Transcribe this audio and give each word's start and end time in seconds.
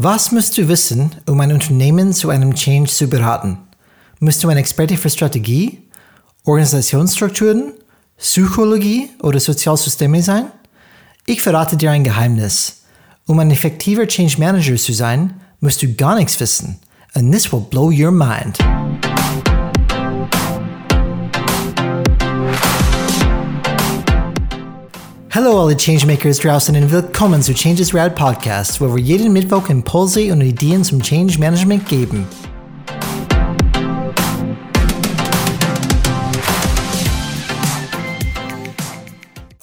Was 0.00 0.30
musst 0.30 0.56
du 0.56 0.68
wissen, 0.68 1.10
um 1.26 1.40
ein 1.40 1.50
Unternehmen 1.50 2.12
zu 2.12 2.30
einem 2.30 2.54
Change 2.54 2.88
zu 2.88 3.08
beraten? 3.08 3.58
Musst 4.20 4.44
du 4.44 4.48
ein 4.48 4.56
Experte 4.56 4.96
für 4.96 5.10
Strategie, 5.10 5.88
Organisationsstrukturen, 6.44 7.72
Psychologie 8.16 9.10
oder 9.20 9.40
Sozialsysteme 9.40 10.22
sein? 10.22 10.52
Ich 11.26 11.42
verrate 11.42 11.76
dir 11.76 11.90
ein 11.90 12.04
Geheimnis. 12.04 12.84
Um 13.26 13.40
ein 13.40 13.50
effektiver 13.50 14.06
Change 14.06 14.38
Manager 14.38 14.76
zu 14.76 14.92
sein, 14.92 15.40
musst 15.58 15.82
du 15.82 15.92
gar 15.92 16.14
nichts 16.14 16.38
wissen. 16.38 16.78
And 17.14 17.32
this 17.32 17.52
will 17.52 17.66
blow 17.68 17.90
your 17.90 18.12
mind. 18.12 18.56
Hallo 25.30 25.60
alle 25.60 25.76
Changemakers 25.76 26.38
draußen 26.38 26.74
und 26.74 26.90
willkommen 26.90 27.42
zu 27.42 27.52
Changes 27.52 27.94
Rad 27.94 28.14
Podcast, 28.14 28.80
wo 28.80 28.96
wir 28.96 29.02
jeden 29.02 29.30
Mittwoch 29.30 29.68
Impulse 29.68 30.32
und 30.32 30.40
Ideen 30.40 30.82
zum 30.82 31.02
Change 31.02 31.38
Management 31.38 31.86
geben. 31.86 32.26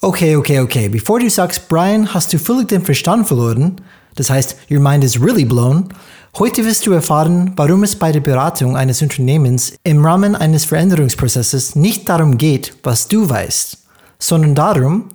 Okay, 0.03 0.35
okay, 0.35 0.59
okay. 0.59 0.87
Bevor 0.87 1.19
du 1.19 1.27
sagst, 1.31 1.67
Brian, 1.67 2.13
hast 2.13 2.31
du 2.31 2.37
völlig 2.37 2.67
den 2.67 2.83
Verstand 2.83 3.27
verloren, 3.27 3.81
das 4.13 4.29
heißt, 4.29 4.55
your 4.69 4.79
mind 4.79 5.03
is 5.03 5.19
really 5.19 5.45
blown, 5.45 5.89
heute 6.37 6.63
wirst 6.63 6.85
du 6.85 6.91
erfahren, 6.91 7.53
warum 7.55 7.81
es 7.81 7.95
bei 7.95 8.11
der 8.11 8.19
Beratung 8.19 8.77
eines 8.77 9.01
Unternehmens 9.01 9.73
im 9.83 10.05
Rahmen 10.05 10.35
eines 10.35 10.63
Veränderungsprozesses 10.65 11.75
nicht 11.75 12.07
darum 12.07 12.37
geht, 12.37 12.75
was 12.83 13.07
du 13.07 13.27
weißt, 13.27 13.79
sondern 14.19 14.53
darum, 14.53 15.09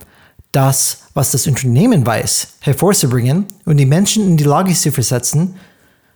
das, 0.52 1.02
was 1.14 1.30
das 1.32 1.46
Unternehmen 1.46 2.04
weiß, 2.04 2.54
hervorzubringen 2.60 3.46
und 3.64 3.76
die 3.76 3.86
Menschen 3.86 4.26
in 4.26 4.36
die 4.36 4.44
Lage 4.44 4.74
zu 4.74 4.90
versetzen, 4.90 5.56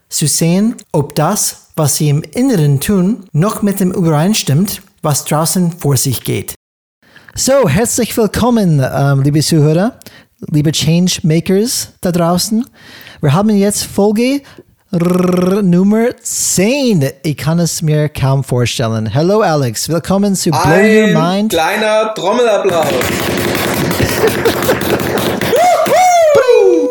zu 0.08 0.26
sehen, 0.26 0.76
ob 0.92 1.14
das, 1.14 1.68
was 1.76 1.96
sie 1.96 2.08
im 2.08 2.22
Inneren 2.22 2.80
tun, 2.80 3.24
noch 3.32 3.62
mit 3.62 3.80
dem 3.80 3.92
übereinstimmt, 3.92 4.82
was 5.02 5.24
draußen 5.24 5.72
vor 5.72 5.96
sich 5.96 6.22
geht. 6.22 6.54
So, 7.34 7.68
herzlich 7.68 8.16
willkommen, 8.16 8.84
ähm, 8.84 9.22
liebe 9.22 9.40
Zuhörer, 9.40 9.98
liebe 10.50 10.72
Changemakers 10.72 11.88
da 12.00 12.12
draußen. 12.12 12.64
Wir 13.20 13.32
haben 13.32 13.50
jetzt 13.50 13.84
Folge 13.84 14.42
Nummer 14.94 16.10
10. 16.22 17.10
Ich 17.24 17.36
kann 17.36 17.58
es 17.58 17.82
mir 17.82 18.08
kaum 18.08 18.44
vorstellen. 18.44 19.06
Hello 19.06 19.40
Alex, 19.40 19.88
willkommen 19.88 20.36
zu 20.36 20.50
Blow 20.50 20.60
Ein 20.62 21.14
Your 21.14 21.20
Mind. 21.20 21.50
kleiner 21.50 22.14
Trommelapplaus. 22.14 22.86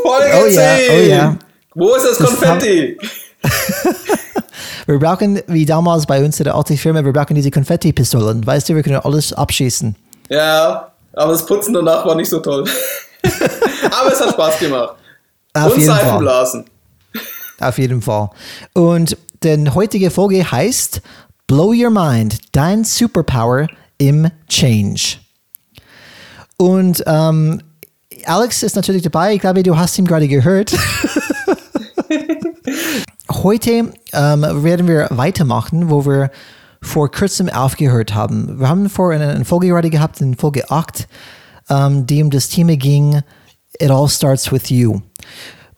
Folge 0.04 0.32
Oh 0.36 0.48
ja, 0.48 0.76
10. 0.76 0.90
oh 0.92 1.10
ja. 1.10 1.36
Wo 1.76 1.96
ist 1.96 2.06
das 2.06 2.18
Konfetti? 2.18 2.98
Wir 4.86 5.00
brauchen, 5.00 5.42
wie 5.48 5.66
damals 5.66 6.06
bei 6.06 6.22
uns 6.26 6.38
in 6.42 6.44
der 6.44 6.56
alten 6.56 6.76
Firma, 6.76 7.06
wir 7.06 7.14
brauchen 7.14 7.36
diese 7.36 7.52
Konfetti-Pistolen. 7.52 8.46
Weißt 8.46 8.68
du, 8.68 8.76
wir 8.76 8.84
können 8.84 8.98
alles 8.98 9.32
abschießen. 9.32 9.96
Ja, 10.28 10.92
aber 11.14 11.32
das 11.32 11.46
Putzen 11.46 11.74
danach 11.74 12.06
war 12.06 12.16
nicht 12.16 12.30
so 12.30 12.42
toll. 12.42 12.66
aber 13.24 14.12
es 14.12 14.20
hat 14.20 14.32
Spaß 14.32 14.60
gemacht. 14.60 14.96
Auf 15.54 15.74
Und 15.76 15.80
jeden 15.80 15.96
Fall. 15.96 16.64
Auf 17.64 17.78
jeden 17.78 18.02
Fall. 18.02 18.30
Und 18.74 19.18
die 19.44 19.70
heutige 19.70 20.12
Folge 20.12 20.50
heißt 20.50 21.02
Blow 21.48 21.74
Your 21.74 21.90
Mind, 21.90 22.38
dein 22.52 22.84
Superpower 22.84 23.68
im 23.98 24.30
Change. 24.48 25.18
Und 26.58 27.04
ähm, 27.06 27.62
Alex 28.26 28.64
ist 28.64 28.76
natürlich 28.76 29.02
dabei. 29.02 29.34
Ich 29.34 29.42
glaube, 29.42 29.64
du 29.64 29.78
hast 29.78 29.98
ihn 29.98 30.06
gerade 30.06 30.28
gehört. 30.28 30.74
Heute 33.30 33.92
ähm, 34.14 34.42
werden 34.64 34.88
wir 34.88 35.08
weitermachen, 35.12 35.90
wo 35.90 36.06
wir 36.06 36.32
vor 36.82 37.10
kurzem 37.12 37.50
aufgehört 37.50 38.14
haben. 38.14 38.60
Wir 38.60 38.70
haben 38.70 38.90
vor 38.90 39.12
eine, 39.12 39.30
eine 39.30 39.46
Folge 39.46 39.68
gerade 39.68 39.90
gehabt, 39.90 40.22
in 40.22 40.36
Folge 40.36 40.70
8, 40.70 41.08
ähm, 41.70 42.06
die 42.06 42.22
um 42.24 42.30
das 42.30 42.50
Thema 42.50 42.78
ging, 42.78 43.22
It 43.80 43.90
All 43.90 44.08
Starts 44.08 44.52
With 44.52 44.70
You. 44.70 45.02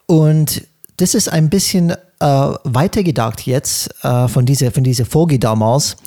Und 0.07 0.61
das 0.97 1.13
ist 1.13 1.29
ein 1.29 1.49
bisschen 1.49 1.91
äh, 1.91 1.97
weitergedacht 2.19 3.45
jetzt 3.45 3.93
äh, 4.03 4.27
von, 4.27 4.45
dieser, 4.45 4.71
von 4.71 4.83
dieser 4.83 5.05
Folge 5.05 5.39
damals. 5.39 5.97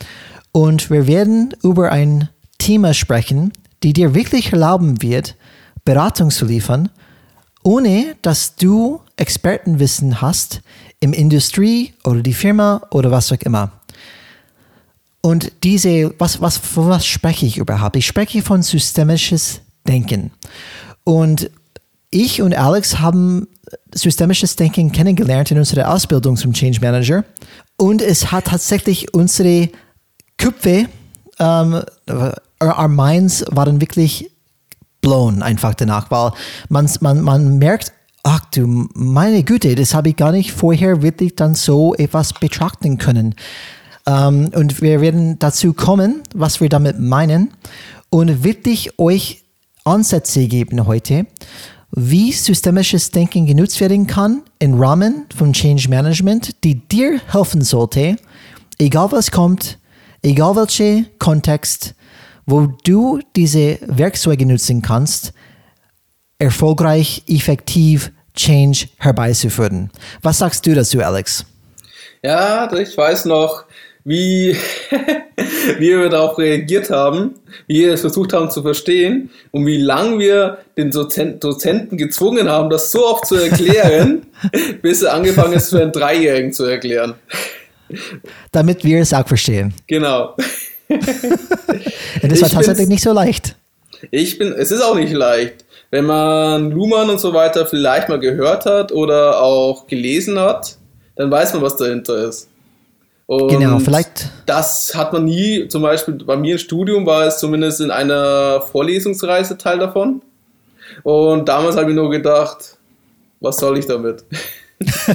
Und 0.53 0.91
wir 0.91 1.07
werden 1.07 1.55
über 1.63 1.93
ein 1.93 2.29
Thema 2.59 2.95
sprechen, 2.95 3.53
die 3.83 3.93
dir 3.93 4.15
wirklich 4.15 4.53
erlauben 4.53 5.03
wird, 5.03 5.37
Beratung 5.85 6.31
zu 6.31 6.45
liefern, 6.45 6.91
ohne 7.63 8.17
dass 8.23 8.57
du 8.57 9.01
Expertenwissen 9.17 10.21
hast 10.21 10.63
im 11.01 11.13
Industrie 11.13 11.95
oder 12.05 12.23
die 12.23 12.35
Firma 12.35 12.83
oder 12.91 13.11
was 13.11 13.33
auch 13.33 13.41
immer. 13.41 13.73
Und 15.21 15.53
diese, 15.65 16.15
was, 16.19 16.41
was, 16.41 16.57
von 16.57 16.89
was 16.89 17.07
spreche 17.07 17.47
ich 17.47 17.59
überhaupt? 17.59 17.97
Ich 17.97 18.07
spreche 18.07 18.43
von 18.43 18.63
systemisches 18.63 19.61
Denken. 19.87 20.31
Und 21.05 21.51
ich 22.11 22.43
und 22.43 22.57
Alex 22.57 22.99
haben 22.99 23.49
systemisches 23.95 24.57
Denken 24.57 24.93
kennengelernt 24.93 25.51
in 25.51 25.59
unserer 25.59 25.93
Ausbildung 25.93 26.37
zum 26.37 26.53
Change 26.53 26.81
Manager. 26.81 27.25
Und 27.77 28.03
es 28.03 28.33
hat 28.33 28.47
tatsächlich 28.47 29.15
unsere 29.15 29.69
Köpfe, 30.37 30.87
ähm, 31.39 31.83
our 32.63 32.89
minds 32.89 33.45
waren 33.51 33.81
wirklich 33.81 34.31
blown 35.01 35.43
einfach 35.43 35.75
danach, 35.75 36.11
weil 36.11 36.33
man, 36.69 36.89
man, 37.01 37.21
man 37.21 37.59
merkt, 37.59 37.93
ach 38.23 38.41
du 38.51 38.89
meine 38.95 39.43
Güte, 39.45 39.75
das 39.75 39.95
habe 39.95 40.11
ich 40.11 40.17
gar 40.17 40.33
nicht 40.33 40.53
vorher 40.53 41.03
wirklich 41.03 41.37
dann 41.37 41.55
so 41.55 41.95
etwas 41.95 42.33
betrachten 42.33 42.99
können. 42.99 43.35
Ähm, 44.07 44.51
und 44.55 44.81
wir 44.83 45.01
werden 45.01 45.39
dazu 45.39 45.73
kommen, 45.73 46.23
was 46.35 46.61
wir 46.61 46.69
damit 46.69 46.99
meinen 46.99 47.53
und 48.11 48.43
wirklich 48.43 48.99
euch 48.99 49.45
Ansätze 49.85 50.47
geben 50.49 50.87
heute, 50.87 51.27
wie 51.91 52.33
systemisches 52.33 53.11
Denken 53.11 53.47
genutzt 53.47 53.81
werden 53.81 54.07
kann 54.07 54.43
im 54.59 54.81
Rahmen 54.81 55.27
von 55.37 55.53
Change 55.53 55.89
Management, 55.89 56.63
die 56.65 56.77
dir 56.77 57.21
helfen 57.33 57.63
sollte, 57.63 58.17
egal 58.79 59.11
was 59.13 59.31
kommt, 59.31 59.79
egal 60.23 60.57
welcher 60.57 61.05
Kontext, 61.19 61.95
wo 62.47 62.67
du 62.85 63.21
diese 63.37 63.79
Werkzeuge 63.83 64.47
nutzen 64.47 64.83
kannst, 64.83 65.33
erfolgreich, 66.39 67.23
effektiv 67.27 68.13
Change 68.35 68.89
herbeizuführen. 68.99 69.91
Was 70.23 70.39
sagst 70.39 70.65
du 70.67 70.75
dazu, 70.75 71.03
Alex? 71.03 71.45
Ja, 72.23 72.73
ich 72.73 72.97
weiß 72.97 73.25
noch, 73.27 73.65
wie, 74.05 74.57
wie 75.79 75.89
wir 75.91 76.09
darauf 76.09 76.39
reagiert 76.39 76.91
haben, 76.91 77.35
wie 77.67 77.85
wir 77.85 77.95
es 77.95 78.01
versucht 78.01 78.33
haben 78.33 78.51
zu 78.51 78.63
verstehen 78.63 79.31
und 79.51 79.67
wie 79.67 79.79
lange 79.79 80.19
wir 80.19 80.59
den 80.77 80.91
Dozen- 80.91 81.41
Dozenten 81.41 81.97
gezwungen 81.97 82.49
haben, 82.49 82.71
das 82.71 82.91
so 82.91 83.07
oft 83.07 83.27
zu 83.27 83.37
erklären, 83.37 84.27
bis 84.83 85.03
er 85.03 85.15
angefangen 85.15 85.55
ist, 85.55 85.71
für 85.71 85.83
einen 85.83 85.93
Dreijährigen 85.93 86.53
zu 86.53 86.65
erklären. 86.65 87.15
Damit 88.53 88.85
wir 88.85 89.01
es 89.01 89.13
auch 89.15 89.27
verstehen. 89.27 89.75
Genau. 89.87 90.37
Das 92.23 92.41
war 92.41 92.49
tatsächlich 92.49 92.89
nicht 92.89 93.03
so 93.03 93.13
leicht. 93.13 93.55
Ich 94.11 94.39
bin, 94.39 94.53
es 94.53 94.71
ist 94.71 94.81
auch 94.81 94.95
nicht 94.95 95.13
leicht. 95.13 95.65
Wenn 95.91 96.07
man 96.07 96.71
Luhmann 96.71 97.11
und 97.11 97.21
so 97.21 97.33
weiter 97.35 97.67
vielleicht 97.67 98.09
mal 98.09 98.19
gehört 98.19 98.67
hat 98.67 98.93
oder 98.93 99.43
auch 99.43 99.87
gelesen 99.87 100.39
hat, 100.39 100.77
dann 101.17 101.31
weiß 101.31 101.55
man, 101.55 101.63
was 101.63 101.77
dahinter 101.77 102.29
ist. 102.29 102.49
Und 103.29 103.49
Genau, 103.49 103.79
vielleicht- 103.79 104.31
Das 104.47 104.95
hat 104.95 105.13
man 105.13 105.27
nie, 105.27 105.69
zum 105.69 105.83
Beispiel 105.83 106.15
bei 106.15 106.35
mir 106.37 106.53
im 106.53 106.59
Studium 106.59 107.05
war 107.05 107.27
es 107.27 107.39
zumindest 107.39 107.83
in 107.83 107.91
einer 107.91 108.63
Vorlesungsreise 108.63 109.59
Teil 109.59 109.79
davon. 109.79 110.23
Und 111.03 111.47
damals 111.47 111.77
habe 111.77 111.91
ich 111.91 111.95
nur 111.95 112.09
gedacht, 112.11 112.79
was 113.41 113.59
soll 113.59 113.77
ich 113.79 113.87
damit? 113.87 114.25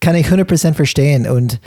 kann 0.00 0.14
ich 0.14 0.26
100% 0.26 0.74
verstehen. 0.74 1.26
Und 1.26 1.58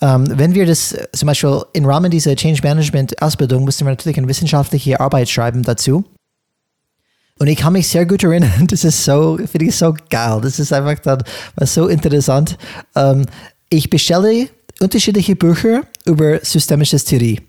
ähm, 0.00 0.26
wenn 0.38 0.54
wir 0.54 0.64
das 0.64 0.96
zum 1.14 1.26
Beispiel 1.26 1.60
im 1.74 1.84
Rahmen 1.84 2.10
dieser 2.10 2.34
Change 2.34 2.62
Management 2.62 3.20
Ausbildung 3.20 3.64
mussten 3.66 3.84
wir 3.84 3.90
natürlich 3.90 4.16
eine 4.18 4.26
wissenschaftliche 4.28 5.00
Arbeit 5.00 5.28
schreiben 5.28 5.62
dazu. 5.62 6.04
Und 7.38 7.48
ich 7.48 7.58
kann 7.58 7.74
mich 7.74 7.88
sehr 7.88 8.06
gut 8.06 8.24
erinnern, 8.24 8.66
das 8.68 8.84
ist 8.84 9.04
so, 9.04 9.36
finde 9.36 9.66
ich 9.66 9.76
so 9.76 9.94
geil. 10.08 10.40
Das 10.42 10.58
ist 10.58 10.72
einfach 10.72 10.98
dann 11.00 11.22
was 11.56 11.74
so 11.74 11.88
interessant. 11.88 12.56
Ähm, 12.96 13.26
ich 13.68 13.90
bestelle 13.90 14.48
unterschiedliche 14.84 15.34
Bücher 15.36 15.82
über 16.04 16.38
systemisches 16.42 17.04
Theorie. 17.04 17.40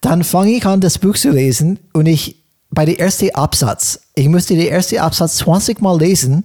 Dann 0.00 0.24
fange 0.24 0.52
ich 0.52 0.64
an, 0.64 0.80
das 0.80 0.98
Buch 0.98 1.16
zu 1.16 1.30
lesen 1.30 1.78
und 1.92 2.06
ich 2.06 2.36
bei 2.70 2.84
der 2.84 3.00
ersten 3.00 3.34
Absatz, 3.34 4.00
ich 4.14 4.28
musste 4.28 4.54
den 4.54 4.68
ersten 4.68 4.98
Absatz 4.98 5.36
20 5.38 5.80
Mal 5.80 5.98
lesen, 5.98 6.44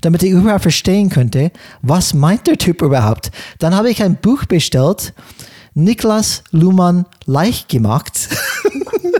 damit 0.00 0.22
ich 0.22 0.32
überhaupt 0.32 0.62
verstehen 0.62 1.08
könnte, 1.08 1.52
was 1.82 2.12
meint 2.12 2.46
der 2.46 2.58
Typ 2.58 2.82
überhaupt. 2.82 3.30
Dann 3.58 3.74
habe 3.74 3.90
ich 3.90 4.02
ein 4.02 4.16
Buch 4.16 4.44
bestellt, 4.44 5.14
Niklas 5.74 6.42
Luhmann 6.50 7.06
leicht 7.26 7.68
gemacht. 7.68 8.28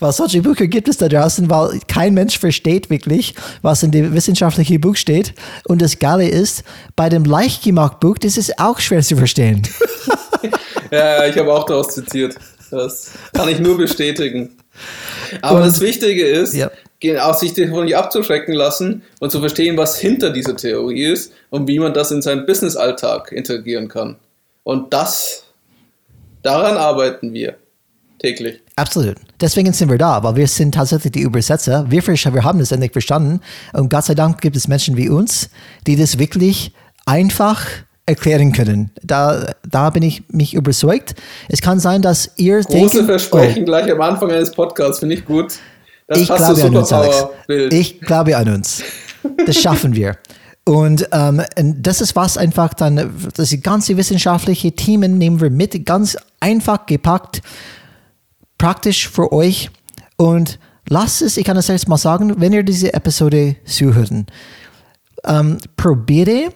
weil 0.00 0.12
solche 0.12 0.42
Bücher 0.42 0.66
gibt 0.66 0.88
es 0.88 0.96
da 0.96 1.08
draußen, 1.08 1.48
weil 1.50 1.80
kein 1.88 2.14
Mensch 2.14 2.38
versteht 2.38 2.90
wirklich, 2.90 3.34
was 3.62 3.82
in 3.82 3.90
dem 3.90 4.14
wissenschaftlichen 4.14 4.80
Buch 4.80 4.96
steht. 4.96 5.34
Und 5.64 5.82
das 5.82 5.98
Geile 5.98 6.28
ist, 6.28 6.64
bei 6.96 7.08
dem 7.08 7.24
Leichtgemacht-Buch, 7.24 8.18
das 8.18 8.36
ist 8.36 8.58
auch 8.58 8.80
schwer 8.80 9.02
zu 9.02 9.16
verstehen. 9.16 9.62
ja, 10.90 11.26
ich 11.26 11.36
habe 11.38 11.52
auch 11.52 11.64
daraus 11.64 11.88
zitiert. 11.88 12.36
Das 12.70 13.10
kann 13.34 13.48
ich 13.48 13.58
nur 13.58 13.76
bestätigen. 13.76 14.56
Aber 15.42 15.58
und, 15.58 15.66
das 15.66 15.80
Wichtige 15.80 16.26
ist, 16.26 16.54
ja. 16.54 16.70
auch 17.20 17.34
sich 17.34 17.52
davon 17.52 17.84
nicht 17.84 17.96
abzuschrecken 17.96 18.54
lassen 18.54 19.02
und 19.20 19.30
zu 19.30 19.40
verstehen, 19.40 19.76
was 19.76 19.98
hinter 19.98 20.30
dieser 20.30 20.56
Theorie 20.56 21.04
ist 21.04 21.32
und 21.50 21.68
wie 21.68 21.78
man 21.78 21.92
das 21.92 22.10
in 22.10 22.22
seinen 22.22 22.46
Business-Alltag 22.46 23.32
integrieren 23.32 23.88
kann. 23.88 24.16
Und 24.64 24.92
das, 24.92 25.44
daran 26.42 26.76
arbeiten 26.76 27.32
wir 27.32 27.56
täglich. 28.18 28.60
Absolut. 28.76 29.16
Deswegen 29.42 29.72
sind 29.72 29.90
wir 29.90 29.98
da, 29.98 30.22
weil 30.22 30.36
wir 30.36 30.46
sind 30.46 30.74
tatsächlich 30.74 31.12
die 31.12 31.20
Übersetzer. 31.20 31.90
Wir, 31.90 32.06
wir 32.06 32.44
haben 32.44 32.60
das 32.60 32.70
endlich 32.70 32.92
verstanden. 32.92 33.40
Und 33.72 33.90
Gott 33.90 34.04
sei 34.04 34.14
Dank 34.14 34.40
gibt 34.40 34.54
es 34.54 34.68
Menschen 34.68 34.96
wie 34.96 35.08
uns, 35.08 35.50
die 35.86 35.96
das 35.96 36.20
wirklich 36.20 36.72
einfach 37.06 37.66
erklären 38.06 38.52
können. 38.52 38.90
Da, 39.02 39.52
da 39.68 39.90
bin 39.90 40.04
ich 40.04 40.22
mich 40.28 40.54
überzeugt. 40.54 41.16
Es 41.48 41.60
kann 41.60 41.80
sein, 41.80 42.02
dass 42.02 42.30
ihr 42.36 42.60
Große 42.60 42.68
denken, 42.72 43.04
Versprechen 43.06 43.62
oh, 43.62 43.66
gleich 43.66 43.90
am 43.90 44.00
Anfang 44.00 44.30
eines 44.30 44.52
Podcasts, 44.52 45.00
finde 45.00 45.16
ich 45.16 45.24
gut. 45.24 45.58
Das 46.06 46.20
ich 46.20 46.28
glaube 46.28 46.62
an 46.62 46.76
uns, 46.76 46.92
Alex. 46.92 47.26
Ich 47.70 48.00
glaube 48.00 48.36
an 48.36 48.48
uns. 48.48 48.82
Das 49.44 49.56
schaffen 49.56 49.94
wir. 49.96 50.16
Und 50.64 51.08
ähm, 51.10 51.42
das 51.80 52.00
ist 52.00 52.14
was 52.14 52.38
einfach 52.38 52.74
dann, 52.74 53.12
das 53.34 53.56
ganze 53.62 53.96
wissenschaftliche 53.96 54.70
Themen 54.72 55.18
nehmen 55.18 55.40
wir 55.40 55.50
mit, 55.50 55.84
ganz 55.84 56.16
einfach 56.38 56.86
gepackt, 56.86 57.42
praktisch 58.62 59.08
für 59.08 59.32
euch. 59.32 59.70
Und 60.16 60.60
lasst 60.88 61.20
es, 61.20 61.36
ich 61.36 61.44
kann 61.44 61.56
das 61.56 61.66
jetzt 61.66 61.88
mal 61.88 61.96
sagen, 61.96 62.40
wenn 62.40 62.52
ihr 62.52 62.62
diese 62.62 62.94
Episode 62.94 63.56
zuhören, 63.64 64.26
ähm, 65.24 65.58
probiere 65.76 66.52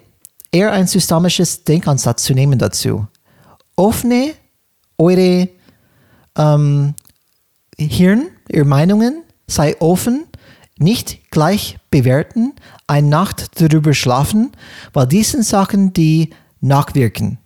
eher 0.53 0.71
ein 0.71 0.87
systemisches 0.87 1.65
Denkansatz 1.65 2.23
zu 2.23 2.33
nehmen 2.33 2.61
dazu. 2.61 3.09
Offne 3.75 4.35
eure 4.97 5.49
ähm, 6.39 6.95
Hirn, 7.77 8.29
ihre 8.51 8.65
Meinungen, 8.65 9.25
sei 9.49 9.75
offen, 9.81 10.27
nicht 10.79 11.33
gleich 11.33 11.77
bewerten, 11.91 12.53
eine 12.87 13.09
Nacht 13.09 13.61
darüber 13.61 13.95
schlafen, 13.95 14.53
weil 14.93 15.09
dies 15.09 15.33
Sachen, 15.33 15.93
die 15.93 16.31
nachwirken. 16.61 17.39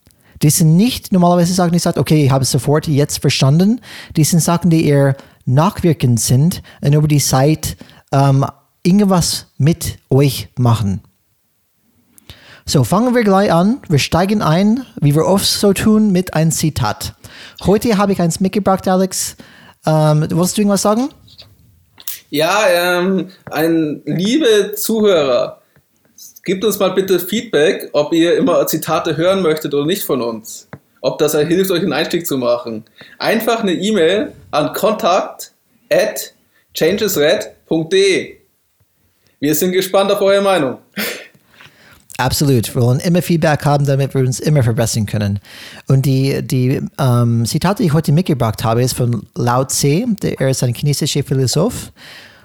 Die 0.42 0.50
sind 0.50 0.76
nicht 0.76 1.12
normalerweise 1.12 1.52
Sachen, 1.52 1.72
die 1.72 1.78
sagt, 1.78 1.98
okay, 1.98 2.24
ich 2.24 2.30
habe 2.30 2.44
es 2.44 2.50
sofort 2.50 2.86
jetzt 2.88 3.18
verstanden. 3.18 3.80
Die 4.16 4.24
sind 4.24 4.40
Sachen, 4.40 4.70
die 4.70 4.86
eher 4.86 5.16
nachwirkend 5.44 6.20
sind 6.20 6.62
und 6.80 6.94
über 6.94 7.08
die 7.08 7.20
Zeit 7.20 7.76
ähm, 8.12 8.46
irgendwas 8.82 9.46
mit 9.58 9.98
euch 10.08 10.48
machen. 10.56 11.02
So, 12.64 12.84
fangen 12.84 13.14
wir 13.14 13.24
gleich 13.24 13.52
an. 13.52 13.82
Wir 13.88 13.98
steigen 13.98 14.42
ein, 14.42 14.86
wie 15.00 15.14
wir 15.14 15.26
oft 15.26 15.44
so 15.44 15.72
tun, 15.72 16.12
mit 16.12 16.34
einem 16.34 16.52
Zitat. 16.52 17.14
Heute 17.64 17.98
habe 17.98 18.12
ich 18.12 18.20
eins 18.20 18.40
mitgebracht, 18.40 18.86
Alex. 18.86 19.36
Ähm, 19.86 20.26
wolltest 20.30 20.56
du 20.56 20.62
irgendwas 20.62 20.82
sagen? 20.82 21.08
Ja, 22.28 22.60
ähm, 22.68 23.30
ein 23.50 24.02
liebe 24.04 24.74
Zuhörer, 24.76 25.59
gebt 26.50 26.64
uns 26.64 26.80
mal 26.80 26.90
bitte 26.90 27.20
Feedback, 27.20 27.90
ob 27.92 28.12
ihr 28.12 28.36
immer 28.36 28.66
Zitate 28.66 29.16
hören 29.16 29.40
möchtet 29.40 29.72
oder 29.72 29.86
nicht 29.86 30.02
von 30.02 30.20
uns. 30.20 30.66
Ob 31.00 31.16
das 31.18 31.32
hilft, 31.32 31.70
euch 31.70 31.82
einen 31.82 31.92
Einstieg 31.92 32.26
zu 32.26 32.38
machen. 32.38 32.82
Einfach 33.20 33.60
eine 33.60 33.72
E-Mail 33.72 34.32
an 34.50 34.72
kontakt 34.72 35.52
at 35.92 36.34
changesred.de. 36.74 38.34
Wir 39.38 39.54
sind 39.54 39.70
gespannt 39.70 40.10
auf 40.10 40.20
eure 40.22 40.42
Meinung. 40.42 40.78
Absolut. 42.18 42.74
Wir 42.74 42.82
wollen 42.82 42.98
immer 42.98 43.22
Feedback 43.22 43.64
haben, 43.64 43.86
damit 43.86 44.12
wir 44.12 44.22
uns 44.22 44.40
immer 44.40 44.64
verbessern 44.64 45.06
können. 45.06 45.38
Und 45.86 46.04
die, 46.04 46.42
die 46.42 46.80
ähm, 46.98 47.46
Zitate, 47.46 47.84
die 47.84 47.86
ich 47.86 47.92
heute 47.92 48.10
mitgebracht 48.10 48.64
habe, 48.64 48.82
ist 48.82 48.94
von 48.94 49.24
Lao 49.36 49.64
Tse. 49.66 50.04
Er 50.20 50.50
ist 50.50 50.64
ein 50.64 50.74
chinesischer 50.74 51.22
Philosoph 51.22 51.92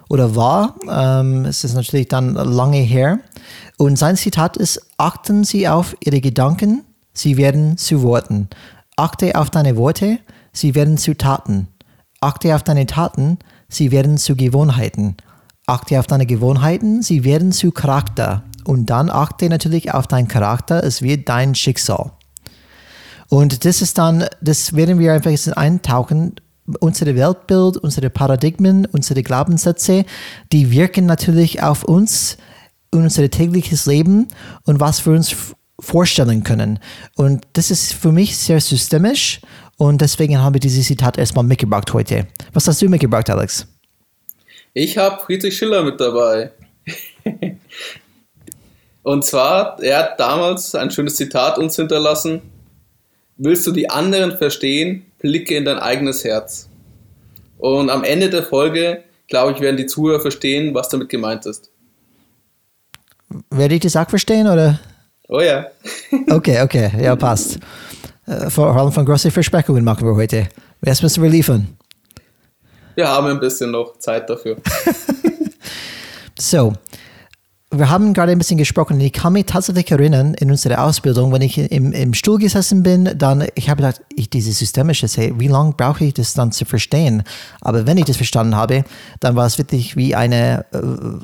oder 0.09 0.35
war. 0.35 0.75
Ähm, 0.87 1.45
es 1.45 1.63
ist 1.63 1.73
natürlich 1.73 2.07
dann 2.07 2.35
lange 2.35 2.77
her. 2.77 3.19
Und 3.77 3.97
sein 3.97 4.15
Zitat 4.15 4.57
ist, 4.57 4.81
achten 4.97 5.43
Sie 5.43 5.67
auf 5.67 5.95
Ihre 5.99 6.21
Gedanken, 6.21 6.83
sie 7.13 7.37
werden 7.37 7.77
zu 7.77 8.01
Worten. 8.03 8.49
Achte 8.95 9.35
auf 9.35 9.49
deine 9.49 9.75
Worte, 9.75 10.19
sie 10.53 10.75
werden 10.75 10.97
zu 10.97 11.15
Taten. 11.15 11.67
Achte 12.21 12.55
auf 12.55 12.63
deine 12.63 12.85
Taten, 12.85 13.39
sie 13.67 13.91
werden 13.91 14.17
zu 14.17 14.35
Gewohnheiten. 14.35 15.17
Achte 15.67 15.99
auf 15.99 16.07
deine 16.07 16.25
Gewohnheiten, 16.25 17.01
sie 17.01 17.23
werden 17.23 17.51
zu 17.51 17.71
Charakter 17.71 18.43
und 18.65 18.89
dann 18.89 19.09
achte 19.09 19.49
natürlich 19.49 19.93
auf 19.93 20.07
deinen 20.07 20.27
Charakter, 20.27 20.83
es 20.83 21.01
wird 21.01 21.27
dein 21.29 21.55
Schicksal. 21.55 22.11
Und 23.29 23.65
das 23.65 23.81
ist 23.81 23.97
dann, 23.97 24.25
das 24.41 24.75
werden 24.75 24.99
wir 24.99 25.13
einfach 25.13 25.31
jetzt 25.31 25.55
eintauchen, 25.55 26.35
unsere 26.79 27.15
Weltbild, 27.15 27.77
unsere 27.77 28.09
Paradigmen, 28.09 28.85
unsere 28.85 29.23
Glaubenssätze, 29.23 30.05
die 30.51 30.71
wirken 30.71 31.05
natürlich 31.05 31.61
auf 31.61 31.83
uns 31.83 32.37
unser 32.95 33.29
tägliches 33.29 33.85
Leben 33.85 34.27
und 34.63 34.79
was 34.79 35.05
wir 35.05 35.13
uns 35.13 35.35
vorstellen 35.79 36.43
können. 36.43 36.79
Und 37.15 37.45
das 37.53 37.71
ist 37.71 37.93
für 37.93 38.11
mich 38.11 38.37
sehr 38.37 38.61
systemisch 38.61 39.41
und 39.77 40.01
deswegen 40.01 40.39
habe 40.39 40.57
ich 40.57 40.61
dieses 40.61 40.87
Zitat 40.87 41.17
erstmal 41.17 41.43
mitgebracht 41.43 41.93
heute. 41.93 42.27
Was 42.53 42.67
hast 42.67 42.81
du 42.81 42.89
mitgebracht, 42.89 43.29
Alex? 43.29 43.67
Ich 44.73 44.97
habe 44.97 45.21
Friedrich 45.23 45.57
Schiller 45.57 45.83
mit 45.83 45.99
dabei. 45.99 46.51
Und 49.03 49.23
zwar, 49.23 49.81
er 49.83 49.99
hat 49.99 50.19
damals 50.19 50.73
ein 50.73 50.89
schönes 50.89 51.15
Zitat 51.15 51.59
uns 51.59 51.75
hinterlassen. 51.75 52.41
Willst 53.37 53.67
du 53.67 53.71
die 53.71 53.87
anderen 53.87 54.35
verstehen, 54.35 55.05
blicke 55.19 55.55
in 55.55 55.63
dein 55.63 55.77
eigenes 55.77 56.23
Herz. 56.23 56.69
Und 57.59 57.91
am 57.91 58.03
Ende 58.03 58.31
der 58.31 58.41
Folge, 58.41 59.03
glaube 59.27 59.51
ich, 59.51 59.61
werden 59.61 59.77
die 59.77 59.85
Zuhörer 59.85 60.19
verstehen, 60.19 60.73
was 60.73 60.89
damit 60.89 61.09
gemeint 61.09 61.45
ist. 61.45 61.69
Werde 63.49 63.75
ich 63.75 63.81
das 63.81 63.95
auch 63.95 64.09
verstehen, 64.09 64.47
oder? 64.47 64.79
Oh 65.27 65.41
ja. 65.41 65.67
okay, 66.29 66.61
okay, 66.61 66.91
ja, 67.01 67.15
passt. 67.15 67.59
Äh, 68.27 68.49
vor 68.49 68.75
allem 68.75 68.91
von 68.91 69.05
großen 69.05 69.31
Versprechungen 69.31 69.83
machen 69.83 70.07
wir 70.07 70.15
heute. 70.15 70.47
Was 70.81 71.01
müssen 71.01 71.23
wir 71.23 71.29
liefern? 71.29 71.77
Wir 72.95 73.07
haben 73.07 73.27
ein 73.27 73.39
bisschen 73.39 73.71
noch 73.71 73.97
Zeit 73.99 74.29
dafür. 74.29 74.57
so, 76.39 76.73
wir 77.77 77.89
haben 77.89 78.13
gerade 78.13 78.31
ein 78.31 78.37
bisschen 78.37 78.57
gesprochen. 78.57 78.99
Ich 78.99 79.13
kann 79.13 79.33
mich 79.33 79.45
tatsächlich 79.45 79.89
erinnern, 79.91 80.33
in 80.35 80.51
unserer 80.51 80.83
Ausbildung, 80.83 81.31
wenn 81.31 81.41
ich 81.41 81.57
im, 81.57 81.91
im 81.91 82.13
Stuhl 82.13 82.37
gesessen 82.37 82.83
bin, 82.83 83.09
dann, 83.17 83.45
ich 83.55 83.69
habe 83.69 83.81
gedacht, 83.81 84.01
ich, 84.15 84.29
diese 84.29 84.51
systemische, 84.51 85.07
hey, 85.15 85.33
wie 85.37 85.47
lange 85.47 85.73
brauche 85.73 86.05
ich 86.05 86.13
das 86.13 86.33
dann 86.33 86.51
zu 86.51 86.65
verstehen? 86.65 87.23
Aber 87.61 87.85
wenn 87.87 87.97
ich 87.97 88.05
das 88.05 88.17
verstanden 88.17 88.55
habe, 88.55 88.83
dann 89.19 89.35
war 89.35 89.45
es 89.45 89.57
wirklich 89.57 89.95
wie 89.95 90.15
eine 90.15 90.65
äh, 90.73 90.79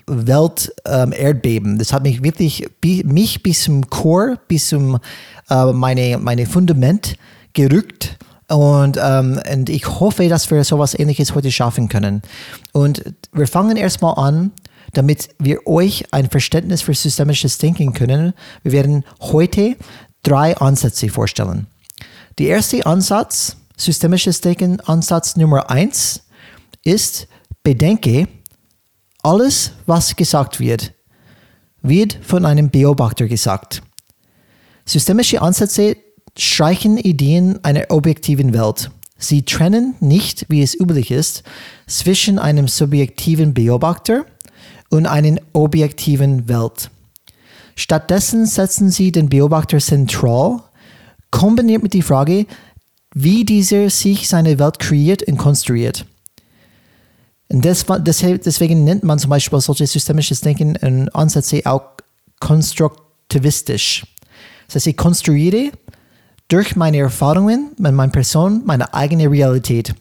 Welt-Erdbeben. 0.07 1.73
Ähm, 1.73 1.77
das 1.77 1.93
hat 1.93 2.03
mich 2.03 2.23
wirklich, 2.23 2.67
mich 2.83 3.43
bis 3.43 3.63
zum 3.63 3.89
Core, 3.89 4.37
bis 4.47 4.69
zum 4.69 4.99
äh, 5.49 5.65
meine, 5.73 6.17
meine 6.17 6.45
Fundament 6.45 7.15
gerückt. 7.53 8.17
Und, 8.47 8.99
ähm, 9.01 9.39
und 9.51 9.69
ich 9.69 9.87
hoffe, 9.87 10.27
dass 10.27 10.51
wir 10.51 10.63
sowas 10.63 10.97
ähnliches 10.97 11.35
heute 11.35 11.51
schaffen 11.51 11.87
können. 11.87 12.21
Und 12.73 13.03
wir 13.31 13.47
fangen 13.47 13.77
erstmal 13.77 14.15
an 14.17 14.51
damit 14.93 15.29
wir 15.39 15.65
euch 15.67 16.05
ein 16.11 16.29
Verständnis 16.29 16.81
für 16.81 16.93
systemisches 16.93 17.57
Denken 17.57 17.93
können. 17.93 18.33
Wir 18.63 18.71
werden 18.71 19.05
heute 19.19 19.77
drei 20.23 20.55
Ansätze 20.57 21.09
vorstellen. 21.09 21.67
Der 22.39 22.47
erste 22.47 22.85
Ansatz, 22.85 23.57
systemisches 23.77 24.41
Denken, 24.41 24.79
Ansatz 24.81 25.35
Nummer 25.35 25.69
eins, 25.69 26.23
ist, 26.83 27.27
bedenke, 27.63 28.27
alles, 29.23 29.73
was 29.85 30.15
gesagt 30.15 30.59
wird, 30.59 30.93
wird 31.81 32.17
von 32.21 32.45
einem 32.45 32.69
Beobachter 32.69 33.27
gesagt. 33.27 33.81
Systemische 34.85 35.41
Ansätze 35.41 35.97
streichen 36.37 36.97
Ideen 36.97 37.63
einer 37.63 37.85
objektiven 37.89 38.53
Welt. 38.53 38.91
Sie 39.17 39.43
trennen 39.43 39.95
nicht, 39.99 40.47
wie 40.49 40.63
es 40.63 40.73
üblich 40.79 41.11
ist, 41.11 41.43
zwischen 41.85 42.39
einem 42.39 42.67
subjektiven 42.67 43.53
Beobachter 43.53 44.25
und 44.91 45.07
einen 45.07 45.39
objektiven 45.53 46.47
Welt. 46.47 46.91
Stattdessen 47.75 48.45
setzen 48.45 48.91
sie 48.91 49.11
den 49.11 49.29
Beobachter 49.29 49.79
zentral, 49.79 50.59
kombiniert 51.31 51.81
mit 51.81 51.93
der 51.93 52.03
Frage, 52.03 52.45
wie 53.15 53.43
dieser 53.43 53.89
sich 53.89 54.27
seine 54.27 54.59
Welt 54.59 54.79
kreiert 54.79 55.23
und 55.23 55.37
konstruiert. 55.37 56.05
Und 57.49 57.65
deswegen 57.65 58.83
nennt 58.83 59.03
man 59.03 59.19
zum 59.19 59.29
Beispiel 59.29 59.59
solches 59.59 59.91
systemisches 59.91 60.41
Denken 60.41 60.77
und 60.77 61.09
Ansätze 61.15 61.61
auch 61.65 61.81
konstruktivistisch. 62.39 64.05
Das 64.67 64.75
heißt, 64.75 64.87
ich 64.87 64.97
konstruiere 64.97 65.71
durch 66.47 66.75
meine 66.75 66.99
Erfahrungen, 66.99 67.71
meine 67.77 68.09
Person, 68.09 68.61
meine 68.65 68.93
eigene 68.93 69.29
Realität. 69.29 69.93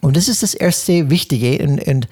Und 0.00 0.16
das 0.16 0.28
ist 0.28 0.42
das 0.42 0.54
erste 0.54 1.10
Wichtige 1.10 1.64
und, 1.64 1.80
und 1.86 2.08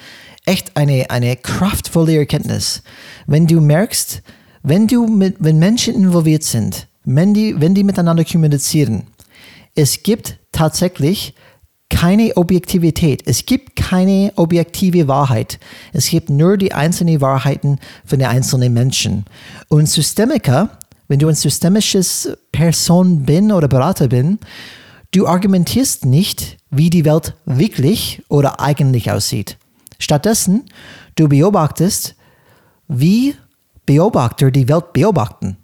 echt 0.50 0.76
eine, 0.76 1.08
eine 1.10 1.36
kraftvolle 1.36 2.16
Erkenntnis. 2.16 2.82
Wenn 3.28 3.46
du 3.46 3.60
merkst, 3.60 4.20
wenn 4.64 4.88
du 4.88 5.06
mit, 5.06 5.36
wenn 5.38 5.60
Menschen 5.60 5.94
involviert 5.94 6.42
sind, 6.42 6.88
wenn 7.04 7.32
die, 7.32 7.60
wenn 7.60 7.74
die 7.74 7.84
miteinander 7.84 8.24
kommunizieren, 8.24 9.04
es 9.76 10.02
gibt 10.02 10.38
tatsächlich 10.50 11.34
keine 11.88 12.36
Objektivität. 12.36 13.22
Es 13.26 13.46
gibt 13.46 13.76
keine 13.76 14.32
objektive 14.36 15.06
Wahrheit. 15.06 15.60
Es 15.92 16.08
gibt 16.08 16.30
nur 16.30 16.56
die 16.56 16.72
einzelnen 16.72 17.20
Wahrheiten 17.20 17.78
von 18.04 18.18
den 18.18 18.28
einzelnen 18.28 18.72
Menschen. 18.72 19.24
Und 19.68 19.88
Systemiker, 19.88 20.78
wenn 21.08 21.20
du 21.20 21.28
ein 21.28 21.34
systemisches 21.34 22.36
Person 22.50 23.24
bin 23.24 23.52
oder 23.52 23.68
Berater 23.68 24.08
bin, 24.08 24.38
du 25.12 25.26
argumentierst 25.26 26.04
nicht, 26.04 26.58
wie 26.70 26.90
die 26.90 27.04
Welt 27.04 27.34
wirklich 27.44 28.22
oder 28.28 28.60
eigentlich 28.60 29.10
aussieht. 29.10 29.56
Stattdessen, 30.00 30.64
du 31.14 31.28
beobachtest, 31.28 32.16
wie 32.88 33.36
Beobachter 33.86 34.50
die 34.50 34.68
Welt 34.68 34.92
beobachten. 34.92 35.56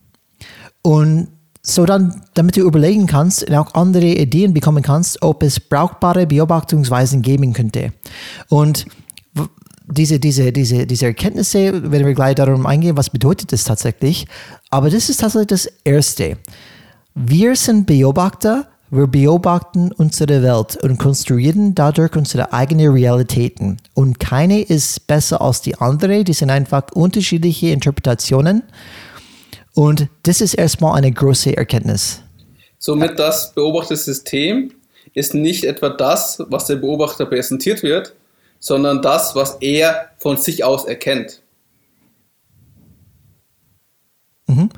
Und 0.83 1.29
so 1.63 1.85
dann, 1.85 2.23
damit 2.35 2.57
du 2.57 2.61
überlegen 2.61 3.09
kannst 3.09 3.43
und 3.43 3.55
auch 3.57 3.75
andere 3.75 4.07
Ideen 4.07 4.55
bekommen 4.55 4.85
kannst, 4.85 5.21
ob 5.23 5.43
es 5.43 5.59
brauchbare 5.59 6.27
Beobachtungsweisen 6.27 7.23
geben 7.23 7.53
könnte. 7.53 7.93
Und 8.49 8.87
diese, 9.89 10.21
diese, 10.21 10.53
diese, 10.53 10.87
diese 10.87 11.07
Erkenntnisse, 11.07 11.91
werden 11.91 12.07
wir 12.07 12.15
gleich 12.15 12.37
darum 12.37 12.67
eingehen, 12.67 12.97
was 12.97 13.11
bedeutet 13.11 13.53
das 13.53 13.65
tatsächlich. 13.65 14.27
Aber 14.71 14.91
das 14.91 15.09
ist 15.09 15.21
tatsächlich 15.21 15.49
das 15.49 15.67
Erste. 15.85 16.39
Wir 17.15 17.57
sind 17.57 17.87
Beobachter, 17.87 18.69
wir 18.91 19.07
beobachten 19.07 19.91
unsere 19.93 20.43
Welt 20.43 20.77
und 20.83 20.99
konstruieren 20.99 21.75
dadurch 21.75 22.15
unsere 22.15 22.53
eigenen 22.53 22.93
Realitäten. 22.93 23.79
Und 23.95 24.21
keine 24.21 24.63
ist 24.63 25.07
besser 25.07 25.41
als 25.41 25.61
die 25.61 25.75
andere, 25.77 26.23
die 26.23 26.33
sind 26.33 26.51
einfach 26.51 26.93
unterschiedliche 26.93 27.69
Interpretationen. 27.69 28.63
Und 29.75 30.09
das 30.23 30.41
ist 30.41 30.55
erstmal 30.55 30.97
eine 30.97 31.11
große 31.11 31.57
Erkenntnis. 31.57 32.23
Somit 32.79 33.19
das 33.19 33.53
beobachtete 33.53 33.97
System 33.97 34.73
ist 35.15 35.35
nicht 35.35 35.65
etwa 35.65 35.89
das, 35.89 36.43
was 36.49 36.67
der 36.67 36.77
Beobachter 36.77 37.27
präsentiert 37.27 37.83
wird, 37.83 38.15
sondern 38.59 39.03
das, 39.03 39.35
was 39.35 39.57
er 39.61 40.11
von 40.19 40.37
sich 40.37 40.63
aus 40.63 40.85
erkennt. 40.85 41.43
Mhm. 44.47 44.69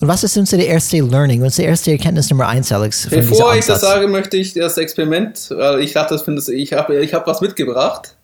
Und 0.00 0.08
was 0.08 0.24
ist 0.24 0.36
unsere 0.36 0.62
erste 0.62 0.98
Learning, 0.98 1.42
unsere 1.42 1.68
erste 1.68 1.90
Erkenntnis 1.90 2.28
Nummer 2.30 2.48
eins, 2.48 2.70
Alex? 2.70 3.08
Bevor 3.08 3.54
ich 3.56 3.64
das 3.64 3.80
sage, 3.80 4.08
möchte 4.08 4.36
ich 4.36 4.52
das 4.52 4.76
Experiment, 4.76 5.48
weil 5.50 5.80
ich 5.80 5.94
dachte, 5.94 6.14
das 6.14 6.48
ich 6.48 6.72
habe 6.74 7.00
ich 7.00 7.14
hab 7.14 7.26
was 7.26 7.40
mitgebracht. 7.40 8.16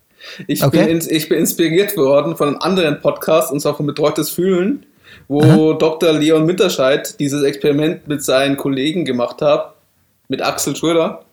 Ich, 0.47 0.63
okay. 0.63 0.85
bin, 0.85 1.01
ich 1.09 1.29
bin 1.29 1.39
inspiriert 1.39 1.97
worden 1.97 2.37
von 2.37 2.49
einem 2.49 2.57
anderen 2.57 3.01
Podcast, 3.01 3.51
und 3.51 3.59
zwar 3.59 3.75
von 3.75 3.85
Betreutes 3.85 4.29
Fühlen 4.29 4.85
wo 5.27 5.41
Aha. 5.41 5.77
Dr. 5.77 6.13
Leon 6.13 6.45
Mitterscheid 6.45 7.19
dieses 7.19 7.43
Experiment 7.43 8.07
mit 8.07 8.23
seinen 8.23 8.57
Kollegen 8.57 9.05
gemacht 9.05 9.41
hat, 9.41 9.75
mit 10.27 10.41
Axel 10.41 10.75
Schröder. 10.75 11.23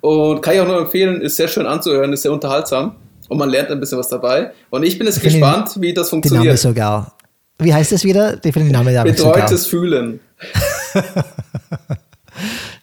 Und 0.00 0.40
kann 0.40 0.54
ich 0.54 0.60
auch 0.60 0.66
nur 0.66 0.78
empfehlen, 0.78 1.20
ist 1.20 1.36
sehr 1.36 1.48
schön 1.48 1.66
anzuhören, 1.66 2.12
ist 2.12 2.22
sehr 2.22 2.32
unterhaltsam 2.32 2.96
und 3.28 3.38
man 3.38 3.50
lernt 3.50 3.70
ein 3.70 3.80
bisschen 3.80 3.98
was 3.98 4.08
dabei. 4.08 4.52
Und 4.70 4.82
ich 4.82 4.98
bin 4.98 5.06
jetzt 5.06 5.18
ich 5.18 5.24
gespannt, 5.24 5.70
wie 5.78 5.92
das 5.92 6.10
funktioniert. 6.10 6.44
Name 6.44 6.56
sogar. 6.56 7.14
Wie 7.58 7.72
heißt 7.72 7.92
das 7.92 8.04
wieder? 8.04 8.34
Ich 8.44 8.52
finde 8.52 8.68
den 8.68 8.72
Namen 8.72 9.04
Betreutes 9.04 9.66
Fühlen. 9.66 10.20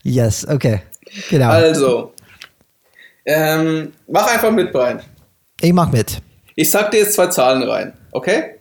yes, 0.03 0.47
okay. 0.47 0.81
Genau. 1.29 1.49
Also, 1.49 2.13
ähm, 3.25 3.91
mach 4.07 4.33
einfach 4.33 4.51
mit, 4.51 4.71
Brian. 4.71 5.01
Ich 5.59 5.73
mach 5.73 5.91
mit. 5.91 6.21
Ich 6.55 6.71
sag 6.71 6.91
dir 6.91 6.99
jetzt 6.99 7.13
zwei 7.13 7.27
Zahlen 7.27 7.63
rein, 7.63 7.93
okay? 8.11 8.55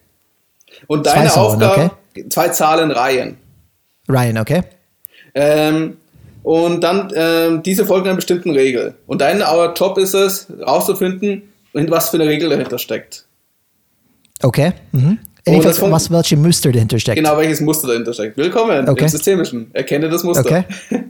Und 0.87 1.07
deine 1.07 1.29
zwei 1.29 1.41
Aufgabe, 1.41 1.91
okay. 2.11 2.29
zwei 2.29 2.49
Zahlenreihen. 2.49 3.37
Reihen, 4.09 4.39
okay. 4.39 4.63
Ähm, 5.35 5.99
und 6.43 6.83
dann 6.83 7.13
ähm, 7.15 7.63
diese 7.63 7.85
folgen 7.85 8.09
einer 8.09 8.17
bestimmten 8.17 8.51
Regel. 8.51 8.95
Und 9.07 9.21
dein 9.21 9.43
Job 9.77 9.99
ist 9.99 10.15
es, 10.15 10.47
rauszufinden, 10.61 11.53
was 11.73 12.11
für 12.11 12.17
eine 12.17 12.27
Regel 12.27 12.51
dahinter 12.51 12.79
steckt. 12.79 13.27
Okay. 14.43 14.73
Mhm. 14.93 15.19
Jedenfalls, 15.47 15.81
was 15.81 16.11
welche 16.11 16.37
Muster 16.37 16.73
dahinter 16.73 16.99
steckt. 16.99 17.17
Genau, 17.17 17.37
welches 17.37 17.61
Muster 17.61 17.89
dahinter 17.89 18.13
steckt. 18.13 18.37
Willkommen 18.37 18.89
okay. 18.89 19.05
im 19.05 19.09
Systemischen. 19.09 19.71
Erkenne 19.73 20.09
das 20.09 20.23
Muster. 20.23 20.45
Okay. 20.45 20.65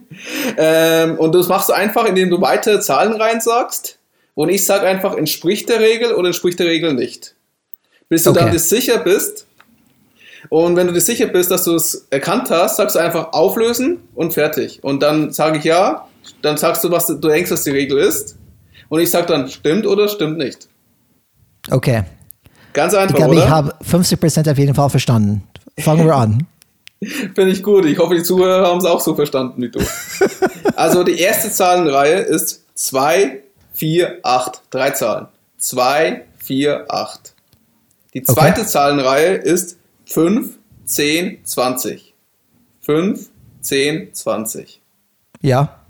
ähm, 0.57 1.19
und 1.19 1.35
das 1.35 1.49
machst 1.49 1.69
du 1.69 1.73
einfach, 1.73 2.07
indem 2.07 2.31
du 2.31 2.41
weitere 2.41 2.81
Zahlenreihen 2.81 3.41
sagst. 3.41 3.99
Und 4.35 4.49
ich 4.49 4.65
sage 4.65 4.87
einfach, 4.87 5.17
entspricht 5.17 5.69
der 5.69 5.81
Regel 5.81 6.15
oder 6.15 6.29
entspricht 6.29 6.59
der 6.59 6.67
Regel 6.67 6.95
nicht. 6.95 7.35
Bis 8.09 8.25
du 8.25 8.31
okay. 8.31 8.41
dann 8.41 8.59
sicher 8.59 8.99
bist, 8.99 9.47
und 10.49 10.77
wenn 10.77 10.87
du 10.87 10.93
dir 10.93 11.01
sicher 11.01 11.27
bist, 11.27 11.51
dass 11.51 11.65
du 11.65 11.75
es 11.75 12.07
erkannt 12.11 12.51
hast, 12.51 12.77
sagst 12.77 12.97
du 12.97 13.01
einfach 13.01 13.33
auflösen 13.33 14.01
und 14.15 14.33
fertig. 14.33 14.83
Und 14.83 15.03
dann 15.03 15.33
sage 15.33 15.59
ich 15.59 15.65
ja, 15.65 16.09
dann 16.43 16.57
sagst 16.57 16.83
du, 16.83 16.91
was 16.91 17.07
du 17.07 17.15
denkst, 17.15 17.51
was 17.51 17.65
die 17.65 17.71
Regel 17.71 17.99
ist. 17.99 18.37
Und 18.89 19.01
ich 19.01 19.11
sage 19.11 19.27
dann, 19.27 19.49
stimmt 19.49 19.87
oder 19.87 20.09
stimmt 20.09 20.39
nicht. 20.39 20.69
Okay. 21.71 22.05
Ganz 22.73 22.95
einfach, 22.95 23.11
ich 23.11 23.17
glaube? 23.17 23.37
Ich 23.37 23.49
habe 23.49 23.75
50% 23.85 24.51
auf 24.51 24.59
jeden 24.59 24.75
Fall 24.75 24.91
verstanden. 24.91 25.43
Fangen 25.79 26.07
wir 26.07 26.15
an. 26.15 26.47
Finde 27.05 27.49
ich 27.49 27.63
gut. 27.63 27.87
Ich 27.87 27.99
hoffe, 27.99 28.15
die 28.15 28.23
Zuhörer 28.23 28.69
haben 28.69 28.79
es 28.79 28.85
auch 28.85 29.01
so 29.01 29.15
verstanden 29.15 29.63
wie 29.63 29.71
du. 29.71 29.81
also 30.77 31.03
die 31.03 31.19
erste 31.19 31.51
Zahlenreihe 31.51 32.21
ist 32.21 32.65
2, 32.75 33.41
4, 33.75 34.21
8. 34.23 34.63
Drei 34.71 34.91
Zahlen. 34.91 35.29
2, 35.59 36.25
4, 36.39 36.85
8. 36.89 37.35
Die 38.15 38.23
zweite 38.23 38.61
okay. 38.63 38.71
Zahlenreihe 38.71 39.35
ist 39.37 39.79
5, 40.07 40.59
10, 40.85 41.45
20. 41.45 42.15
5, 42.81 43.29
10, 43.61 44.15
20. 44.15 44.81
Ja. 45.43 45.81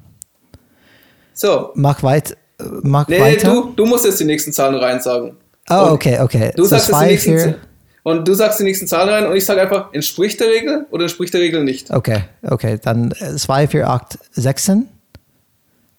So. 1.32 1.70
Mach, 1.74 2.02
weit, 2.02 2.36
mach 2.82 3.08
nee, 3.08 3.20
weiter. 3.20 3.50
Du, 3.50 3.72
du 3.74 3.86
musst 3.86 4.04
jetzt 4.04 4.20
die 4.20 4.24
nächsten 4.24 4.52
Zahlen 4.52 4.76
rein 4.76 5.00
sagen. 5.00 5.36
Oh, 5.70 5.92
okay, 5.92 6.18
okay. 6.20 6.52
Du 6.56 6.64
so 6.64 6.70
sagst 6.70 6.88
jetzt 6.88 7.26
die 7.26 7.30
nächsten. 7.30 7.54
Und 8.02 8.26
du 8.26 8.34
sagst 8.34 8.58
die 8.58 8.64
nächsten 8.64 8.86
Zahlen 8.86 9.08
rein 9.10 9.26
und 9.26 9.36
ich 9.36 9.44
sage 9.44 9.60
einfach, 9.60 9.92
entspricht 9.92 10.40
der 10.40 10.48
Regel 10.48 10.86
oder 10.90 11.02
entspricht 11.02 11.34
der 11.34 11.40
Regel 11.42 11.62
nicht? 11.64 11.90
Okay, 11.90 12.24
okay. 12.42 12.78
Dann 12.82 13.12
2, 13.12 13.68
4, 13.68 13.88
8, 13.88 14.18
16. 14.32 14.88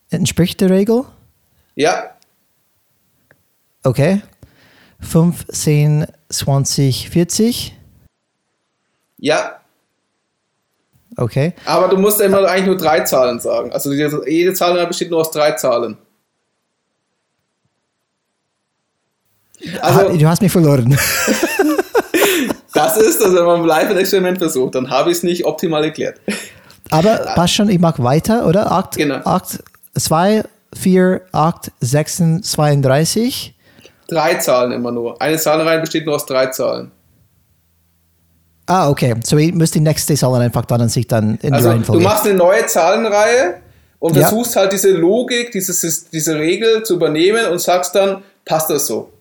Entspricht 0.10 0.60
der 0.62 0.72
Regel? 0.72 1.04
Ja. 1.76 2.12
Okay. 3.84 4.22
5, 5.00 5.48
10, 5.48 6.08
20, 6.30 7.10
40. 7.10 7.78
Ja. 9.18 9.60
Okay. 11.18 11.54
Aber 11.66 11.88
du 11.88 11.98
musst 11.98 12.20
immer 12.20 12.44
eigentlich 12.46 12.66
nur 12.66 12.78
drei 12.78 13.02
Zahlen 13.02 13.40
sagen. 13.40 13.72
Also 13.72 13.92
jede 13.94 14.54
Zahl 14.54 14.88
besteht 14.88 15.12
nur 15.12 15.22
aus 15.22 15.32
drei 15.32 15.52
Zahlen. 15.52 15.98
Also, 19.82 20.18
du 20.18 20.28
hast 20.28 20.42
mich 20.42 20.52
verloren. 20.52 20.98
das 22.74 22.98
ist, 22.98 23.22
also 23.24 23.36
wenn 23.36 23.46
man 23.46 23.66
live 23.66 23.90
ein 23.90 23.98
Experiment 23.98 24.38
versucht, 24.38 24.76
dann 24.76 24.90
habe 24.90 25.12
ich 25.12 25.18
es 25.18 25.24
nicht 25.24 25.46
optimal 25.46 25.84
erklärt. 25.84 26.20
Aber 26.90 27.18
passt 27.36 27.54
schon, 27.54 27.70
ich 27.70 27.80
mag 27.80 28.02
weiter, 28.04 28.48
oder? 28.48 28.72
8, 28.72 28.98
genau. 28.98 29.22
8, 29.24 29.64
2, 29.98 30.44
4, 30.76 31.22
8, 31.32 31.72
6, 31.80 32.24
32. 32.44 33.56
Drei 34.08 34.36
Zahlen 34.36 34.72
immer 34.72 34.92
nur. 34.92 35.22
Eine 35.22 35.38
Zahlenreihe 35.38 35.80
besteht 35.80 36.06
nur 36.06 36.16
aus 36.16 36.26
drei 36.26 36.48
Zahlen. 36.48 36.92
Ah, 38.66 38.90
okay. 38.90 39.16
So 39.24 39.38
ich 39.38 39.54
muss 39.54 39.72
die 39.72 39.80
nächste 39.80 40.16
Zahl 40.16 40.42
einfach 40.42 40.66
dann 40.66 40.82
an 40.82 40.90
sich 40.90 41.08
dann 41.08 41.38
in 41.42 41.54
also, 41.54 41.68
die 41.68 41.74
Reihenfolge. 41.74 42.04
Du 42.04 42.08
machst 42.10 42.26
eine 42.26 42.36
neue 42.36 42.66
Zahlenreihe 42.66 43.56
und 44.00 44.16
ja. 44.16 44.22
versuchst 44.22 44.56
halt 44.56 44.74
diese 44.74 44.92
Logik, 44.92 45.52
dieses, 45.52 46.10
diese 46.10 46.36
Regel 46.36 46.84
zu 46.84 46.96
übernehmen 46.96 47.48
und 47.48 47.60
sagst 47.60 47.96
dann, 47.96 48.24
passt 48.46 48.70
das 48.70 48.88
so? 48.88 49.12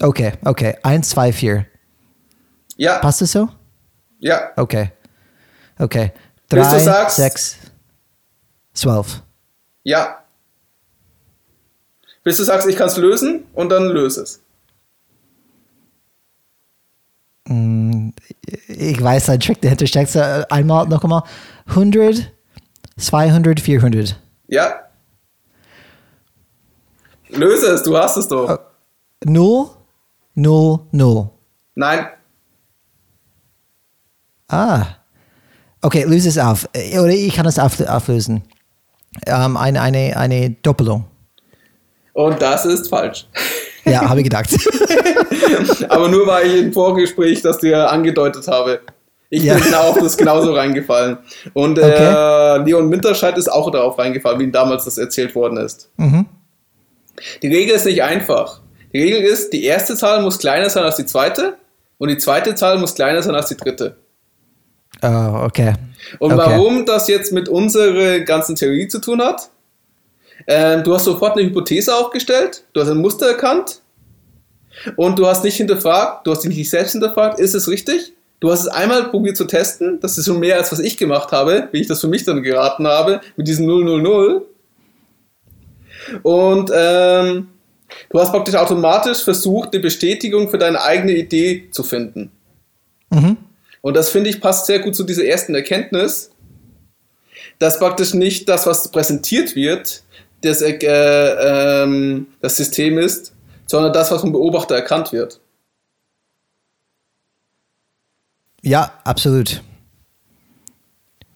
Okay, 0.00 0.32
okay. 0.44 0.76
Eins, 0.82 1.10
zwei, 1.10 1.32
vier. 1.32 1.66
Ja. 2.76 2.98
Passt 2.98 3.20
das 3.22 3.32
so? 3.32 3.48
Ja. 4.18 4.50
Okay. 4.56 4.92
Okay. 5.78 6.12
Drei, 6.48 6.60
Bis 6.60 6.70
du 6.70 6.80
sagst, 6.80 7.16
sechs, 7.16 7.56
zwölf. 8.72 9.22
Ja. 9.82 10.22
Bis 12.22 12.36
du 12.36 12.44
sagst, 12.44 12.68
ich 12.68 12.76
kann 12.76 12.88
es 12.88 12.96
lösen 12.96 13.44
und 13.54 13.70
dann 13.70 13.86
löse 13.86 14.22
es. 14.22 14.42
Mm, 17.48 18.10
ich 18.68 19.00
weiß, 19.02 19.30
ein 19.30 19.40
Trick 19.40 19.60
dahinter 19.62 19.86
steckt. 19.86 20.16
Einmal 20.16 20.86
noch 20.88 21.04
einmal. 21.04 21.22
100, 21.66 22.32
200, 22.98 23.60
400. 23.60 24.20
Ja. 24.48 24.82
Löse 27.28 27.68
es, 27.68 27.82
du 27.82 27.96
hast 27.96 28.16
es 28.16 28.28
doch. 28.28 28.58
0, 29.24 29.70
0, 30.36 30.80
0. 30.92 31.30
Nein. 31.74 32.06
Ah. 34.48 34.86
Okay, 35.80 36.04
löse 36.04 36.28
es 36.28 36.38
auf. 36.38 36.68
Oder 36.74 37.08
ich 37.08 37.34
kann 37.34 37.46
es 37.46 37.58
auf, 37.58 37.80
auflösen. 37.80 38.42
Ähm, 39.26 39.56
eine, 39.56 39.80
eine, 39.80 40.16
eine 40.16 40.50
Doppelung. 40.50 41.06
Und 42.12 42.40
das 42.40 42.64
ist 42.66 42.88
falsch. 42.88 43.26
Ja, 43.84 44.08
habe 44.08 44.20
ich 44.20 44.24
gedacht. 44.24 44.48
Aber 45.88 46.08
nur 46.08 46.26
weil 46.26 46.46
ich 46.46 46.62
im 46.64 46.72
Vorgespräch 46.72 47.40
das 47.40 47.58
dir 47.58 47.90
angedeutet 47.90 48.46
habe. 48.48 48.80
Ich 49.30 49.42
ja. 49.42 49.54
bin 49.54 49.74
auch 49.74 49.98
das 49.98 50.16
genauso 50.16 50.54
reingefallen. 50.54 51.18
Und 51.54 51.78
okay. 51.78 51.90
äh, 51.90 52.58
Leon 52.64 52.90
Winterscheid 52.90 53.36
ist 53.38 53.48
auch 53.48 53.70
darauf 53.70 53.98
reingefallen, 53.98 54.38
wie 54.38 54.44
ihm 54.44 54.52
damals 54.52 54.84
das 54.84 54.98
erzählt 54.98 55.34
worden 55.34 55.58
ist. 55.58 55.90
Mhm. 55.96 56.26
Die 57.42 57.48
Regel 57.48 57.76
ist 57.76 57.86
nicht 57.86 58.02
einfach. 58.02 58.60
Die 58.96 59.02
Regel 59.02 59.24
ist, 59.24 59.52
die 59.52 59.62
erste 59.62 59.94
Zahl 59.94 60.22
muss 60.22 60.38
kleiner 60.38 60.70
sein 60.70 60.82
als 60.82 60.96
die 60.96 61.04
zweite 61.04 61.58
und 61.98 62.08
die 62.08 62.16
zweite 62.16 62.54
Zahl 62.54 62.78
muss 62.78 62.94
kleiner 62.94 63.22
sein 63.22 63.34
als 63.34 63.50
die 63.50 63.56
dritte. 63.58 63.94
Oh, 65.02 65.42
okay. 65.44 65.74
Und 66.18 66.32
okay. 66.32 66.42
warum 66.42 66.86
das 66.86 67.06
jetzt 67.06 67.30
mit 67.30 67.46
unserer 67.50 68.20
ganzen 68.20 68.56
Theorie 68.56 68.88
zu 68.88 68.98
tun 68.98 69.20
hat? 69.20 69.50
Ähm, 70.46 70.82
du 70.82 70.94
hast 70.94 71.04
sofort 71.04 71.36
eine 71.36 71.46
Hypothese 71.46 71.94
aufgestellt, 71.94 72.64
du 72.72 72.80
hast 72.80 72.88
ein 72.88 72.96
Muster 72.96 73.26
erkannt 73.26 73.82
und 74.96 75.18
du 75.18 75.26
hast 75.26 75.44
nicht 75.44 75.58
hinterfragt, 75.58 76.26
du 76.26 76.30
hast 76.30 76.44
dich 76.44 76.56
nicht 76.56 76.70
selbst 76.70 76.92
hinterfragt, 76.92 77.38
ist 77.38 77.54
es 77.54 77.68
richtig? 77.68 78.14
Du 78.40 78.50
hast 78.50 78.60
es 78.60 78.68
einmal 78.68 79.10
probiert 79.10 79.36
zu 79.36 79.44
testen, 79.44 80.00
das 80.00 80.16
ist 80.16 80.24
schon 80.24 80.40
mehr 80.40 80.56
als 80.56 80.72
was 80.72 80.78
ich 80.78 80.96
gemacht 80.96 81.32
habe, 81.32 81.68
wie 81.72 81.82
ich 81.82 81.86
das 81.86 82.00
für 82.00 82.08
mich 82.08 82.24
dann 82.24 82.42
geraten 82.42 82.86
habe, 82.86 83.20
mit 83.36 83.46
diesem 83.46 83.66
000. 83.66 84.40
Und 86.22 86.70
ähm, 86.74 87.48
du 88.10 88.18
hast 88.18 88.32
praktisch 88.32 88.54
automatisch 88.54 89.22
versucht, 89.22 89.72
eine 89.72 89.82
Bestätigung 89.82 90.48
für 90.48 90.58
deine 90.58 90.82
eigene 90.82 91.12
Idee 91.12 91.68
zu 91.70 91.82
finden. 91.82 92.30
Mhm. 93.10 93.36
Und 93.82 93.94
das 93.94 94.10
finde 94.10 94.30
ich 94.30 94.40
passt 94.40 94.66
sehr 94.66 94.80
gut 94.80 94.96
zu 94.96 95.04
dieser 95.04 95.24
ersten 95.24 95.54
Erkenntnis, 95.54 96.30
dass 97.58 97.78
praktisch 97.78 98.14
nicht 98.14 98.48
das, 98.48 98.66
was 98.66 98.90
präsentiert 98.90 99.54
wird, 99.54 100.02
das, 100.42 100.60
äh, 100.62 100.72
ähm, 100.82 102.28
das 102.40 102.56
System 102.56 102.98
ist, 102.98 103.32
sondern 103.66 103.92
das, 103.92 104.10
was 104.10 104.20
vom 104.20 104.32
Beobachter 104.32 104.74
erkannt 104.74 105.12
wird. 105.12 105.40
Ja, 108.62 108.92
absolut. 109.04 109.62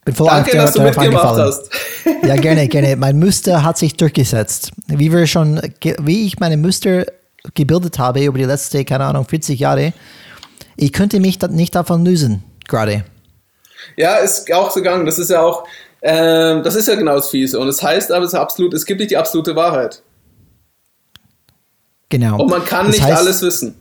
Bin 0.05 0.15
voll 0.15 0.29
Danke, 0.29 0.57
dass 0.57 0.73
du 0.73 0.83
mitgemacht 0.83 1.37
hast. 1.39 1.71
ja, 2.23 2.37
gerne, 2.37 2.69
gerne. 2.69 2.97
Mein 2.97 3.19
Muster 3.19 3.63
hat 3.63 3.79
sich 3.79 3.97
durchgesetzt. 3.97 4.73
Wie 4.87 5.13
wir 5.13 5.27
schon, 5.27 5.61
wie 6.01 6.27
ich 6.27 6.41
meine 6.41 6.57
Muster 6.57 7.05
gebildet 7.55 7.99
habe 7.99 8.25
über 8.25 8.39
die 8.39 8.45
letzten, 8.45 8.85
keine 8.85 9.05
Ahnung, 9.05 9.27
40 9.27 9.61
Jahre, 9.61 9.93
ich 10.77 10.93
könnte 10.93 11.21
mich 11.21 11.41
nicht 11.43 11.75
davon 11.75 12.05
lösen, 12.05 12.43
gerade. 12.67 13.05
Ja, 13.97 14.17
ist 14.17 14.51
auch 14.53 14.71
so 14.71 14.81
gegangen. 14.81 15.05
Das 15.05 15.19
ist 15.19 15.31
ja 15.31 15.43
auch, 15.43 15.65
ähm, 16.03 16.63
das 16.63 16.75
ist 16.75 16.89
ja 16.89 16.95
genau 16.95 17.17
das 17.17 17.29
Fiese. 17.29 17.59
Und 17.59 17.69
es 17.69 17.77
das 17.77 17.87
heißt 17.87 18.13
aber, 18.13 18.25
es, 18.25 18.35
absolut, 18.35 18.73
es 18.75 18.87
gibt 18.87 19.01
nicht 19.01 19.11
die 19.11 19.17
absolute 19.17 19.55
Wahrheit. 19.55 20.03
Genau. 22.09 22.41
Und 22.41 22.51
man 22.51 22.65
kann 22.65 22.87
das 22.87 22.97
nicht 22.97 23.05
heißt, 23.05 23.19
alles 23.19 23.43
wissen. 23.43 23.77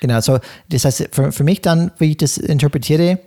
Genau, 0.00 0.20
so, 0.20 0.38
das 0.68 0.84
heißt, 0.84 1.08
für, 1.10 1.32
für 1.32 1.44
mich 1.44 1.62
dann, 1.62 1.90
wie 1.98 2.10
ich 2.10 2.16
das 2.18 2.36
interpretiere, 2.36 3.18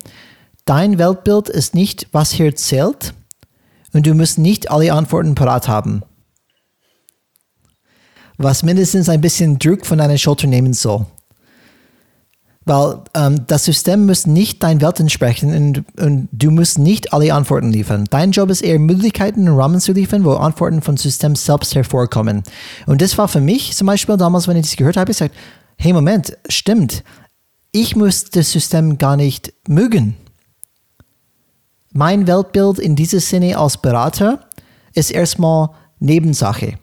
dein 0.70 1.00
Weltbild 1.00 1.50
ist 1.50 1.74
nicht, 1.74 2.08
was 2.12 2.30
hier 2.30 2.56
zählt 2.56 3.16
und 3.92 4.06
du 4.06 4.14
musst 4.14 4.38
nicht 4.38 4.70
alle 4.70 4.94
Antworten 4.94 5.34
parat 5.34 5.68
haben. 5.68 6.04
Was 8.38 8.62
mindestens 8.62 9.10
ein 9.10 9.20
bisschen 9.20 9.58
Druck 9.58 9.88
von 9.88 9.98
deiner 9.98 10.20
Schulter 10.20 10.46
nehmen 10.46 10.74
soll. 10.74 11.08
Weil 12.66 13.02
ähm, 13.16 13.48
das 13.48 13.66
System 13.66 14.06
muss 14.06 14.28
nicht 14.28 14.62
dein 14.62 14.80
Welt 14.80 15.00
entsprechen 15.00 15.56
und, 15.56 16.00
und, 16.00 16.30
du 16.32 16.52
musst 16.52 16.78
nicht 16.78 17.14
alle 17.14 17.34
Antworten 17.34 17.72
liefern. 17.72 18.06
Dein 18.12 18.30
Job 18.30 18.52
ist 18.52 18.62
eher 18.62 18.78
Möglichkeiten 18.78 19.50
und 19.50 19.58
Rahmen 19.58 19.80
zu 19.80 19.92
liefern, 19.92 20.24
wo 20.24 20.34
Antworten 20.34 20.84
vom 20.84 20.98
System 20.98 21.36
selbst 21.36 21.74
hervorkommen. 21.74 22.44
Und 22.86 23.02
das 23.02 23.18
war 23.18 23.28
für 23.28 23.42
mich 23.42 23.76
zum 23.76 23.88
Beispiel 23.88 24.18
damals, 24.18 24.48
wenn 24.48 24.58
ich 24.58 24.68
das 24.68 24.76
gehört 24.76 24.98
habe, 24.98 25.12
ich 25.12 25.18
gesagt, 25.18 25.36
hey 25.78 25.94
Moment, 25.94 26.38
stimmt, 26.48 27.04
ich 27.72 27.96
muss 27.96 28.26
das 28.26 28.52
System 28.52 29.00
gar 29.00 29.18
nicht 29.18 29.52
mögen. 29.68 30.16
Mein 31.92 32.28
Weltbild 32.28 32.80
in 32.80 32.96
diesem 32.96 33.20
Sinne 33.20 33.58
als 33.58 33.78
Berater 33.78 34.48
ist 34.94 35.12
erstmal 35.12 35.70
Nebensache 36.00 36.78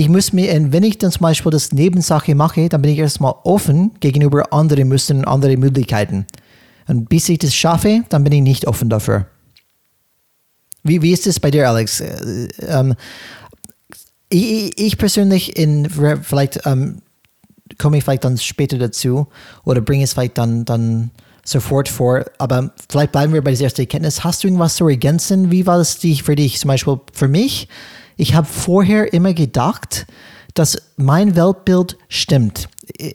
ich 0.00 0.08
muss 0.08 0.32
mir, 0.32 0.72
wenn 0.72 0.82
ich 0.82 0.96
dann 0.96 1.12
zum 1.12 1.22
Beispiel 1.22 1.52
das 1.52 1.72
Nebensache 1.72 2.34
mache, 2.34 2.70
dann 2.70 2.80
bin 2.80 2.92
ich 2.92 2.98
erstmal 2.98 3.34
offen 3.44 3.90
gegenüber 4.00 4.50
anderen 4.50 4.88
Mustern 4.88 5.18
und 5.18 5.24
anderen 5.26 5.60
Möglichkeiten. 5.60 6.26
Und 6.86 7.10
bis 7.10 7.28
ich 7.28 7.38
das 7.38 7.54
schaffe, 7.54 8.02
dann 8.08 8.24
bin 8.24 8.32
ich 8.32 8.40
nicht 8.40 8.66
offen 8.66 8.88
dafür. 8.88 9.26
Wie, 10.82 11.02
wie 11.02 11.12
ist 11.12 11.26
es 11.26 11.38
bei 11.38 11.50
dir, 11.50 11.68
Alex? 11.68 12.00
Äh, 12.00 12.48
ähm, 12.66 12.94
ich, 14.30 14.78
ich, 14.78 14.96
persönlich, 14.96 15.58
in, 15.58 15.90
vielleicht 16.22 16.60
ähm, 16.64 17.02
komme 17.76 17.98
ich 17.98 18.04
vielleicht 18.04 18.24
dann 18.24 18.38
später 18.38 18.78
dazu 18.78 19.26
oder 19.64 19.82
bringe 19.82 20.04
es 20.04 20.14
vielleicht 20.14 20.38
dann, 20.38 20.64
dann 20.64 21.10
sofort 21.44 21.88
vor, 21.88 22.24
aber 22.38 22.72
vielleicht 22.88 23.12
bleiben 23.12 23.32
wir 23.32 23.42
bei 23.42 23.50
dieser 23.50 23.64
ersten 23.64 23.82
Erkenntnis. 23.82 24.24
Hast 24.24 24.42
du 24.42 24.48
irgendwas 24.48 24.76
zu 24.76 24.88
ergänzen? 24.88 25.50
Wie 25.50 25.66
war 25.66 25.78
das 25.78 25.94
für 25.94 26.36
dich 26.36 26.58
zum 26.58 26.68
Beispiel 26.68 27.00
für 27.12 27.28
mich? 27.28 27.68
Ich 28.16 28.34
habe 28.34 28.46
vorher 28.46 29.12
immer 29.12 29.32
gedacht, 29.32 30.06
dass 30.54 30.76
mein 30.96 31.36
Weltbild 31.36 31.96
stimmt. 32.08 32.68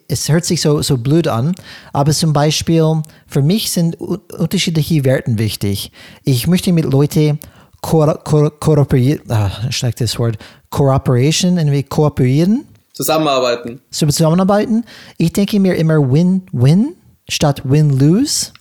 Es 0.07 0.29
hört 0.29 0.45
sich 0.45 0.61
so, 0.61 0.81
so 0.81 0.97
blöd 0.97 1.27
an, 1.27 1.53
aber 1.93 2.11
zum 2.11 2.33
Beispiel 2.33 3.01
für 3.27 3.41
mich 3.41 3.71
sind 3.71 3.99
unterschiedliche 3.99 5.03
Werten 5.03 5.37
wichtig. 5.37 5.91
Ich 6.23 6.47
möchte 6.47 6.71
mit 6.71 6.85
Leuten 6.85 7.39
kooperieren, 7.81 9.21
ah, 9.29 9.51
schlechtes 9.69 10.17
Wort, 10.17 10.37
Cooperation, 10.69 11.57
irgendwie 11.57 11.83
kooperieren. 11.83 12.65
Zusammenarbeiten. 12.93 13.81
Zusammenarbeiten. 13.91 14.85
Ich 15.17 15.33
denke 15.33 15.59
mir 15.59 15.75
immer 15.75 15.99
Win-Win 15.99 16.95
statt 17.29 17.61
Win-Lose. 17.63 18.51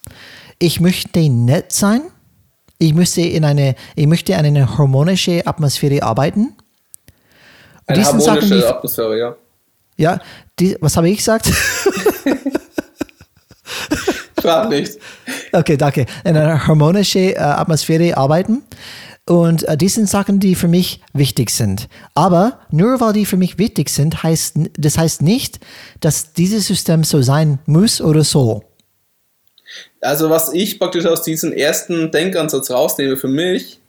Ich 0.58 0.80
möchte 0.80 1.28
nett 1.28 1.72
sein 1.72 2.02
ich 2.78 2.94
möchte 2.94 3.20
in 3.22 3.44
eine, 3.44 3.74
ich 3.94 4.06
möchte 4.06 4.32
in 4.32 4.38
eine 4.38 4.78
harmonische 4.78 5.46
Atmosphäre 5.46 6.02
arbeiten. 6.02 6.56
Eine 7.86 8.04
harmonische 8.04 8.30
Sachen, 8.30 8.50
die, 8.50 8.64
Atmosphäre, 8.64 9.18
ja. 9.18 9.36
Ja, 9.96 10.18
die, 10.58 10.76
was 10.80 10.96
habe 10.96 11.08
ich 11.08 11.18
gesagt? 11.18 11.46
Frag 14.40 14.68
nicht. 14.68 14.98
Okay, 15.52 15.76
danke. 15.76 16.06
In 16.24 16.36
einer 16.36 16.66
harmonischen 16.66 17.32
äh, 17.32 17.36
Atmosphäre 17.38 18.16
arbeiten. 18.16 18.62
Und 19.26 19.66
äh, 19.66 19.76
die 19.76 19.88
sind 19.88 20.08
Sachen, 20.08 20.38
die 20.38 20.54
für 20.54 20.68
mich 20.68 21.00
wichtig 21.14 21.50
sind. 21.50 21.88
Aber 22.14 22.60
nur 22.70 23.00
weil 23.00 23.14
die 23.14 23.24
für 23.24 23.38
mich 23.38 23.58
wichtig 23.58 23.88
sind, 23.88 24.22
heißt, 24.22 24.56
das 24.76 24.98
heißt 24.98 25.22
nicht, 25.22 25.60
dass 26.00 26.34
dieses 26.34 26.66
System 26.66 27.04
so 27.04 27.22
sein 27.22 27.58
muss 27.64 28.00
oder 28.00 28.22
soll. 28.22 28.60
Also 30.00 30.28
was 30.28 30.52
ich 30.52 30.78
praktisch 30.78 31.06
aus 31.06 31.22
diesem 31.22 31.52
ersten 31.52 32.10
Denkansatz 32.10 32.70
rausnehme 32.70 33.16
für 33.16 33.28
mich, 33.28 33.80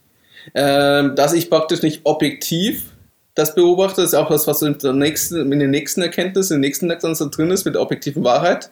äh, 0.53 1.09
dass 1.13 1.33
ich 1.33 1.49
praktisch 1.49 1.81
nicht 1.81 2.01
objektiv 2.05 2.85
das 3.33 3.53
beobachte, 3.53 4.01
das 4.01 4.13
ist 4.13 4.15
auch 4.15 4.29
das, 4.29 4.47
was 4.47 4.61
in, 4.61 4.77
der 4.77 4.93
nächsten, 4.93 5.51
in 5.51 5.59
den 5.59 5.71
nächsten 5.71 6.01
Erkenntnissen, 6.01 6.55
in 6.55 6.61
den 6.61 6.67
nächsten 6.69 6.87
Denkansatz 6.87 7.35
drin 7.35 7.51
ist, 7.51 7.65
mit 7.65 7.75
der 7.75 7.81
objektiven 7.81 8.23
Wahrheit, 8.23 8.69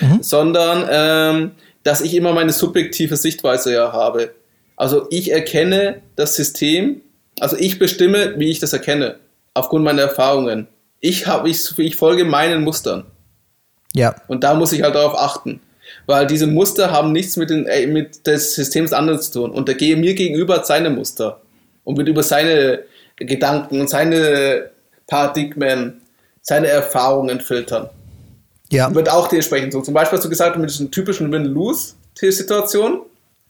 mhm. 0.00 0.20
sondern 0.20 0.88
ähm, 0.90 1.50
dass 1.84 2.00
ich 2.00 2.14
immer 2.14 2.32
meine 2.32 2.52
subjektive 2.52 3.16
Sichtweise 3.16 3.72
ja 3.72 3.92
habe. 3.92 4.34
Also 4.76 5.06
ich 5.10 5.30
erkenne 5.32 6.02
das 6.16 6.34
System, 6.34 7.02
also 7.40 7.56
ich 7.56 7.78
bestimme, 7.78 8.38
wie 8.38 8.50
ich 8.50 8.58
das 8.58 8.72
erkenne, 8.72 9.16
aufgrund 9.54 9.84
meiner 9.84 10.02
Erfahrungen. 10.02 10.68
Ich, 11.00 11.26
hab, 11.26 11.46
ich, 11.46 11.78
ich 11.78 11.96
folge 11.96 12.24
meinen 12.24 12.62
Mustern. 12.62 13.04
Ja. 13.94 14.14
Und 14.28 14.44
da 14.44 14.54
muss 14.54 14.72
ich 14.72 14.82
halt 14.82 14.94
darauf 14.94 15.18
achten 15.18 15.60
weil 16.06 16.26
diese 16.26 16.46
Muster 16.46 16.90
haben 16.90 17.12
nichts 17.12 17.36
mit, 17.36 17.50
den, 17.50 17.66
äh, 17.66 17.86
mit 17.86 18.26
des 18.26 18.54
Systems 18.54 18.92
anderes 18.92 19.30
zu 19.30 19.40
tun. 19.40 19.50
Und 19.50 19.68
der 19.68 19.74
gehe 19.74 19.96
mir 19.96 20.14
gegenüber 20.14 20.64
seine 20.64 20.90
Muster 20.90 21.40
und 21.84 21.96
wird 21.96 22.08
über 22.08 22.22
seine 22.22 22.80
Gedanken 23.16 23.80
und 23.80 23.90
seine 23.90 24.70
Paradigmen, 25.06 26.00
seine 26.40 26.68
Erfahrungen 26.68 27.40
filtern. 27.40 27.88
Ja. 28.70 28.88
Und 28.88 28.94
wird 28.94 29.10
auch 29.10 29.28
dementsprechend 29.28 29.72
so. 29.72 29.80
Zum 29.82 29.94
Beispiel 29.94 30.16
hast 30.16 30.24
du 30.24 30.30
gesagt, 30.30 30.56
mit 30.56 30.70
diesen 30.70 30.90
typischen 30.90 31.30
Win-Lose-Situation, 31.30 33.02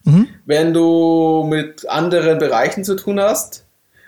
mhm. 0.04 0.28
wenn 0.46 0.72
du 0.72 1.44
mit 1.48 1.88
anderen 1.88 2.38
Bereichen 2.38 2.84
zu 2.84 2.96
tun 2.96 3.20
hast 3.20 3.64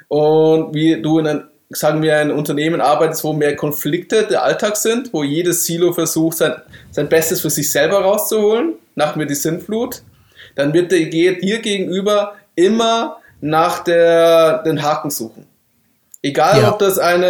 und 0.08 0.74
wie 0.74 1.00
du 1.00 1.18
in 1.18 1.26
einem 1.26 1.44
sagen 1.70 2.02
wir, 2.02 2.18
ein 2.18 2.30
Unternehmen 2.30 2.80
arbeitet, 2.80 3.22
wo 3.24 3.32
mehr 3.32 3.56
Konflikte 3.56 4.24
der 4.24 4.44
Alltag 4.44 4.76
sind, 4.76 5.12
wo 5.12 5.24
jedes 5.24 5.64
Silo 5.64 5.92
versucht, 5.92 6.36
sein, 6.36 6.54
sein 6.90 7.08
Bestes 7.08 7.40
für 7.40 7.50
sich 7.50 7.70
selber 7.70 8.02
rauszuholen, 8.02 8.74
nach 8.94 9.16
mir 9.16 9.26
die 9.26 9.34
Sinnflut, 9.34 10.02
dann 10.54 10.72
wird 10.72 10.92
der 10.92 11.06
dir 11.06 11.58
gegenüber 11.60 12.34
immer 12.54 13.16
nach 13.40 13.82
der, 13.82 14.62
den 14.62 14.82
Haken 14.82 15.10
suchen. 15.10 15.46
Egal, 16.22 16.62
ja. 16.62 16.72
ob 16.72 16.78
das 16.78 16.98
ein 16.98 17.24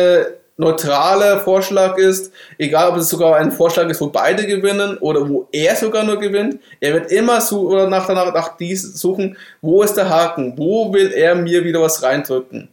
neutraler 0.57 1.41
Vorschlag 1.41 1.99
ist, 1.99 2.33
egal, 2.59 2.91
ob 2.91 2.97
es 2.97 3.09
sogar 3.09 3.37
ein 3.37 3.51
Vorschlag 3.51 3.89
ist, 3.89 4.01
wo 4.01 4.09
beide 4.09 4.47
gewinnen 4.47 4.99
oder 4.99 5.29
wo 5.29 5.49
er 5.51 5.75
sogar 5.75 6.05
nur 6.05 6.19
gewinnt, 6.19 6.61
er 6.81 6.95
wird 6.95 7.11
immer 7.11 7.41
su 7.41 7.69
oder 7.69 7.89
nach, 7.89 8.09
nach, 8.09 8.33
nach 8.33 8.57
dies 8.57 8.83
suchen, 8.95 9.37
wo 9.61 9.83
ist 9.83 9.95
der 9.95 10.09
Haken, 10.09 10.55
wo 10.57 10.93
will 10.93 11.11
er 11.13 11.35
mir 11.35 11.65
wieder 11.65 11.81
was 11.81 12.03
reindrücken 12.03 12.69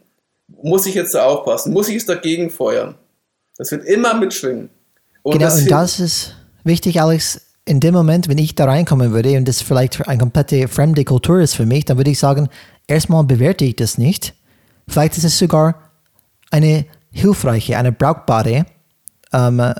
muss 0.62 0.86
ich 0.86 0.94
jetzt 0.94 1.14
da 1.14 1.24
aufpassen? 1.24 1.72
Muss 1.72 1.88
ich 1.88 1.96
es 1.96 2.06
dagegen 2.06 2.50
feuern? 2.50 2.94
Das 3.56 3.70
wird 3.70 3.84
immer 3.84 4.14
mitschwingen. 4.14 4.70
Und 5.22 5.32
genau, 5.34 5.44
das 5.44 5.60
und 5.60 5.70
das 5.70 6.00
ist 6.00 6.36
wichtig, 6.64 7.00
Alex. 7.00 7.40
In 7.64 7.78
dem 7.78 7.94
Moment, 7.94 8.28
wenn 8.28 8.38
ich 8.38 8.56
da 8.56 8.64
reinkommen 8.64 9.12
würde 9.12 9.36
und 9.36 9.46
das 9.46 9.62
vielleicht 9.62 10.08
eine 10.08 10.18
komplette 10.18 10.66
fremde 10.66 11.04
Kultur 11.04 11.40
ist 11.40 11.54
für 11.54 11.64
mich, 11.64 11.84
dann 11.84 11.96
würde 11.96 12.10
ich 12.10 12.18
sagen, 12.18 12.48
erstmal 12.88 13.22
bewerte 13.22 13.64
ich 13.64 13.76
das 13.76 13.98
nicht. 13.98 14.34
Vielleicht 14.88 15.16
ist 15.16 15.22
es 15.22 15.38
sogar 15.38 15.92
eine 16.50 16.86
hilfreiche, 17.12 17.76
eine 17.76 17.92
brauchbare 17.92 18.66
ähm, 19.32 19.74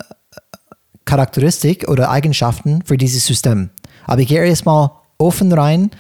Charakteristik 1.05 1.89
oder 1.89 2.11
Eigenschaften 2.11 2.83
für 2.85 2.97
dieses 2.97 3.27
System. 3.27 3.71
Aber 4.07 4.21
ich 4.21 4.29
gehe 4.29 4.45
erstmal 4.45 4.91
offen 5.19 5.53
rein 5.53 5.91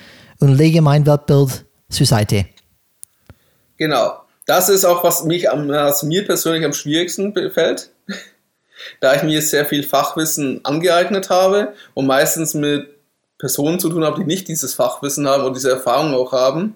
und 0.40 0.55
lege 0.57 0.83
mein 0.83 1.07
Weltbild 1.07 1.64
zur 1.88 2.07
Seite. 2.07 2.47
Genau. 3.77 4.18
Das 4.47 4.68
ist 4.68 4.85
auch, 4.85 5.05
was, 5.05 5.25
mich 5.25 5.51
am, 5.51 5.68
was 5.68 6.03
mir 6.03 6.27
persönlich 6.27 6.64
am 6.64 6.73
schwierigsten 6.73 7.33
fällt, 7.53 7.90
da 9.01 9.14
ich 9.14 9.23
mir 9.23 9.40
sehr 9.40 9.64
viel 9.66 9.85
Fachwissen 9.85 10.64
angeeignet 10.64 11.31
habe 11.31 11.75
und 11.95 12.07
meistens 12.07 12.55
mit 12.55 12.88
Personen 13.38 13.79
zu 13.79 13.88
tun 13.88 14.05
habe, 14.05 14.21
die 14.21 14.27
nicht 14.27 14.49
dieses 14.49 14.75
Fachwissen 14.75 15.29
haben 15.29 15.45
und 15.45 15.57
diese 15.57 15.71
Erfahrung 15.71 16.14
auch 16.14 16.33
haben. 16.33 16.75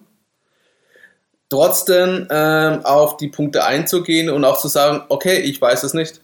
Trotzdem 1.49 2.27
ähm, 2.31 2.85
auf 2.85 3.17
die 3.17 3.29
Punkte 3.29 3.65
einzugehen 3.65 4.31
und 4.31 4.45
auch 4.45 4.59
zu 4.59 4.69
sagen, 4.69 5.03
okay, 5.09 5.39
ich 5.39 5.61
weiß 5.61 5.85
es 5.85 5.95
nicht. 5.95 6.21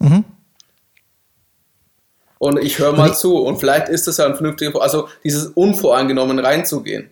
Mhm. 0.00 0.24
Und 2.38 2.58
ich 2.62 2.78
höre 2.78 2.92
mal 2.92 3.14
zu 3.14 3.36
und 3.36 3.58
vielleicht 3.58 3.88
ist 3.88 4.06
das 4.06 4.18
ja 4.18 4.26
ein 4.26 4.34
vernünftiger, 4.34 4.80
also 4.80 5.08
dieses 5.24 5.48
unvoreingenommen 5.48 6.38
reinzugehen. 6.38 7.10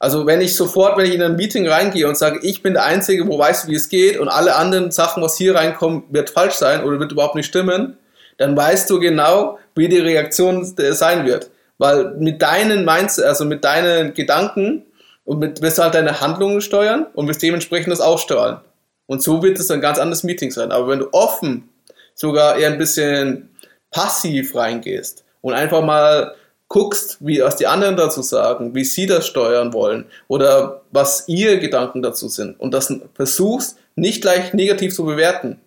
Also 0.00 0.26
wenn 0.26 0.40
ich 0.40 0.56
sofort, 0.56 0.98
wenn 0.98 1.06
ich 1.06 1.14
in 1.14 1.22
ein 1.22 1.36
Meeting 1.36 1.66
reingehe 1.66 2.08
und 2.08 2.16
sage, 2.16 2.40
ich 2.42 2.62
bin 2.62 2.74
der 2.74 2.84
Einzige, 2.84 3.26
wo 3.26 3.38
weiß, 3.38 3.68
wie 3.68 3.74
es 3.74 3.88
geht 3.88 4.18
und 4.18 4.28
alle 4.28 4.56
anderen 4.56 4.90
Sachen, 4.90 5.22
was 5.22 5.38
hier 5.38 5.54
reinkommen, 5.54 6.04
wird 6.10 6.30
falsch 6.30 6.54
sein 6.54 6.84
oder 6.84 6.98
wird 6.98 7.12
überhaupt 7.12 7.36
nicht 7.36 7.46
stimmen, 7.46 7.96
dann 8.36 8.56
weißt 8.56 8.90
du 8.90 8.98
genau, 8.98 9.58
wie 9.74 9.88
die 9.88 9.98
Reaktion 9.98 10.64
sein 10.64 11.24
wird. 11.24 11.50
Weil 11.78 12.16
mit 12.18 12.42
deinen 12.42 12.84
Mindset, 12.84 13.24
also 13.24 13.44
mit 13.44 13.64
deinen 13.64 14.14
Gedanken 14.14 14.84
und 15.24 15.38
mit, 15.38 15.62
wirst 15.62 15.78
halt 15.78 15.94
deine 15.94 16.20
Handlungen 16.20 16.60
steuern 16.60 17.06
und 17.14 17.28
wirst 17.28 17.42
dementsprechend 17.42 17.92
das 17.92 18.00
ausstrahlen. 18.00 18.58
Und 19.06 19.22
so 19.22 19.42
wird 19.42 19.58
es 19.58 19.70
ein 19.70 19.80
ganz 19.80 19.98
anderes 19.98 20.22
Meeting 20.22 20.50
sein. 20.50 20.72
Aber 20.72 20.88
wenn 20.88 21.00
du 21.00 21.08
offen, 21.12 21.68
sogar 22.14 22.56
eher 22.56 22.70
ein 22.70 22.78
bisschen 22.78 23.50
passiv 23.90 24.54
reingehst 24.54 25.24
und 25.40 25.54
einfach 25.54 25.82
mal 25.82 26.34
guckst, 26.68 27.18
wie 27.20 27.40
was 27.40 27.56
die 27.56 27.66
anderen 27.66 27.96
dazu 27.96 28.22
sagen, 28.22 28.74
wie 28.74 28.84
sie 28.84 29.06
das 29.06 29.26
steuern 29.26 29.72
wollen 29.72 30.06
oder 30.28 30.82
was 30.90 31.28
ihre 31.28 31.58
Gedanken 31.58 32.02
dazu 32.02 32.28
sind 32.28 32.58
und 32.58 32.72
das 32.72 32.92
versuchst 33.14 33.78
nicht 33.94 34.22
gleich 34.22 34.52
negativ 34.54 34.94
zu 34.94 35.04
bewerten. 35.04 35.60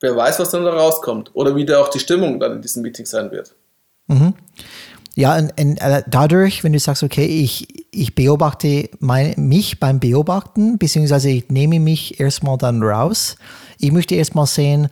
Wer 0.00 0.14
weiß, 0.14 0.38
was 0.38 0.50
dann 0.50 0.64
da 0.64 0.70
rauskommt 0.70 1.30
oder 1.34 1.56
wie 1.56 1.64
da 1.64 1.80
auch 1.80 1.88
die 1.88 1.98
Stimmung 1.98 2.38
dann 2.38 2.52
in 2.52 2.62
diesem 2.62 2.82
Meeting 2.82 3.06
sein 3.06 3.32
wird. 3.32 3.54
Mhm. 4.06 4.34
Ja, 5.14 5.36
und, 5.36 5.52
und 5.60 5.80
äh, 5.80 6.02
dadurch, 6.06 6.62
wenn 6.62 6.72
du 6.72 6.78
sagst, 6.78 7.02
okay, 7.02 7.24
ich, 7.24 7.86
ich 7.90 8.14
beobachte 8.14 8.88
mein, 9.00 9.34
mich 9.36 9.80
beim 9.80 10.00
Beobachten, 10.00 10.78
beziehungsweise 10.78 11.30
ich 11.30 11.48
nehme 11.48 11.80
mich 11.80 12.20
erstmal 12.20 12.56
dann 12.56 12.82
raus. 12.82 13.36
Ich 13.78 13.92
möchte 13.92 14.14
erstmal 14.14 14.46
sehen, 14.46 14.88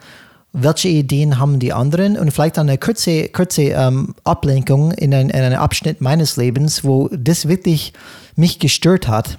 welche 0.59 0.89
Ideen 0.89 1.39
haben 1.39 1.59
die 1.59 1.73
anderen 1.73 2.17
und 2.17 2.31
vielleicht 2.31 2.59
eine 2.59 2.79
kurze, 2.79 3.29
kurze 3.29 3.63
ähm, 3.63 4.15
Ablenkung 4.25 4.91
in, 4.93 5.13
ein, 5.13 5.29
in 5.29 5.41
einen 5.41 5.57
Abschnitt 5.57 6.01
meines 6.01 6.37
Lebens, 6.37 6.83
wo 6.83 7.09
das 7.13 7.47
wirklich 7.47 7.93
mich 8.37 8.59
gestört 8.59 9.07
hat, 9.07 9.39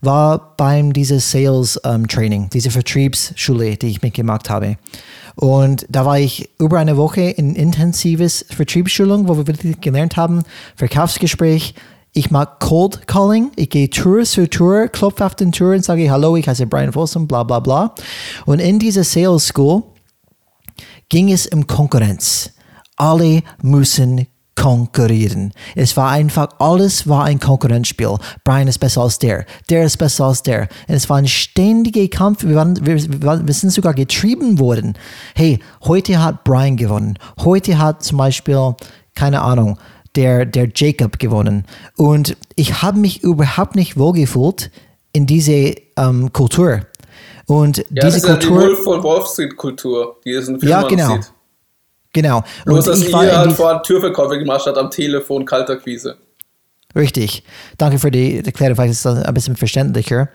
war 0.00 0.56
beim 0.56 0.92
dieses 0.92 1.30
Sales 1.30 1.80
ähm, 1.84 2.08
Training, 2.08 2.50
diese 2.50 2.70
Vertriebsschule, 2.70 3.76
die 3.76 3.88
ich 3.88 4.02
mitgemacht 4.02 4.50
habe. 4.50 4.76
Und 5.36 5.86
da 5.88 6.04
war 6.04 6.18
ich 6.18 6.48
über 6.58 6.78
eine 6.78 6.96
Woche 6.96 7.20
in 7.20 7.54
intensives 7.54 8.44
Vertriebsschulung, 8.50 9.28
wo 9.28 9.36
wir 9.36 9.46
wirklich 9.46 9.80
gelernt 9.80 10.16
haben, 10.16 10.42
Verkaufsgespräch, 10.74 11.74
ich 12.16 12.30
mag 12.30 12.60
Cold 12.60 13.06
Calling. 13.06 13.50
Ich 13.56 13.68
gehe 13.68 13.90
Tour 13.90 14.24
zu 14.24 14.48
Tour, 14.48 14.88
klopfe 14.88 15.26
auf 15.26 15.34
den 15.34 15.52
Tour 15.52 15.74
und 15.74 15.84
sage, 15.84 16.10
hallo, 16.10 16.34
ich 16.36 16.48
heiße 16.48 16.66
Brian 16.66 16.94
Folsom, 16.94 17.28
bla 17.28 17.42
bla 17.42 17.60
bla. 17.60 17.94
Und 18.46 18.58
in 18.58 18.78
dieser 18.78 19.04
Sales 19.04 19.48
School 19.48 19.82
ging 21.10 21.30
es 21.30 21.46
um 21.48 21.66
Konkurrenz. 21.66 22.52
Alle 22.96 23.42
müssen 23.62 24.26
konkurrieren. 24.56 25.52
Es 25.74 25.96
war 25.96 26.10
einfach, 26.10 26.48
alles 26.58 27.08
war 27.08 27.24
ein 27.24 27.38
Konkurrenzspiel. 27.38 28.16
Brian 28.42 28.66
ist 28.66 28.78
besser 28.78 29.02
als 29.02 29.18
der, 29.18 29.46
der 29.70 29.84
ist 29.84 29.98
besser 29.98 30.24
als 30.24 30.42
der. 30.42 30.68
Und 30.88 30.94
es 30.94 31.08
war 31.08 31.18
ein 31.18 31.28
ständiger 31.28 32.08
Kampf. 32.08 32.42
Wir, 32.44 32.56
waren, 32.56 32.84
wir, 32.84 32.96
wir 33.46 33.54
sind 33.54 33.70
sogar 33.70 33.94
getrieben 33.94 34.58
worden. 34.58 34.94
Hey, 35.34 35.60
heute 35.84 36.22
hat 36.22 36.42
Brian 36.42 36.76
gewonnen. 36.76 37.18
Heute 37.40 37.78
hat 37.78 38.02
zum 38.02 38.18
Beispiel, 38.18 38.74
keine 39.14 39.42
Ahnung, 39.42 39.78
der, 40.16 40.46
der 40.46 40.70
Jacob 40.74 41.18
gewonnen. 41.18 41.64
Und 41.96 42.36
ich 42.56 42.82
habe 42.82 42.98
mich 42.98 43.22
überhaupt 43.22 43.76
nicht 43.76 43.98
wohlgefühlt 43.98 44.70
in 45.12 45.26
diese 45.26 45.74
ähm, 45.96 46.32
Kultur. 46.32 46.80
Und 47.46 47.78
ja, 47.78 47.84
diese 47.90 48.06
das 48.06 48.16
ist 48.16 48.22
Kultur. 48.24 48.50
Ja 48.50 48.60
die 48.60 48.68
Wolf 48.68 48.84
von 48.84 49.04
Wall 49.04 49.26
Street 49.26 49.56
Kultur, 49.56 50.16
die 50.24 50.32
es 50.32 50.48
in 50.48 50.58
Filmen 50.58 50.70
Ja, 50.70 50.82
genau. 50.82 51.14
sieht. 51.14 51.32
Genau. 52.16 52.42
Bloß, 52.64 52.86
dass 52.86 53.06
ihr 53.06 53.38
halt 53.38 53.52
vor 53.52 53.82
Türverkäufe 53.82 54.38
gemacht 54.38 54.64
hat 54.64 54.78
am 54.78 54.90
Telefon, 54.90 55.44
kalter 55.44 55.76
Quise. 55.76 56.16
Richtig. 56.94 57.42
Danke 57.76 57.98
für 57.98 58.10
die 58.10 58.38
Erklärung, 58.38 58.74
vielleicht 58.74 58.92
ist 58.92 59.04
das 59.04 59.22
ein 59.22 59.34
bisschen 59.34 59.54
verständlicher. 59.54 60.30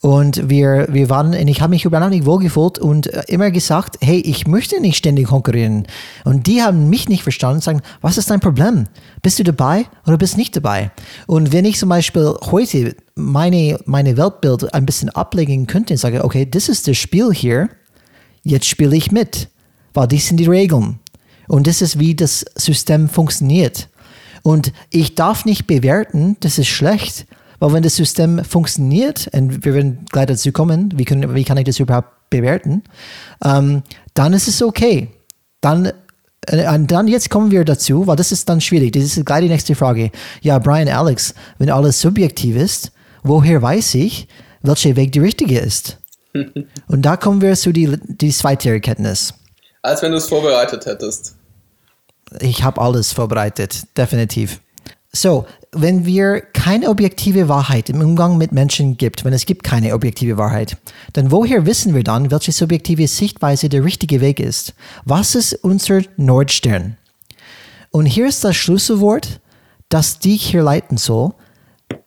Und 0.00 0.48
wir, 0.48 0.86
wir 0.90 1.10
waren, 1.10 1.34
und 1.34 1.48
ich 1.48 1.60
habe 1.60 1.72
mich 1.72 1.84
überhaupt 1.84 2.10
nicht 2.10 2.24
wohlgefühlt 2.24 2.78
und 2.78 3.12
äh, 3.12 3.24
immer 3.28 3.50
gesagt, 3.50 3.98
hey, 4.00 4.18
ich 4.20 4.46
möchte 4.46 4.80
nicht 4.80 4.96
ständig 4.96 5.26
konkurrieren. 5.26 5.86
Und 6.24 6.46
die 6.46 6.62
haben 6.62 6.88
mich 6.88 7.10
nicht 7.10 7.22
verstanden 7.22 7.56
und 7.56 7.64
sagen, 7.64 7.82
was 8.00 8.16
ist 8.16 8.30
dein 8.30 8.40
Problem? 8.40 8.86
Bist 9.20 9.38
du 9.38 9.44
dabei 9.44 9.84
oder 10.06 10.16
bist 10.16 10.38
nicht 10.38 10.56
dabei? 10.56 10.90
Und 11.26 11.52
wenn 11.52 11.66
ich 11.66 11.76
zum 11.76 11.90
Beispiel 11.90 12.34
heute 12.50 12.96
meine, 13.14 13.78
meine 13.84 14.16
Weltbild 14.16 14.72
ein 14.72 14.86
bisschen 14.86 15.10
ablegen 15.10 15.66
könnte 15.66 15.92
und 15.92 15.98
sage, 15.98 16.24
okay, 16.24 16.48
das 16.50 16.70
ist 16.70 16.88
das 16.88 16.96
Spiel 16.96 17.30
hier, 17.30 17.68
jetzt 18.42 18.66
spiele 18.66 18.96
ich 18.96 19.12
mit, 19.12 19.48
weil 19.92 20.08
dies 20.08 20.28
sind 20.28 20.38
die 20.38 20.46
Regeln. 20.46 20.98
Und 21.48 21.66
das 21.66 21.82
ist, 21.82 21.98
wie 21.98 22.14
das 22.14 22.44
System 22.56 23.08
funktioniert. 23.08 23.88
Und 24.42 24.72
ich 24.90 25.14
darf 25.14 25.44
nicht 25.44 25.66
bewerten, 25.66 26.36
das 26.40 26.58
ist 26.58 26.68
schlecht, 26.68 27.26
weil 27.58 27.72
wenn 27.72 27.82
das 27.82 27.96
System 27.96 28.44
funktioniert, 28.44 29.28
und 29.32 29.64
wir 29.64 29.74
werden 29.74 30.06
gleich 30.10 30.26
dazu 30.26 30.52
kommen, 30.52 30.92
wie, 30.96 31.04
können, 31.04 31.34
wie 31.34 31.44
kann 31.44 31.56
ich 31.56 31.64
das 31.64 31.80
überhaupt 31.80 32.30
bewerten, 32.30 32.82
ähm, 33.44 33.82
dann 34.14 34.32
ist 34.32 34.48
es 34.48 34.62
okay. 34.62 35.08
Dann, 35.60 35.92
äh, 36.46 36.72
und 36.74 36.90
dann 36.90 37.08
jetzt 37.08 37.30
kommen 37.30 37.50
wir 37.50 37.64
dazu, 37.64 38.06
weil 38.06 38.16
das 38.16 38.32
ist 38.32 38.48
dann 38.48 38.60
schwierig. 38.60 38.92
Das 38.92 39.02
ist 39.02 39.24
gleich 39.24 39.42
die 39.42 39.48
nächste 39.48 39.74
Frage. 39.74 40.10
Ja, 40.42 40.58
Brian, 40.58 40.88
Alex, 40.88 41.34
wenn 41.58 41.70
alles 41.70 42.00
subjektiv 42.00 42.56
ist, 42.56 42.92
woher 43.22 43.62
weiß 43.62 43.94
ich, 43.94 44.28
welcher 44.62 44.96
Weg 44.96 45.12
die 45.12 45.20
richtige 45.20 45.58
ist? 45.58 45.98
und 46.88 47.02
da 47.02 47.16
kommen 47.16 47.40
wir 47.40 47.54
zu 47.54 47.72
die, 47.72 47.96
die 48.04 48.30
zweite 48.30 48.70
Erkenntnis. 48.70 49.34
Als 49.86 50.02
wenn 50.02 50.10
du 50.10 50.18
es 50.18 50.28
vorbereitet 50.28 50.84
hättest. 50.84 51.36
Ich 52.40 52.64
habe 52.64 52.80
alles 52.80 53.12
vorbereitet, 53.12 53.84
definitiv. 53.96 54.60
So, 55.12 55.46
wenn 55.70 56.04
wir 56.04 56.40
keine 56.40 56.88
objektive 56.88 57.48
Wahrheit 57.48 57.88
im 57.88 58.00
Umgang 58.00 58.36
mit 58.36 58.50
Menschen 58.50 58.96
gibt, 58.96 59.24
wenn 59.24 59.32
es 59.32 59.46
gibt 59.46 59.62
keine 59.62 59.94
objektive 59.94 60.38
Wahrheit, 60.38 60.76
dann 61.12 61.30
woher 61.30 61.66
wissen 61.66 61.94
wir 61.94 62.02
dann, 62.02 62.32
welche 62.32 62.50
subjektive 62.50 63.06
Sichtweise 63.06 63.68
der 63.68 63.84
richtige 63.84 64.20
Weg 64.20 64.40
ist? 64.40 64.74
Was 65.04 65.36
ist 65.36 65.52
unser 65.52 66.02
Nordstern? 66.16 66.96
Und 67.92 68.06
hier 68.06 68.26
ist 68.26 68.42
das 68.42 68.56
Schlüsselwort, 68.56 69.38
das 69.88 70.18
dich 70.18 70.50
hier 70.50 70.64
leiten 70.64 70.96
soll. 70.96 71.32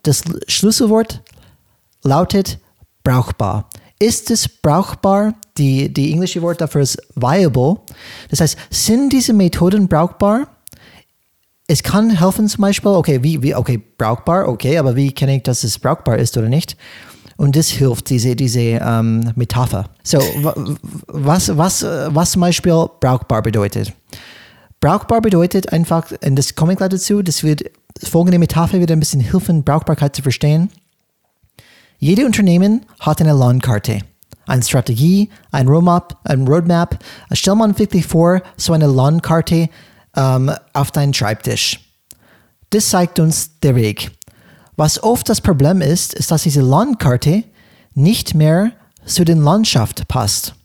Das 0.03 0.23
Schlüsselwort 0.49 1.21
lautet 2.03 2.59
brauchbar 3.05 3.69
ist 3.99 4.31
es 4.31 4.47
brauchbar? 4.47 5.33
Die, 5.59 5.93
die 5.93 6.11
englische 6.13 6.41
Wort 6.41 6.61
dafür 6.61 6.81
ist 6.81 6.97
viable. 7.15 7.75
Das 8.29 8.41
heißt, 8.41 8.57
sind 8.71 9.13
diese 9.13 9.33
Methoden 9.33 9.87
brauchbar? 9.87 10.47
Es 11.67 11.83
kann 11.83 12.09
helfen 12.09 12.47
zum 12.47 12.61
Beispiel, 12.61 12.89
okay, 12.89 13.21
wie, 13.21 13.43
wie, 13.43 13.53
okay, 13.53 13.79
brauchbar, 13.97 14.47
okay, 14.47 14.79
aber 14.79 14.95
wie 14.95 15.11
kenne 15.11 15.35
ich, 15.35 15.43
dass 15.43 15.63
es 15.63 15.77
brauchbar 15.77 16.17
ist 16.17 16.35
oder 16.35 16.49
nicht? 16.49 16.75
Und 17.37 17.55
das 17.55 17.69
hilft, 17.69 18.09
diese, 18.09 18.35
diese 18.35 18.59
ähm, 18.59 19.31
Metapher. 19.35 19.85
So, 20.03 20.17
was, 21.07 21.55
was, 21.55 21.83
was 21.83 22.31
zum 22.31 22.41
Beispiel 22.41 22.87
brauchbar 22.99 23.41
bedeutet? 23.41 23.93
Brauchbar 24.81 25.21
bedeutet 25.21 25.71
einfach, 25.71 26.11
und 26.25 26.35
das 26.37 26.55
komme 26.55 26.71
ich 26.73 26.77
gleich 26.77 26.89
dazu, 26.89 27.21
das 27.21 27.43
wird, 27.43 27.63
folgende 28.03 28.39
Metapher 28.39 28.79
wird 28.79 28.91
ein 28.91 28.99
bisschen 28.99 29.21
helfen, 29.21 29.63
Brauchbarkeit 29.63 30.15
zu 30.15 30.21
verstehen. 30.21 30.69
Jede 31.97 32.25
Unternehmen 32.25 32.85
hat 32.99 33.21
eine 33.21 33.33
Landkarte, 33.33 33.99
eine 34.49 34.63
Strategie, 34.63 35.29
ein 35.51 35.67
Roadmap, 35.67 36.17
ein 36.23 36.47
Roadmap. 36.47 36.99
Stell 37.31 37.55
man 37.55 37.77
wirklich 37.77 38.05
vor, 38.05 38.41
so 38.57 38.73
eine 38.73 38.87
Landkarte 38.87 39.69
ähm, 40.15 40.51
auf 40.73 40.91
deinen 40.91 41.13
Schreibtisch. 41.13 41.79
Das 42.71 42.89
zeigt 42.89 43.19
uns 43.19 43.59
der 43.59 43.75
Weg. 43.75 44.11
Was 44.75 45.01
oft 45.01 45.27
das 45.29 45.41
Problem 45.41 45.81
ist, 45.81 46.13
ist, 46.13 46.31
dass 46.31 46.43
diese 46.43 46.61
Landkarte 46.61 47.43
nicht 47.93 48.33
mehr 48.33 48.71
zu 49.05 49.25
den 49.25 49.41
Landschaft 49.41 50.07
passt. 50.07 50.55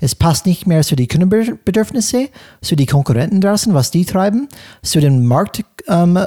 Es 0.00 0.14
passt 0.14 0.46
nicht 0.46 0.66
mehr 0.66 0.82
zu 0.82 0.96
den 0.96 1.08
Kundenbedürfnissen, 1.08 2.28
zu 2.62 2.74
den 2.74 2.86
Konkurrenten 2.86 3.40
draußen, 3.40 3.74
was 3.74 3.90
die 3.90 4.06
treiben, 4.06 4.48
zu 4.82 5.00
den 5.00 5.26
Marktkonditionen, 5.26 6.16
ähm, 6.16 6.26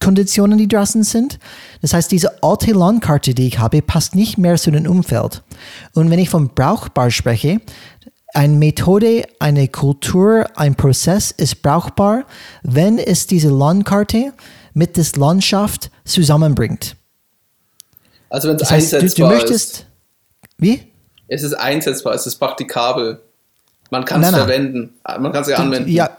die 0.00 0.68
draußen 0.68 1.02
sind. 1.02 1.38
Das 1.80 1.94
heißt, 1.94 2.12
diese 2.12 2.42
alte 2.42 2.72
Landkarte, 2.72 3.34
die 3.34 3.46
ich 3.46 3.58
habe, 3.58 3.82
passt 3.82 4.14
nicht 4.14 4.38
mehr 4.38 4.56
zu 4.56 4.70
dem 4.70 4.86
Umfeld. 4.86 5.42
Und 5.94 6.10
wenn 6.10 6.18
ich 6.18 6.30
von 6.30 6.48
brauchbar 6.48 7.10
spreche, 7.10 7.60
eine 8.34 8.56
Methode, 8.56 9.24
eine 9.38 9.68
Kultur, 9.68 10.46
ein 10.56 10.74
Prozess 10.74 11.30
ist 11.30 11.62
brauchbar, 11.62 12.24
wenn 12.62 12.98
es 12.98 13.26
diese 13.26 13.48
Landkarte 13.48 14.32
mit 14.74 14.96
der 14.96 15.06
Landschaft 15.16 15.90
zusammenbringt. 16.04 16.96
Also 18.28 18.48
wenn 18.48 18.56
es 18.56 18.62
das 18.62 18.70
heißt, 18.72 18.94
einsetzbar 18.94 19.28
du, 19.28 19.34
du 19.34 19.40
möchtest, 19.40 19.74
ist. 19.74 19.86
Wie? 20.58 20.82
Es 21.28 21.44
ist 21.44 21.54
einsetzbar, 21.54 22.14
es 22.14 22.26
ist 22.26 22.36
praktikabel. 22.36 23.20
Man 23.90 24.04
kann 24.04 24.22
es 24.22 24.30
verwenden. 24.30 24.94
Man 25.04 25.32
kann 25.32 25.42
es 25.42 25.48
ja 25.48 25.56
anwenden. 25.56 25.90
Ja, 25.90 26.10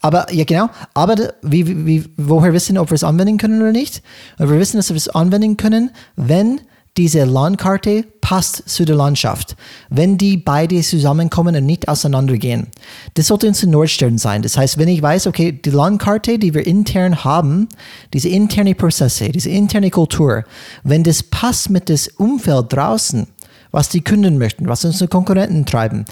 aber 0.00 0.32
ja 0.32 0.44
genau. 0.44 0.68
Aber 0.94 1.34
wie, 1.42 1.86
wie, 1.86 2.04
woher 2.16 2.52
wissen, 2.52 2.78
ob 2.78 2.90
wir 2.90 2.94
es 2.94 3.04
anwenden 3.04 3.38
können 3.38 3.60
oder 3.60 3.72
nicht? 3.72 4.02
Wir 4.38 4.50
wissen, 4.50 4.76
dass 4.76 4.90
wir 4.90 4.96
es 4.96 5.08
anwenden 5.08 5.56
können, 5.56 5.90
wenn 6.16 6.60
diese 6.96 7.24
Landkarte 7.24 8.04
passt 8.20 8.68
zu 8.68 8.84
der 8.84 8.96
Landschaft, 8.96 9.56
wenn 9.88 10.18
die 10.18 10.36
beide 10.36 10.80
zusammenkommen 10.80 11.54
und 11.54 11.64
nicht 11.64 11.88
auseinandergehen. 11.88 12.66
Das 13.14 13.28
sollte 13.28 13.46
uns 13.46 13.62
ein 13.62 13.70
Nordstern 13.70 14.18
sein. 14.18 14.42
Das 14.42 14.56
heißt, 14.56 14.76
wenn 14.76 14.88
ich 14.88 15.00
weiß, 15.00 15.26
okay, 15.26 15.52
die 15.52 15.70
Landkarte, 15.70 16.38
die 16.38 16.52
wir 16.52 16.66
intern 16.66 17.24
haben, 17.24 17.68
diese 18.12 18.28
interne 18.28 18.74
Prozesse, 18.74 19.28
diese 19.30 19.50
interne 19.50 19.90
Kultur, 19.90 20.44
wenn 20.82 21.04
das 21.04 21.22
passt 21.22 21.70
mit 21.70 21.88
dem 21.88 21.98
Umfeld 22.18 22.72
draußen, 22.72 23.26
was 23.70 23.88
die 23.88 24.02
Kunden 24.02 24.38
möchten, 24.38 24.68
was 24.68 24.84
unsere 24.84 25.08
Konkurrenten 25.08 25.64
treiben, 25.64 26.04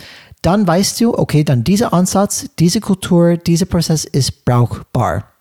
dann 0.42 0.66
weißt 0.66 1.01
du, 1.01 1.18
okay, 1.18 1.44
dann 1.44 1.64
dieser 1.64 1.92
Ansatz, 1.92 2.46
diese 2.59 2.81
Kultur, 2.81 3.37
dieser 3.37 3.66
Prozess 3.66 4.05
ist 4.05 4.44
brauchbar. 4.44 5.33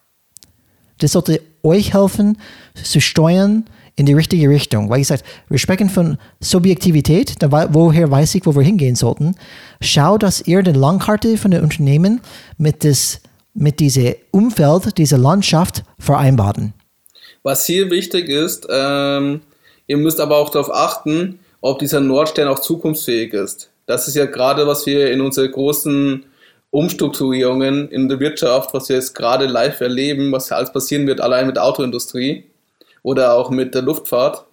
Das 1.00 1.12
sollte 1.12 1.42
euch 1.64 1.94
helfen, 1.94 2.38
zu 2.74 3.00
steuern 3.00 3.66
in 3.96 4.06
die 4.06 4.14
richtige 4.14 4.50
Richtung. 4.50 4.90
Weil 4.90 5.02
ich 5.02 5.08
sage, 5.08 5.24
wir 5.50 5.60
sprechen 5.60 5.90
von 5.90 6.18
Subjektivität, 6.40 7.36
woher 7.42 8.10
weiß 8.10 8.36
ich, 8.36 8.46
wo 8.46 8.56
wir 8.56 8.64
hingehen 8.64 8.96
sollten. 8.96 9.36
Schau, 9.82 10.18
dass 10.18 10.42
ihr 10.42 10.64
die 10.64 10.72
Langkarte 10.72 11.38
von 11.38 11.52
den 11.52 11.64
Unternehmen 11.64 12.22
mit, 12.58 12.84
das, 12.84 13.20
mit 13.54 13.80
diesem 13.80 14.16
Umfeld, 14.32 14.98
dieser 14.98 15.18
Landschaft 15.18 15.84
vereinbaren. 16.00 16.74
Was 17.44 17.66
hier 17.66 17.90
wichtig 17.90 18.30
ist, 18.30 18.68
ähm, 18.70 19.42
ihr 19.88 19.98
müsst 19.98 20.20
aber 20.20 20.38
auch 20.38 20.50
darauf 20.50 20.74
achten, 20.74 21.40
ob 21.62 21.80
dieser 21.80 22.00
Nordstern 22.00 22.48
auch 22.48 22.60
zukunftsfähig 22.60 23.34
ist. 23.34 23.72
Das 23.88 24.08
ist 24.08 24.16
ja 24.16 24.26
gerade, 24.26 24.68
was 24.68 24.86
wir 24.86 25.12
in 25.12 25.22
unseren 25.22 25.52
großen 25.52 26.26
Umstrukturierungen 26.70 27.90
in 27.90 28.10
der 28.10 28.20
Wirtschaft, 28.20 28.74
was 28.74 28.90
wir 28.90 28.98
jetzt 28.98 29.16
gerade 29.16 29.46
live 29.46 29.80
erleben, 29.82 30.32
was 30.32 30.52
alles 30.52 30.72
passieren 30.72 31.08
wird, 31.08 31.22
allein 31.22 31.48
mit 31.48 31.56
der 31.56 31.64
Autoindustrie 31.64 32.44
oder 33.02 33.34
auch 33.34 33.50
mit 33.50 33.74
der 33.74 33.82
Luftfahrt, 33.82 34.46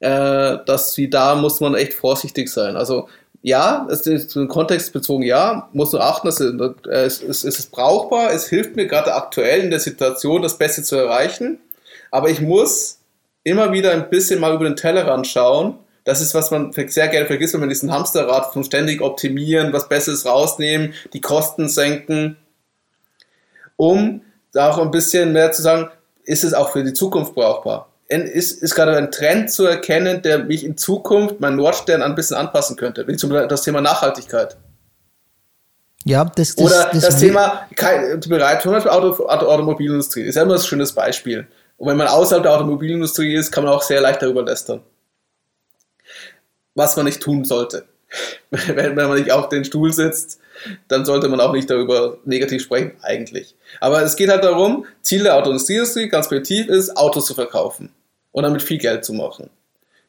äh, 0.00 0.56
dass 0.64 0.96
wie 0.96 1.08
da 1.08 1.34
muss 1.34 1.60
man 1.60 1.74
echt 1.74 1.92
vorsichtig 1.92 2.48
sein. 2.48 2.76
Also 2.76 3.08
ja, 3.42 3.86
es 3.90 4.06
ist 4.06 4.34
im 4.36 4.48
Kontext 4.48 4.92
bezogen, 4.92 5.22
ja, 5.22 5.68
muss 5.72 5.92
man 5.92 6.02
achten, 6.02 6.26
dass 6.26 6.40
es, 6.40 7.22
es, 7.22 7.44
es 7.44 7.58
ist 7.58 7.70
brauchbar, 7.70 8.32
es 8.32 8.48
hilft 8.48 8.76
mir 8.76 8.86
gerade 8.86 9.14
aktuell 9.14 9.60
in 9.60 9.70
der 9.70 9.80
Situation, 9.80 10.42
das 10.42 10.58
Beste 10.58 10.82
zu 10.82 10.96
erreichen, 10.96 11.58
aber 12.10 12.30
ich 12.30 12.40
muss 12.40 12.98
immer 13.44 13.72
wieder 13.72 13.92
ein 13.92 14.10
bisschen 14.10 14.40
mal 14.40 14.54
über 14.54 14.64
den 14.64 14.76
Tellerrand 14.76 15.26
schauen 15.26 15.78
das 16.04 16.20
ist, 16.20 16.34
was 16.34 16.50
man 16.50 16.72
sehr 16.72 17.08
gerne 17.08 17.26
vergisst, 17.26 17.54
wenn 17.54 17.60
man 17.60 17.68
diesen 17.68 17.92
Hamsterrad 17.92 18.52
von 18.52 18.64
ständig 18.64 19.02
optimieren, 19.02 19.72
was 19.72 19.88
Besseres 19.88 20.24
rausnehmen, 20.24 20.94
die 21.12 21.20
Kosten 21.20 21.68
senken, 21.68 22.36
um 23.76 24.22
da 24.52 24.70
auch 24.70 24.78
ein 24.78 24.90
bisschen 24.90 25.32
mehr 25.32 25.52
zu 25.52 25.62
sagen, 25.62 25.90
ist 26.24 26.44
es 26.44 26.54
auch 26.54 26.72
für 26.72 26.84
die 26.84 26.92
Zukunft 26.92 27.34
brauchbar? 27.34 27.88
Ist, 28.08 28.60
ist 28.60 28.74
gerade 28.74 28.96
ein 28.96 29.12
Trend 29.12 29.52
zu 29.52 29.66
erkennen, 29.66 30.22
der 30.22 30.40
mich 30.40 30.64
in 30.64 30.76
Zukunft, 30.76 31.38
mein 31.38 31.54
Nordstern, 31.54 32.02
ein 32.02 32.16
bisschen 32.16 32.36
anpassen 32.36 32.76
könnte, 32.76 33.06
wie 33.06 33.16
zum 33.16 33.30
Beispiel 33.30 33.46
das 33.46 33.62
Thema 33.62 33.80
Nachhaltigkeit. 33.80 34.56
Ja, 36.04 36.24
das, 36.24 36.56
das 36.56 36.64
Oder 36.64 36.90
das, 36.92 37.04
das 37.04 37.20
Thema 37.20 37.68
bereit, 38.26 38.62
zum 38.62 38.72
Beispiel 38.72 38.90
Auto, 38.90 39.28
Auto, 39.28 39.46
Automobilindustrie, 39.46 40.22
ist 40.22 40.34
ja 40.34 40.42
immer 40.42 40.54
ein 40.54 40.60
schönes 40.60 40.92
Beispiel. 40.92 41.46
Und 41.76 41.88
wenn 41.88 41.96
man 41.96 42.08
außerhalb 42.08 42.42
der 42.42 42.52
Automobilindustrie 42.52 43.34
ist, 43.34 43.52
kann 43.52 43.64
man 43.64 43.72
auch 43.72 43.82
sehr 43.82 44.00
leicht 44.00 44.22
darüber 44.22 44.42
lästern 44.42 44.82
was 46.80 46.96
man 46.96 47.04
nicht 47.04 47.20
tun 47.20 47.44
sollte. 47.44 47.84
Wenn 48.50 48.94
man 48.94 49.18
nicht 49.18 49.30
auf 49.30 49.50
den 49.50 49.64
Stuhl 49.64 49.92
sitzt, 49.92 50.40
dann 50.88 51.04
sollte 51.04 51.28
man 51.28 51.40
auch 51.40 51.52
nicht 51.52 51.70
darüber 51.70 52.16
negativ 52.24 52.62
sprechen, 52.62 52.92
eigentlich. 53.02 53.54
Aber 53.80 54.02
es 54.02 54.16
geht 54.16 54.30
halt 54.30 54.42
darum, 54.42 54.86
Ziel 55.02 55.22
der 55.22 55.36
Autoindustrie 55.36 56.08
ganz 56.08 56.28
primitiv 56.28 56.68
ist, 56.68 56.96
Autos 56.96 57.26
zu 57.26 57.34
verkaufen 57.34 57.92
und 58.32 58.42
damit 58.42 58.62
viel 58.62 58.78
Geld 58.78 59.04
zu 59.04 59.12
machen. 59.12 59.50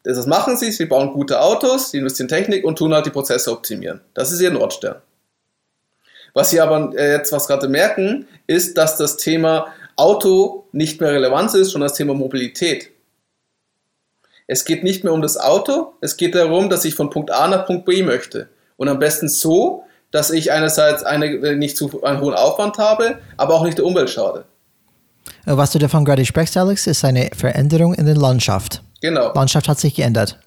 Das 0.03 0.25
machen 0.25 0.57
sie, 0.57 0.71
sie 0.71 0.85
bauen 0.85 1.11
gute 1.11 1.41
Autos, 1.41 1.91
sie 1.91 1.99
investieren 1.99 2.29
in 2.29 2.35
Technik 2.35 2.63
und 2.63 2.77
tun 2.77 2.93
halt 2.93 3.05
die 3.05 3.11
Prozesse 3.11 3.51
optimieren. 3.51 4.01
Das 4.13 4.31
ist 4.31 4.41
ihr 4.41 4.49
Nordstern. 4.49 4.95
Was 6.33 6.49
sie 6.49 6.61
aber 6.61 6.93
äh, 6.95 7.11
jetzt 7.17 7.31
was 7.33 7.47
gerade 7.47 7.67
merken, 7.67 8.27
ist, 8.47 8.77
dass 8.77 8.97
das 8.97 9.17
Thema 9.17 9.67
Auto 9.97 10.65
nicht 10.71 11.01
mehr 11.01 11.11
relevant 11.11 11.53
ist, 11.53 11.71
sondern 11.71 11.89
das 11.89 11.97
Thema 11.97 12.13
Mobilität. 12.13 12.91
Es 14.51 14.65
geht 14.65 14.83
nicht 14.83 15.05
mehr 15.05 15.13
um 15.13 15.21
das 15.21 15.37
Auto, 15.37 15.93
es 16.01 16.17
geht 16.17 16.35
darum, 16.35 16.69
dass 16.69 16.83
ich 16.83 16.93
von 16.93 17.09
Punkt 17.09 17.31
A 17.31 17.47
nach 17.47 17.65
Punkt 17.65 17.85
B 17.85 18.03
möchte. 18.03 18.49
Und 18.75 18.89
am 18.89 18.99
besten 18.99 19.29
so, 19.29 19.85
dass 20.11 20.29
ich 20.29 20.51
einerseits 20.51 21.03
eine, 21.03 21.27
äh, 21.27 21.55
nicht 21.55 21.77
zu 21.77 22.03
einen 22.03 22.19
hohen 22.19 22.33
Aufwand 22.33 22.77
habe, 22.77 23.19
aber 23.37 23.55
auch 23.55 23.63
nicht 23.63 23.77
der 23.77 23.85
Umwelt 23.85 24.09
schade. 24.09 24.43
Äh, 25.45 25.55
was 25.55 25.71
du 25.71 25.79
davon 25.79 26.03
gerade 26.03 26.25
sprichst, 26.25 26.57
Alex, 26.57 26.85
ist 26.85 27.05
eine 27.05 27.29
Veränderung 27.33 27.93
in 27.93 28.05
der 28.05 28.17
Landschaft. 28.17 28.81
Genau. 28.99 29.31
Landschaft 29.33 29.69
hat 29.69 29.79
sich 29.79 29.95
geändert. 29.95 30.37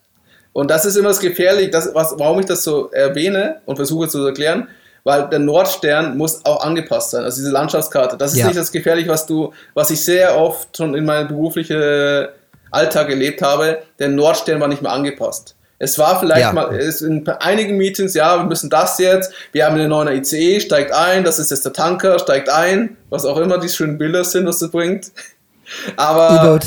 Und 0.52 0.70
das 0.70 0.84
ist 0.84 0.96
immer 0.96 1.08
das 1.08 1.20
Gefährliche, 1.20 1.70
das, 1.70 1.88
was, 1.94 2.14
warum 2.18 2.40
ich 2.40 2.46
das 2.46 2.62
so 2.62 2.90
erwähne 2.90 3.62
und 3.64 3.76
versuche 3.76 4.08
zu 4.08 4.22
erklären, 4.26 4.68
weil 5.04 5.30
der 5.30 5.38
Nordstern 5.38 6.18
muss 6.18 6.44
auch 6.44 6.62
angepasst 6.62 7.12
sein, 7.12 7.24
also 7.24 7.38
diese 7.38 7.52
Landschaftskarte. 7.52 8.18
Das 8.18 8.32
ist 8.32 8.40
ja. 8.40 8.48
nicht 8.48 8.58
das 8.58 8.70
Gefährliche, 8.70 9.08
was 9.08 9.24
du, 9.24 9.54
was 9.72 9.88
ich 9.88 10.04
sehr 10.04 10.36
oft 10.36 10.76
schon 10.76 10.94
in 10.94 11.06
meiner 11.06 11.26
beruflichen 11.26 12.28
Alltag 12.74 13.08
erlebt 13.08 13.42
habe, 13.42 13.82
der 13.98 14.08
Nordstern 14.08 14.60
war 14.60 14.68
nicht 14.68 14.82
mehr 14.82 14.92
angepasst. 14.92 15.56
Es 15.78 15.98
war 15.98 16.20
vielleicht 16.20 16.40
ja. 16.40 16.52
mal 16.52 16.74
es 16.74 17.02
in 17.02 17.26
einigen 17.28 17.76
Meetings, 17.76 18.14
ja, 18.14 18.38
wir 18.38 18.44
müssen 18.44 18.70
das 18.70 18.98
jetzt, 18.98 19.32
wir 19.52 19.66
haben 19.66 19.74
eine 19.74 19.88
neue 19.88 20.16
ICE, 20.16 20.60
steigt 20.60 20.92
ein, 20.92 21.24
das 21.24 21.38
ist 21.38 21.50
jetzt 21.50 21.64
der 21.64 21.72
Tanker, 21.72 22.18
steigt 22.18 22.48
ein, 22.48 22.96
was 23.10 23.24
auch 23.24 23.36
immer 23.38 23.58
die 23.58 23.68
schönen 23.68 23.98
Bilder 23.98 24.24
sind, 24.24 24.46
was 24.46 24.62
es 24.62 24.70
bringt. 24.70 25.10
Aber. 25.96 26.60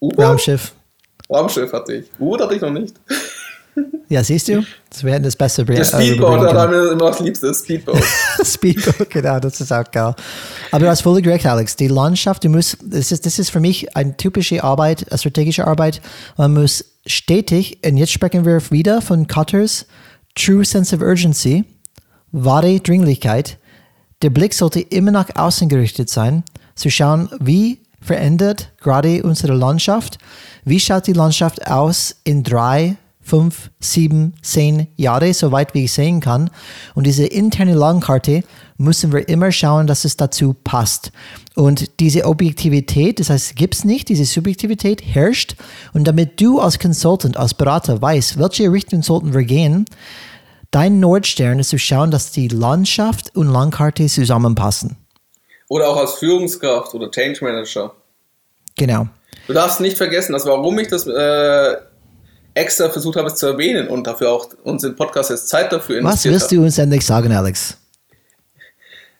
U-Boot. 0.00 0.18
Raumschiff. 0.18 0.72
Raumschiff 1.30 1.72
hatte 1.72 1.94
ich. 1.94 2.10
U-Boot 2.18 2.42
hatte 2.42 2.54
ich 2.54 2.60
noch 2.60 2.70
nicht. 2.70 2.94
Ja, 4.08 4.22
siehst 4.22 4.48
du? 4.48 4.62
Das 4.90 5.04
wäre 5.04 5.20
das 5.20 5.34
beste 5.34 5.64
Bring 5.64 5.78
Das 5.78 5.90
Speedboat, 5.90 6.42
da 6.42 6.62
haben 6.62 6.72
wir 6.72 6.92
immer 6.92 7.06
das 7.06 7.20
Liebste, 7.20 7.54
Speedboat. 7.54 8.02
Speedboat, 8.44 9.08
genau, 9.08 9.40
das 9.40 9.60
ist 9.60 9.72
auch 9.72 9.90
geil. 9.90 10.14
Aber 10.70 10.84
du 10.84 10.90
hast 10.90 11.00
völlig 11.00 11.26
recht, 11.26 11.46
Alex. 11.46 11.76
Die 11.76 11.88
Landschaft, 11.88 12.44
du 12.44 12.50
musst, 12.50 12.76
das 12.84 13.10
ist, 13.10 13.24
das 13.24 13.38
ist 13.38 13.50
für 13.50 13.60
mich 13.60 13.96
eine 13.96 14.14
typische 14.16 14.62
Arbeit, 14.62 15.10
eine 15.10 15.18
strategische 15.18 15.66
Arbeit. 15.66 16.02
Man 16.36 16.52
muss 16.52 16.84
stetig, 17.06 17.78
und 17.86 17.96
jetzt 17.96 18.12
sprechen 18.12 18.44
wir 18.44 18.60
wieder 18.70 19.00
von 19.00 19.26
Cutters 19.26 19.86
True 20.34 20.64
Sense 20.64 20.94
of 20.94 21.00
Urgency, 21.00 21.64
wahre 22.32 22.80
Dringlichkeit. 22.80 23.58
Der 24.20 24.30
Blick 24.30 24.54
sollte 24.54 24.80
immer 24.80 25.10
nach 25.10 25.34
außen 25.34 25.68
gerichtet 25.68 26.10
sein, 26.10 26.42
zu 26.74 26.90
schauen, 26.90 27.28
wie 27.40 27.80
verändert 28.00 28.72
gerade 28.80 29.22
unsere 29.22 29.54
Landschaft, 29.54 30.18
wie 30.64 30.80
schaut 30.80 31.06
die 31.06 31.12
Landschaft 31.12 31.66
aus 31.66 32.16
in 32.24 32.42
drei, 32.42 32.96
fünf, 33.22 33.70
sieben, 33.80 34.34
zehn 34.42 34.88
Jahre, 34.96 35.32
soweit 35.32 35.74
wie 35.74 35.84
ich 35.84 35.92
sehen 35.92 36.20
kann. 36.20 36.50
Und 36.94 37.06
diese 37.06 37.24
interne 37.24 37.74
Langkarte 37.74 38.42
müssen 38.76 39.12
wir 39.12 39.28
immer 39.28 39.52
schauen, 39.52 39.86
dass 39.86 40.04
es 40.04 40.16
dazu 40.16 40.54
passt. 40.64 41.12
Und 41.54 42.00
diese 42.00 42.24
Objektivität, 42.24 43.20
das 43.20 43.30
heißt, 43.30 43.56
gibt 43.56 43.74
es 43.74 43.84
nicht, 43.84 44.08
diese 44.08 44.24
Subjektivität 44.24 45.02
herrscht. 45.02 45.56
Und 45.92 46.06
damit 46.08 46.40
du 46.40 46.60
als 46.60 46.78
Consultant, 46.78 47.36
als 47.36 47.54
Berater 47.54 48.02
weißt, 48.02 48.38
welche 48.38 48.70
Richtung 48.72 49.02
sollten 49.02 49.32
wir 49.32 49.44
gehen, 49.44 49.86
dein 50.70 51.00
Nordstern 51.00 51.60
ist 51.60 51.70
zu 51.70 51.78
schauen, 51.78 52.10
dass 52.10 52.32
die 52.32 52.48
Landschaft 52.48 53.34
und 53.36 53.48
Langkarte 53.48 54.06
zusammenpassen. 54.06 54.96
Oder 55.68 55.88
auch 55.88 55.96
als 55.96 56.14
Führungskraft 56.14 56.92
oder 56.94 57.10
Change 57.10 57.44
Manager. 57.44 57.94
Genau. 58.76 59.06
Du 59.46 59.52
darfst 59.52 59.80
nicht 59.80 59.96
vergessen, 59.96 60.32
dass 60.32 60.46
warum 60.46 60.78
ich 60.78 60.88
das 60.88 61.06
äh, 61.06 61.76
extra 62.54 62.90
versucht 62.90 63.16
habe, 63.16 63.28
es 63.28 63.36
zu 63.36 63.46
erwähnen 63.46 63.88
und 63.88 64.06
dafür 64.06 64.30
auch 64.30 64.48
unseren 64.64 64.96
Podcast 64.96 65.30
jetzt 65.30 65.48
Zeit 65.48 65.72
dafür 65.72 65.98
investiert 65.98 66.34
Was 66.34 66.42
wirst 66.42 66.52
du 66.52 66.62
uns 66.62 66.78
endlich 66.78 67.04
sagen, 67.04 67.32
Alex? 67.32 67.76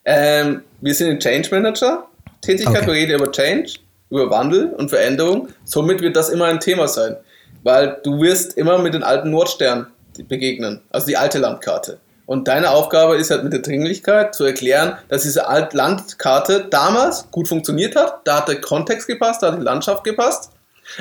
Ähm, 0.04 0.62
wir 0.80 0.94
sind 0.94 1.08
in 1.08 1.18
Change 1.20 1.48
Manager. 1.50 2.06
Tätigkeit, 2.40 2.78
okay. 2.78 2.86
wir 2.86 2.94
reden 2.94 3.14
über 3.14 3.30
Change, 3.30 3.74
über 4.10 4.28
Wandel 4.30 4.66
und 4.76 4.88
Veränderung. 4.88 5.48
Somit 5.64 6.00
wird 6.00 6.16
das 6.16 6.28
immer 6.28 6.46
ein 6.46 6.60
Thema 6.60 6.88
sein. 6.88 7.16
weil 7.62 8.00
du 8.02 8.20
wirst 8.20 8.56
immer 8.56 8.78
mit 8.78 8.94
den 8.94 9.02
alten 9.02 9.30
Nordsternen 9.30 9.86
begegnen, 10.28 10.80
also 10.90 11.06
die 11.06 11.16
alte 11.16 11.38
Landkarte. 11.38 11.98
Und 12.26 12.48
deine 12.48 12.70
Aufgabe 12.70 13.16
ist 13.16 13.30
halt 13.30 13.44
mit 13.44 13.52
der 13.52 13.60
Dringlichkeit 13.60 14.34
zu 14.34 14.44
erklären, 14.44 14.96
dass 15.08 15.22
diese 15.22 15.48
alte 15.48 15.76
Landkarte 15.76 16.66
damals 16.70 17.30
gut 17.30 17.48
funktioniert 17.48 17.96
hat, 17.96 18.20
da 18.24 18.38
hat 18.38 18.48
der 18.48 18.60
Kontext 18.60 19.06
gepasst, 19.06 19.42
da 19.42 19.52
hat 19.52 19.60
die 19.60 19.64
Landschaft 19.64 20.04
gepasst. 20.04 20.50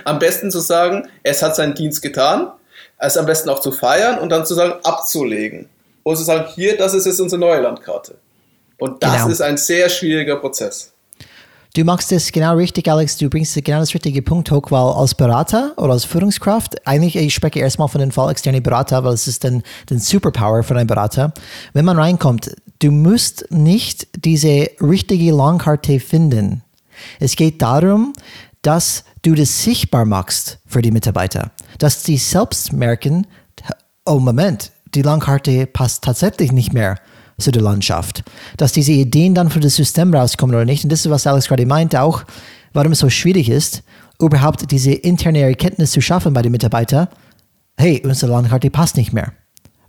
Am 0.05 0.19
besten 0.19 0.51
zu 0.51 0.59
sagen, 0.59 1.07
es 1.23 1.41
hat 1.41 1.55
seinen 1.55 1.75
Dienst 1.75 2.01
getan, 2.01 2.51
es 2.97 3.17
am 3.17 3.25
besten 3.25 3.49
auch 3.49 3.59
zu 3.59 3.71
feiern 3.71 4.19
und 4.19 4.29
dann 4.29 4.45
zu 4.45 4.53
sagen, 4.53 4.73
abzulegen. 4.83 5.69
Und 6.03 6.17
zu 6.17 6.23
sagen, 6.23 6.45
hier, 6.55 6.77
das 6.77 6.93
ist 6.93 7.05
jetzt 7.05 7.19
unsere 7.19 7.39
neue 7.39 7.61
Landkarte. 7.61 8.15
Und 8.77 9.03
das 9.03 9.13
genau. 9.13 9.27
ist 9.29 9.41
ein 9.41 9.57
sehr 9.57 9.89
schwieriger 9.89 10.37
Prozess. 10.37 10.91
Du 11.73 11.85
machst 11.85 12.11
das 12.11 12.31
genau 12.33 12.55
richtig, 12.55 12.89
Alex. 12.89 13.17
Du 13.17 13.29
bringst 13.29 13.55
genau 13.63 13.79
das 13.79 13.93
richtige 13.93 14.21
Punkt 14.21 14.51
hoch, 14.51 14.71
weil 14.71 14.93
als 14.93 15.15
Berater 15.15 15.71
oder 15.77 15.93
als 15.93 16.03
Führungskraft, 16.03 16.85
eigentlich, 16.85 17.15
ich 17.15 17.33
spreche 17.33 17.59
erstmal 17.59 17.87
von 17.87 18.01
den 18.01 18.11
Fall 18.11 18.29
externe 18.29 18.59
Berater, 18.59 19.05
weil 19.05 19.13
es 19.13 19.25
ist 19.27 19.45
den, 19.45 19.63
den 19.89 19.99
Superpower 19.99 20.63
von 20.63 20.75
einem 20.75 20.87
Berater. 20.87 21.33
Wenn 21.71 21.85
man 21.85 21.97
reinkommt, 21.97 22.51
du 22.79 22.91
musst 22.91 23.45
nicht 23.51 24.07
diese 24.25 24.69
richtige 24.81 25.31
Langkarte 25.31 26.01
finden. 26.01 26.61
Es 27.21 27.37
geht 27.37 27.61
darum, 27.61 28.11
dass 28.63 29.05
du 29.21 29.35
das 29.35 29.63
sichtbar 29.63 30.05
machst 30.05 30.59
für 30.65 30.81
die 30.81 30.91
Mitarbeiter, 30.91 31.51
dass 31.77 32.03
sie 32.03 32.17
selbst 32.17 32.73
merken, 32.73 33.27
oh 34.05 34.19
Moment, 34.19 34.71
die 34.93 35.01
Langkarte 35.01 35.67
passt 35.67 36.03
tatsächlich 36.03 36.51
nicht 36.51 36.73
mehr 36.73 36.97
zu 37.37 37.51
der 37.51 37.61
Landschaft. 37.61 38.23
Dass 38.57 38.71
diese 38.71 38.91
Ideen 38.91 39.33
dann 39.33 39.49
für 39.49 39.59
das 39.59 39.75
System 39.75 40.13
rauskommen 40.13 40.55
oder 40.55 40.65
nicht. 40.65 40.83
Und 40.83 40.91
das 40.91 41.01
ist, 41.01 41.11
was 41.11 41.27
Alex 41.27 41.47
gerade 41.47 41.65
meinte, 41.65 42.01
auch, 42.01 42.23
warum 42.73 42.91
es 42.91 42.99
so 42.99 43.09
schwierig 43.09 43.49
ist, 43.49 43.83
überhaupt 44.19 44.71
diese 44.71 44.91
interne 44.91 45.41
Erkenntnis 45.41 45.91
zu 45.91 46.01
schaffen 46.01 46.33
bei 46.33 46.41
den 46.41 46.51
Mitarbeitern. 46.51 47.07
Hey, 47.77 48.01
unsere 48.05 48.31
Landkarte 48.31 48.69
passt 48.69 48.97
nicht 48.97 49.13
mehr. 49.13 49.33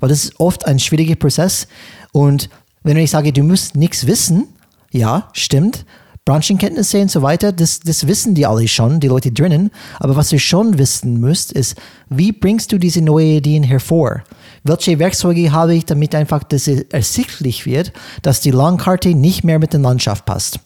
Weil 0.00 0.08
das 0.08 0.24
ist 0.24 0.40
oft 0.40 0.66
ein 0.66 0.78
schwieriger 0.78 1.14
Prozess. 1.14 1.68
Und 2.12 2.48
wenn 2.82 2.96
ich 2.96 3.10
sage, 3.10 3.32
du 3.32 3.42
musst 3.42 3.76
nichts 3.76 4.06
wissen, 4.06 4.48
ja, 4.90 5.28
stimmt. 5.32 5.84
Branchenkenntnisse 6.24 7.00
und 7.00 7.10
so 7.10 7.22
weiter, 7.22 7.50
das, 7.50 7.80
das 7.80 8.06
wissen 8.06 8.34
die 8.34 8.46
alle 8.46 8.68
schon, 8.68 9.00
die 9.00 9.08
Leute 9.08 9.32
drinnen. 9.32 9.72
Aber 9.98 10.14
was 10.14 10.32
ihr 10.32 10.38
schon 10.38 10.78
wissen 10.78 11.18
müsst, 11.20 11.52
ist, 11.52 11.76
wie 12.08 12.30
bringst 12.30 12.70
du 12.70 12.78
diese 12.78 13.02
neuen 13.02 13.38
Ideen 13.38 13.64
hervor? 13.64 14.22
welche 14.64 14.98
Werkzeuge 14.98 15.52
habe 15.52 15.74
ich, 15.74 15.84
damit 15.86 16.14
einfach 16.14 16.44
das 16.44 16.68
ersichtlich 16.68 17.66
wird, 17.66 17.92
dass 18.22 18.40
die 18.40 18.50
Landkarte 18.50 19.08
nicht 19.08 19.44
mehr 19.44 19.58
mit 19.58 19.72
der 19.72 19.80
Landschaft 19.80 20.24
passt. 20.24 20.60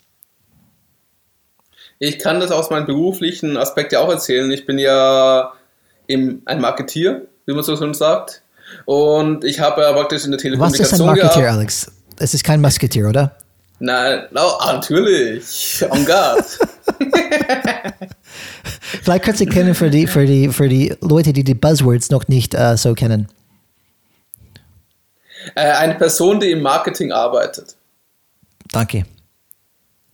Ich 1.98 2.18
kann 2.18 2.40
das 2.40 2.50
aus 2.50 2.68
meinem 2.68 2.86
beruflichen 2.86 3.56
Aspekt 3.56 3.92
ja 3.92 4.00
auch 4.00 4.10
erzählen. 4.10 4.50
Ich 4.50 4.66
bin 4.66 4.78
ja 4.78 5.52
im, 6.06 6.42
ein 6.44 6.60
Marketier, 6.60 7.26
wie 7.46 7.54
man 7.54 7.64
so 7.64 7.74
schon 7.76 7.94
sagt. 7.94 8.42
Und 8.84 9.44
ich 9.44 9.60
habe 9.60 9.80
ja 9.80 9.92
praktisch 9.92 10.24
in 10.24 10.30
der 10.30 10.38
Telekommunikation 10.38 10.84
Was 10.84 10.92
ist 10.92 11.00
ein 11.00 11.06
Marketier. 11.06 11.50
Alex? 11.50 11.90
Es 12.18 12.34
ist 12.34 12.44
kein 12.44 12.60
Musketier, 12.60 13.08
oder? 13.08 13.36
Nein, 13.78 14.26
no, 14.30 14.58
natürlich. 14.64 15.84
En 15.90 16.04
garde. 16.06 16.44
Vielleicht 18.80 19.24
kannst 19.24 19.40
du 19.40 19.46
kennen 19.46 19.74
für 19.74 19.90
die, 19.90 20.06
für, 20.06 20.24
die, 20.24 20.48
für 20.48 20.68
die 20.68 20.94
Leute, 21.00 21.32
die 21.32 21.44
die 21.44 21.54
Buzzwords 21.54 22.10
noch 22.10 22.26
nicht 22.28 22.54
uh, 22.54 22.76
so 22.76 22.94
kennen. 22.94 23.28
Äh, 25.54 25.72
eine 25.72 25.94
Person, 25.94 26.40
die 26.40 26.50
im 26.52 26.62
Marketing 26.62 27.12
arbeitet. 27.12 27.76
Danke. 28.72 29.04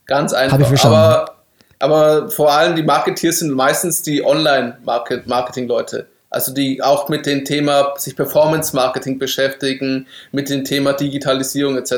Ganz 0.06 0.32
einfach. 0.32 0.52
Habe 0.52 0.62
ich 0.62 0.68
verstanden. 0.68 0.96
Aber, 0.96 1.36
aber 1.78 2.30
vor 2.30 2.52
allem 2.52 2.76
die 2.76 2.82
Marketeers 2.82 3.38
sind 3.38 3.52
meistens 3.52 4.02
die 4.02 4.24
Online-Marketing-Leute. 4.24 6.08
Also 6.28 6.52
die 6.52 6.82
auch 6.82 7.08
mit 7.08 7.26
dem 7.26 7.44
Thema 7.44 7.94
sich 7.96 8.16
Performance-Marketing 8.16 9.18
beschäftigen, 9.18 10.06
mit 10.32 10.48
dem 10.48 10.64
Thema 10.64 10.94
Digitalisierung 10.94 11.76
etc. 11.76 11.92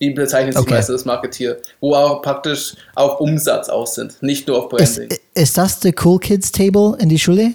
Die 0.00 0.10
bezeichnen 0.10 0.52
sich 0.52 0.60
okay. 0.60 0.74
meistens 0.74 1.04
Marketeer, 1.04 1.56
wo 1.80 1.94
auch 1.94 2.22
praktisch 2.22 2.74
auf 2.94 3.20
Umsatz 3.20 3.68
aus 3.68 3.96
sind, 3.96 4.22
nicht 4.22 4.46
nur 4.46 4.58
auf 4.58 4.68
Branding. 4.68 5.10
Ist, 5.10 5.20
ist 5.34 5.58
das 5.58 5.80
der 5.80 5.92
Cool 6.04 6.20
Kids 6.20 6.52
Table 6.52 6.96
in 7.00 7.08
die 7.08 7.18
Schule? 7.18 7.54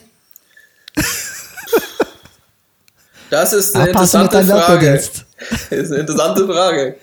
Das 3.29 3.51
ist 3.51 3.75
eine 3.75 3.89
interessante 3.89 4.43
Frage. 4.43 5.01
Das 5.69 5.79
ist 5.79 5.91
eine 5.91 6.01
interessante 6.01 6.45
Frage. 6.45 6.95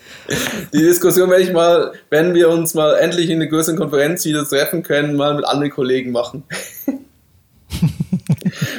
Die 0.73 0.79
Diskussion 0.79 1.29
werde 1.29 1.43
ich 1.43 1.51
mal, 1.51 1.91
wenn 2.09 2.33
wir 2.33 2.49
uns 2.49 2.73
mal 2.73 2.95
endlich 2.95 3.29
in 3.29 3.39
einer 3.39 3.51
größeren 3.51 3.77
Konferenz 3.77 4.25
wieder 4.25 4.47
treffen 4.47 4.81
können, 4.81 5.15
mal 5.15 5.35
mit 5.35 5.45
anderen 5.45 5.71
Kollegen 5.71 6.11
machen. 6.11 6.43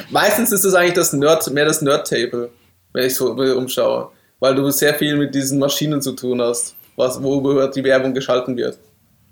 Meistens 0.09 0.51
ist 0.51 0.65
es 0.65 0.73
eigentlich 0.73 0.95
das 0.95 1.13
Nerd, 1.13 1.49
mehr 1.51 1.63
das 1.63 1.81
Nerd-Table, 1.81 2.49
wenn 2.91 3.05
ich 3.05 3.15
so 3.15 3.31
umschaue, 3.31 4.09
weil 4.43 4.53
du 4.55 4.69
sehr 4.71 4.93
viel 4.93 5.15
mit 5.15 5.33
diesen 5.33 5.57
Maschinen 5.57 6.01
zu 6.01 6.11
tun 6.11 6.41
hast, 6.41 6.75
was, 6.97 7.23
worüber 7.23 7.69
die 7.69 7.81
Werbung 7.81 8.13
geschalten 8.13 8.57
wird. 8.57 8.77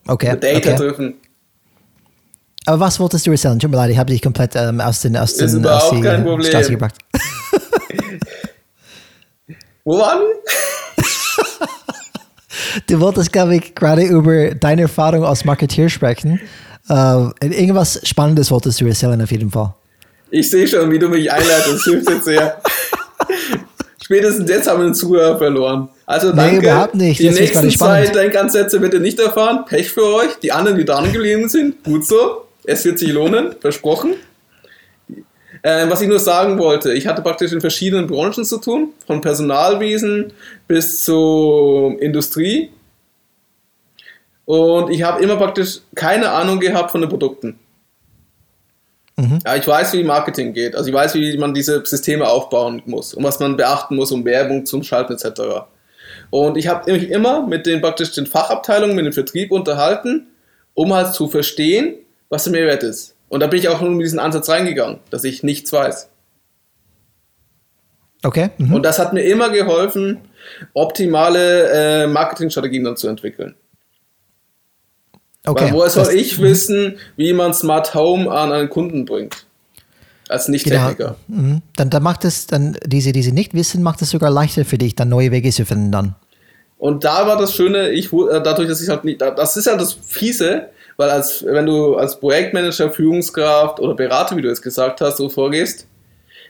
Okay. 0.07 0.37
Data-driven. 0.39 1.07
Okay. 1.09 1.17
Aber 2.65 2.79
was 2.79 2.97
wolltest 2.97 3.27
du 3.27 3.31
erzählen? 3.31 3.59
Tut 3.59 3.69
mir 3.71 3.75
leid, 3.75 3.91
ich 3.91 3.97
habe 3.97 4.09
dich 4.09 4.21
komplett 4.21 4.55
ähm, 4.55 4.79
aus 4.79 5.01
den, 5.01 5.17
aus 5.17 5.35
den, 5.35 5.47
ist 5.47 5.55
überhaupt 5.55 5.95
aus 5.95 6.01
kein 6.01 6.23
Problem. 6.23 6.47
Straße 6.47 6.71
gebracht. 6.71 6.95
Wo 9.83 9.99
waren 9.99 10.21
wir? 10.21 10.35
du 12.87 12.99
wolltest, 13.01 13.33
glaube 13.33 13.57
ich, 13.57 13.75
gerade 13.75 14.03
über 14.03 14.55
deine 14.55 14.83
Erfahrung 14.83 15.25
als 15.25 15.43
Marketeer 15.43 15.89
sprechen. 15.89 16.39
Uh, 16.89 17.31
irgendwas 17.41 17.99
Spannendes 18.07 18.49
wolltest 18.49 18.79
du 18.79 18.85
erzählen, 18.85 19.21
auf 19.21 19.31
jeden 19.31 19.51
Fall. 19.51 19.73
Ich 20.29 20.49
sehe 20.49 20.65
schon, 20.65 20.89
wie 20.89 20.99
du 20.99 21.09
mich 21.09 21.29
einleitest. 21.29 21.73
Das 21.73 21.83
hilft 21.83 22.09
jetzt 22.09 22.23
sehr. 22.23 22.61
Spätestens 24.11 24.49
jetzt 24.49 24.69
haben 24.69 24.81
wir 24.81 24.87
den 24.87 24.93
Zuhörer 24.93 25.37
verloren. 25.37 25.87
Also 26.05 26.33
danke. 26.33 26.57
Nee, 26.57 26.67
überhaupt 26.67 26.95
nicht. 26.95 27.21
Die 27.21 27.29
nächsten 27.29 27.69
zwei 27.69 28.07
Denkansätze 28.07 28.81
bitte 28.81 28.99
nicht 28.99 29.17
erfahren. 29.21 29.63
Pech 29.65 29.89
für 29.89 30.03
euch. 30.03 30.35
Die 30.43 30.51
anderen, 30.51 30.77
die 30.77 30.83
dran 30.83 31.13
geblieben 31.13 31.47
sind, 31.47 31.81
gut 31.85 32.05
so. 32.05 32.45
Es 32.65 32.83
wird 32.83 32.99
sich 32.99 33.13
lohnen, 33.13 33.55
versprochen. 33.61 34.15
Äh, 35.61 35.89
was 35.89 36.01
ich 36.01 36.09
nur 36.09 36.19
sagen 36.19 36.59
wollte, 36.59 36.91
ich 36.91 37.07
hatte 37.07 37.21
praktisch 37.21 37.53
in 37.53 37.61
verschiedenen 37.61 38.07
Branchen 38.07 38.43
zu 38.43 38.57
tun, 38.57 38.89
von 39.07 39.21
Personalwesen 39.21 40.33
bis 40.67 41.05
zur 41.05 41.97
Industrie. 42.01 42.69
Und 44.43 44.91
ich 44.91 45.03
habe 45.03 45.23
immer 45.23 45.37
praktisch 45.37 45.79
keine 45.95 46.31
Ahnung 46.31 46.59
gehabt 46.59 46.91
von 46.91 46.99
den 46.99 47.09
Produkten. 47.09 47.60
Mhm. 49.21 49.39
Ja, 49.45 49.55
ich 49.55 49.67
weiß, 49.67 49.93
wie 49.93 50.03
Marketing 50.03 50.53
geht. 50.53 50.75
Also 50.75 50.89
ich 50.89 50.95
weiß, 50.95 51.13
wie 51.13 51.37
man 51.37 51.53
diese 51.53 51.85
Systeme 51.85 52.27
aufbauen 52.27 52.81
muss 52.85 53.13
und 53.13 53.23
was 53.23 53.39
man 53.39 53.55
beachten 53.55 53.95
muss, 53.95 54.11
um 54.11 54.25
Werbung 54.25 54.65
zum 54.65 54.81
Schalten 54.81 55.13
etc. 55.13 55.41
Und 56.31 56.57
ich 56.57 56.67
habe 56.67 56.91
mich 56.91 57.09
immer 57.09 57.45
mit 57.45 57.67
den 57.67 57.81
praktisch 57.81 58.13
den 58.13 58.25
Fachabteilungen, 58.25 58.95
mit 58.95 59.05
dem 59.05 59.13
Vertrieb 59.13 59.51
unterhalten, 59.51 60.27
um 60.73 60.93
halt 60.93 61.13
zu 61.13 61.27
verstehen, 61.27 61.95
was 62.29 62.45
der 62.45 62.53
Mehrwert 62.53 62.81
ist. 62.81 63.15
Und 63.29 63.41
da 63.41 63.47
bin 63.47 63.59
ich 63.59 63.69
auch 63.69 63.79
nur 63.79 63.91
mit 63.91 64.05
diesem 64.05 64.19
Ansatz 64.19 64.49
reingegangen, 64.49 64.99
dass 65.11 65.23
ich 65.23 65.43
nichts 65.43 65.71
weiß. 65.71 66.09
Okay. 68.23 68.49
Mhm. 68.57 68.73
Und 68.73 68.83
das 68.83 68.97
hat 68.97 69.13
mir 69.13 69.21
immer 69.21 69.49
geholfen, 69.49 70.19
optimale 70.73 72.03
äh, 72.03 72.07
Marketingstrategien 72.07 72.83
dann 72.83 72.97
zu 72.97 73.07
entwickeln. 73.07 73.55
Okay. 75.45 75.65
Weil 75.65 75.73
woher 75.73 75.89
soll 75.89 76.05
das, 76.05 76.13
ich 76.13 76.37
mhm. 76.37 76.43
wissen, 76.43 76.97
wie 77.15 77.33
man 77.33 77.53
Smart 77.53 77.95
Home 77.95 78.29
an 78.31 78.51
einen 78.51 78.69
Kunden 78.69 79.05
bringt? 79.05 79.45
Als 80.29 80.47
Nicht-Techniker. 80.47 81.15
Genau. 81.27 81.41
Mhm. 81.41 81.61
Dann, 81.75 81.89
dann 81.89 82.03
macht 82.03 82.23
es 82.23 82.47
dann 82.47 82.77
diese, 82.85 83.11
diese 83.11 83.31
Nichtwissen 83.31 83.83
macht 83.83 84.01
es 84.01 84.11
sogar 84.11 84.29
leichter 84.29 84.63
für 84.63 84.77
dich, 84.77 84.95
dann 84.95 85.09
neue 85.09 85.31
Wege 85.31 85.51
zu 85.51 85.65
finden 85.65 85.91
dann. 85.91 86.15
Und 86.77 87.03
da 87.03 87.27
war 87.27 87.37
das 87.37 87.53
Schöne, 87.53 87.89
ich 87.89 88.11
äh, 88.11 88.41
dadurch, 88.43 88.67
dass 88.67 88.81
ich 88.81 88.89
halt 88.89 89.03
nicht, 89.03 89.21
das 89.21 89.57
ist 89.57 89.65
ja 89.65 89.75
das 89.75 89.93
Fiese, 89.93 90.69
weil 90.97 91.09
als, 91.09 91.43
wenn 91.45 91.65
du 91.65 91.95
als 91.95 92.19
Projektmanager, 92.19 92.91
Führungskraft 92.91 93.79
oder 93.79 93.93
Berater, 93.93 94.37
wie 94.37 94.41
du 94.41 94.49
es 94.49 94.61
gesagt 94.61 95.01
hast, 95.01 95.17
so 95.17 95.29
vorgehst, 95.29 95.85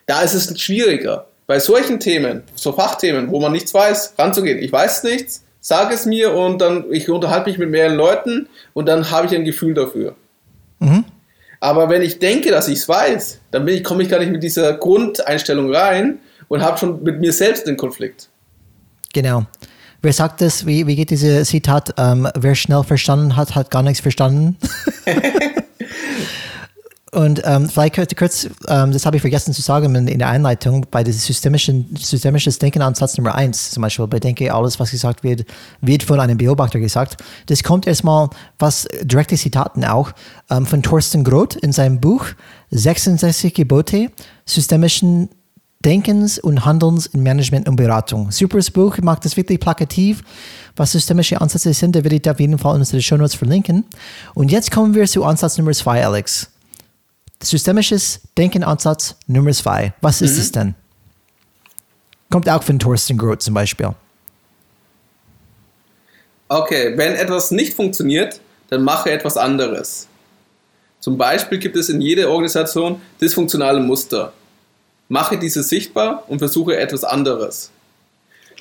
da 0.05 0.21
ist 0.21 0.33
es 0.33 0.59
schwieriger. 0.59 1.27
Bei 1.47 1.59
solchen 1.59 1.99
Themen, 1.99 2.43
so 2.55 2.71
Fachthemen, 2.71 3.31
wo 3.31 3.39
man 3.41 3.51
nichts 3.51 3.73
weiß, 3.73 4.13
ranzugehen. 4.17 4.59
Ich 4.59 4.71
weiß 4.71 5.03
nichts, 5.03 5.43
sag 5.61 5.93
es 5.93 6.05
mir 6.05 6.33
und 6.33 6.59
dann, 6.59 6.91
ich 6.91 7.09
unterhalte 7.09 7.49
mich 7.49 7.57
mit 7.57 7.69
mehreren 7.69 7.95
Leuten 7.95 8.49
und 8.73 8.87
dann 8.87 9.09
habe 9.11 9.27
ich 9.27 9.35
ein 9.35 9.45
Gefühl 9.45 9.73
dafür. 9.73 10.15
Mhm. 10.79 11.05
Aber 11.61 11.89
wenn 11.89 12.01
ich 12.01 12.19
denke, 12.19 12.49
dass 12.49 12.67
ich 12.67 12.79
es 12.79 12.89
weiß, 12.89 13.39
dann 13.51 13.67
ich, 13.67 13.83
komme 13.83 14.03
ich 14.03 14.09
gar 14.09 14.19
nicht 14.19 14.31
mit 14.31 14.41
dieser 14.41 14.73
Grundeinstellung 14.73 15.73
rein 15.73 16.19
und 16.47 16.63
habe 16.63 16.77
schon 16.79 17.03
mit 17.03 17.21
mir 17.21 17.31
selbst 17.31 17.67
den 17.67 17.77
Konflikt. 17.77 18.29
Genau. 19.13 19.45
Wer 20.01 20.13
sagt 20.13 20.41
das? 20.41 20.65
Wie, 20.65 20.87
wie 20.87 20.95
geht 20.95 21.11
dieses 21.11 21.49
Zitat? 21.49 21.93
Ähm, 21.97 22.27
wer 22.35 22.55
schnell 22.55 22.83
verstanden 22.83 23.35
hat, 23.35 23.53
hat 23.53 23.69
gar 23.69 23.83
nichts 23.83 23.99
verstanden. 23.99 24.57
Und 27.13 27.41
ähm, 27.43 27.67
vielleicht 27.67 28.15
kurz, 28.15 28.47
ähm, 28.69 28.93
das 28.93 29.05
habe 29.05 29.17
ich 29.17 29.21
vergessen 29.21 29.53
zu 29.53 29.61
sagen 29.61 29.93
in, 29.95 30.07
in 30.07 30.19
der 30.19 30.29
Einleitung, 30.29 30.85
bei 30.89 31.03
diesem 31.03 31.19
systemischen, 31.19 31.93
systemisches 31.99 32.57
Denken 32.57 32.81
Ansatz 32.81 33.17
Nummer 33.17 33.35
eins 33.35 33.71
zum 33.71 33.81
Beispiel, 33.81 34.07
bedenke 34.07 34.53
alles, 34.53 34.79
was 34.79 34.91
gesagt 34.91 35.21
wird, 35.21 35.45
wird 35.81 36.03
von 36.03 36.21
einem 36.21 36.37
Beobachter 36.37 36.79
gesagt. 36.79 37.17
Das 37.47 37.63
kommt 37.63 37.85
erstmal, 37.85 38.29
was 38.59 38.87
direkte 39.01 39.35
Zitaten 39.35 39.83
auch, 39.83 40.13
ähm, 40.49 40.65
von 40.65 40.81
Thorsten 40.81 41.25
Groth 41.25 41.57
in 41.57 41.73
seinem 41.73 41.99
Buch 41.99 42.27
66 42.69 43.53
Gebote 43.53 44.09
systemischen 44.45 45.27
Denkens 45.83 46.39
und 46.39 46.63
Handelns 46.63 47.07
in 47.07 47.23
Management 47.23 47.67
und 47.67 47.75
Beratung. 47.75 48.31
Superes 48.31 48.71
Buch, 48.71 48.97
macht 49.01 49.25
das 49.25 49.35
wirklich 49.35 49.59
plakativ. 49.59 50.23
Was 50.77 50.93
systemische 50.93 51.41
Ansätze 51.41 51.73
sind, 51.73 51.93
da 51.93 52.03
werde 52.05 52.15
ich 52.15 52.29
auf 52.29 52.39
jeden 52.39 52.57
Fall 52.57 52.75
in 52.75 52.81
unsere 52.81 53.01
Show 53.01 53.17
Notes 53.17 53.35
verlinken. 53.35 53.83
Und 54.33 54.49
jetzt 54.49 54.71
kommen 54.71 54.95
wir 54.95 55.05
zu 55.07 55.25
Ansatz 55.25 55.57
Nummer 55.57 55.73
zwei, 55.73 56.05
Alex. 56.05 56.51
Systemisches 57.43 58.21
Denken-Ansatz 58.37 59.15
Nummer 59.27 59.51
zwei. 59.51 59.93
Was 60.01 60.21
ist 60.21 60.35
mhm. 60.35 60.41
es 60.41 60.51
denn? 60.51 60.75
Kommt 62.29 62.47
auch 62.47 62.63
von 62.63 62.79
Thorsten 62.79 63.17
Groth 63.17 63.41
zum 63.41 63.53
Beispiel. 63.53 63.89
Okay, 66.47 66.97
wenn 66.97 67.13
etwas 67.15 67.51
nicht 67.51 67.73
funktioniert, 67.73 68.39
dann 68.69 68.83
mache 68.83 69.11
etwas 69.11 69.37
anderes. 69.37 70.07
Zum 70.99 71.17
Beispiel 71.17 71.57
gibt 71.57 71.75
es 71.75 71.89
in 71.89 71.99
jeder 71.99 72.29
Organisation 72.29 73.01
dysfunktionale 73.19 73.79
Muster. 73.79 74.33
Mache 75.09 75.37
diese 75.37 75.63
sichtbar 75.63 76.23
und 76.27 76.39
versuche 76.39 76.77
etwas 76.77 77.03
anderes. 77.03 77.71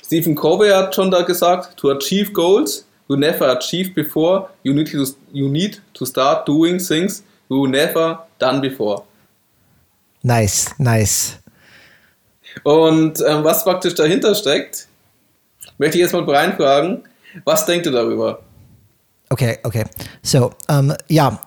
Stephen 0.03 0.35
Covey 0.35 0.69
hat 0.69 0.95
schon 0.95 1.11
da 1.11 1.21
gesagt, 1.21 1.77
to 1.77 1.91
achieve 1.91 2.31
goals 2.31 2.85
you 3.07 3.15
never 3.15 3.49
achieved 3.49 3.93
before, 3.93 4.49
you 4.63 4.73
need 4.73 4.89
to, 4.91 5.05
you 5.31 5.49
need 5.49 5.81
to 5.93 6.05
start 6.05 6.47
doing 6.47 6.79
things 6.79 7.23
you 7.49 7.67
never 7.67 8.25
done 8.41 8.61
before. 8.61 9.03
Nice, 10.23 10.73
nice. 10.77 11.37
Und 12.63 13.21
ähm, 13.27 13.43
was 13.43 13.63
praktisch 13.63 13.95
dahinter 13.95 14.35
steckt, 14.35 14.87
möchte 15.77 15.97
ich 15.97 16.03
jetzt 16.03 16.13
mal 16.13 16.23
Brian 16.23 16.55
fragen, 16.55 17.03
was 17.45 17.65
denkt 17.65 17.85
ihr 17.85 17.91
darüber? 17.91 18.41
Okay, 19.29 19.57
okay. 19.63 19.85
So, 20.21 20.53
ähm, 20.67 20.93
ja, 21.07 21.39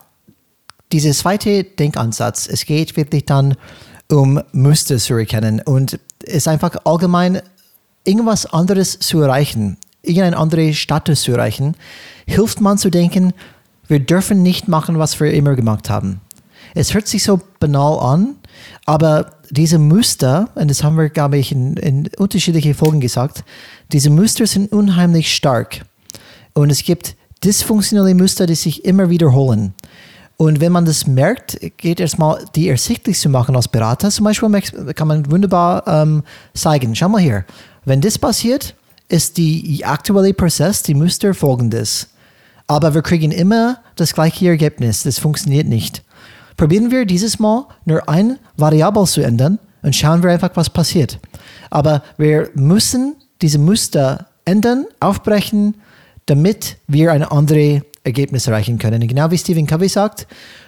dieser 0.92 1.12
zweite 1.12 1.64
Denkansatz, 1.64 2.48
es 2.48 2.64
geht 2.64 2.96
wirklich 2.96 3.26
dann 3.26 3.56
um 4.10 4.42
Muster 4.52 4.98
zu 4.98 5.14
erkennen 5.14 5.60
und 5.60 5.98
ist 6.22 6.48
einfach 6.48 6.76
allgemein 6.84 7.42
irgendwas 8.04 8.46
anderes 8.46 8.98
zu 8.98 9.20
erreichen, 9.20 9.76
irgendeinen 10.02 10.34
anderen 10.34 10.74
Status 10.74 11.22
zu 11.22 11.32
erreichen, 11.32 11.76
hilft 12.26 12.60
man 12.60 12.78
zu 12.78 12.90
denken, 12.90 13.32
wir 13.86 14.00
dürfen 14.00 14.42
nicht 14.42 14.68
machen, 14.68 14.98
was 14.98 15.20
wir 15.20 15.32
immer 15.32 15.54
gemacht 15.54 15.90
haben. 15.90 16.20
Es 16.74 16.92
hört 16.92 17.06
sich 17.06 17.22
so 17.22 17.40
banal 17.60 17.98
an, 18.00 18.36
aber 18.84 19.30
diese 19.50 19.78
Muster, 19.78 20.48
und 20.56 20.68
das 20.68 20.82
haben 20.82 20.96
wir, 20.96 21.08
glaube 21.08 21.38
ich, 21.38 21.52
in, 21.52 21.76
in 21.76 22.10
unterschiedlichen 22.18 22.74
Folgen 22.74 23.00
gesagt, 23.00 23.44
diese 23.92 24.10
Muster 24.10 24.46
sind 24.46 24.72
unheimlich 24.72 25.34
stark. 25.34 25.84
Und 26.52 26.70
es 26.70 26.82
gibt 26.82 27.14
dysfunktionale 27.44 28.14
Muster, 28.14 28.46
die 28.46 28.54
sich 28.56 28.84
immer 28.84 29.08
wiederholen. 29.10 29.74
Und 30.36 30.60
wenn 30.60 30.72
man 30.72 30.84
das 30.84 31.06
merkt, 31.06 31.58
geht 31.76 32.00
erstmal 32.00 32.44
die 32.56 32.68
ersichtlich 32.68 33.20
zu 33.20 33.28
machen 33.28 33.54
als 33.54 33.68
Berater. 33.68 34.10
Zum 34.10 34.24
Beispiel 34.24 34.50
kann 34.94 35.08
man 35.08 35.30
wunderbar 35.30 35.86
ähm, 35.86 36.24
zeigen, 36.54 36.96
schau 36.96 37.08
mal 37.08 37.20
hier, 37.20 37.44
wenn 37.84 38.00
das 38.00 38.18
passiert, 38.18 38.74
ist 39.08 39.36
die 39.36 39.84
aktuelle 39.84 40.34
Prozess, 40.34 40.82
die 40.82 40.94
Muster 40.94 41.34
folgendes. 41.34 42.08
Aber 42.66 42.94
wir 42.94 43.02
kriegen 43.02 43.30
immer 43.30 43.78
das 43.94 44.14
gleiche 44.14 44.48
Ergebnis. 44.48 45.02
Das 45.02 45.18
funktioniert 45.18 45.68
nicht. 45.68 46.02
Probieren 46.56 46.90
wir 46.90 47.04
dieses 47.04 47.38
Mal 47.38 47.66
nur 47.84 48.08
ein 48.08 48.38
Variabel 48.56 49.06
zu 49.06 49.22
ändern 49.22 49.58
und 49.82 49.94
schauen 49.94 50.22
wir 50.22 50.30
einfach, 50.30 50.50
was 50.54 50.70
passiert. 50.70 51.18
Aber 51.70 52.02
wir 52.16 52.50
müssen 52.54 53.16
diese 53.42 53.58
Muster 53.58 54.26
ändern, 54.44 54.86
aufbrechen, 55.00 55.74
damit 56.26 56.76
wir 56.86 57.12
ein 57.12 57.22
anderes 57.22 57.82
Ergebnis 58.04 58.46
erreichen 58.46 58.78
können. 58.78 59.02
Und 59.02 59.08
genau 59.08 59.30
wie 59.30 59.38
Stephen 59.38 59.66
Covey 59.66 59.88
sagt, 59.88 60.26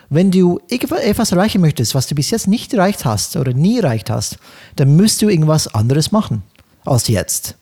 wenn 0.09 0.30
du 0.30 0.61
etwas 0.68 1.32
erreichen 1.32 1.61
möchtest, 1.61 1.95
was 1.95 2.07
du 2.07 2.14
bis 2.14 2.30
jetzt 2.30 2.47
nicht 2.49 2.72
erreicht 2.72 3.05
hast 3.05 3.37
oder 3.37 3.53
nie 3.53 3.78
erreicht 3.78 4.11
hast, 4.11 4.39
dann 4.76 4.97
musst 4.97 5.20
du 5.22 5.28
irgendwas 5.28 5.68
anderes 5.68 6.12
machen 6.12 6.43
als 6.84 7.09
jetzt. 7.09 7.57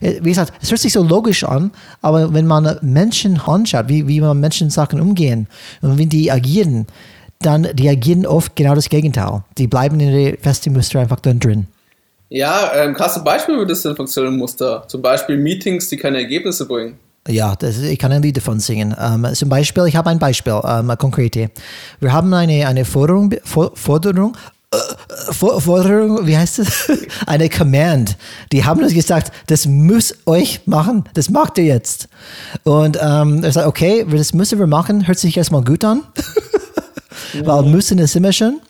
Äh, 0.00 0.20
wie 0.22 0.30
gesagt, 0.30 0.52
es 0.60 0.70
hört 0.70 0.80
sich 0.80 0.92
so 0.92 1.02
logisch 1.02 1.44
an, 1.44 1.70
aber 2.00 2.32
wenn 2.32 2.46
man 2.46 2.78
Menschen 2.82 3.40
anschaut, 3.40 3.88
wie, 3.88 4.06
wie 4.06 4.20
man 4.20 4.38
Menschen 4.38 4.70
Sachen 4.70 5.00
umgehen 5.00 5.48
und 5.82 5.98
wie 5.98 6.06
die 6.06 6.30
agieren, 6.30 6.86
dann 7.40 7.68
die 7.74 7.88
agieren 7.88 8.26
oft 8.26 8.56
genau 8.56 8.74
das 8.74 8.88
Gegenteil. 8.88 9.42
Die 9.56 9.66
bleiben 9.66 10.00
in 10.00 10.12
der 10.12 10.38
festen 10.38 10.72
Muster 10.72 11.00
einfach 11.00 11.20
dann 11.20 11.38
drin. 11.38 11.66
Ja, 12.30 12.72
ähm, 12.74 12.94
krasse 12.94 13.20
Beispiel 13.20 13.58
für 13.58 13.66
das 13.66 13.82
funktionelle 13.82 14.36
Muster. 14.36 14.84
Zum 14.86 15.00
Beispiel 15.00 15.38
Meetings, 15.38 15.88
die 15.88 15.96
keine 15.96 16.18
Ergebnisse 16.18 16.66
bringen. 16.66 16.98
Ja, 17.26 17.54
das, 17.56 17.78
ich 17.78 17.98
kann 17.98 18.12
ein 18.12 18.22
Lied 18.22 18.36
davon 18.36 18.60
singen. 18.60 18.94
Ähm, 18.98 19.26
zum 19.34 19.48
Beispiel, 19.48 19.86
ich 19.86 19.96
habe 19.96 20.10
ein 20.10 20.18
Beispiel, 20.18 20.60
ähm, 20.64 20.92
konkrete. 20.98 21.50
Wir 22.00 22.12
haben 22.12 22.32
eine, 22.32 22.66
eine 22.66 22.84
Forderung, 22.84 23.34
Forderung 23.44 24.36
Forderung, 25.30 26.26
wie 26.26 26.36
heißt 26.36 26.58
es? 26.58 26.90
Eine 27.26 27.48
Command. 27.48 28.18
Die 28.52 28.64
haben 28.64 28.82
uns 28.82 28.92
gesagt, 28.92 29.32
das 29.46 29.64
muss 29.64 30.14
euch 30.26 30.60
machen, 30.66 31.04
das 31.14 31.30
macht 31.30 31.56
ihr 31.56 31.64
jetzt. 31.64 32.08
Und 32.64 32.98
ähm, 33.00 33.42
er 33.42 33.52
sagt, 33.52 33.66
okay, 33.66 34.04
das 34.10 34.34
müssen 34.34 34.58
wir 34.58 34.66
machen, 34.66 35.06
hört 35.06 35.18
sich 35.18 35.36
erstmal 35.38 35.64
gut 35.64 35.84
an. 35.84 36.02
Weil 37.44 37.62
müssen 37.64 37.98
ist 37.98 38.16
immer 38.16 38.32
schon. 38.32 38.60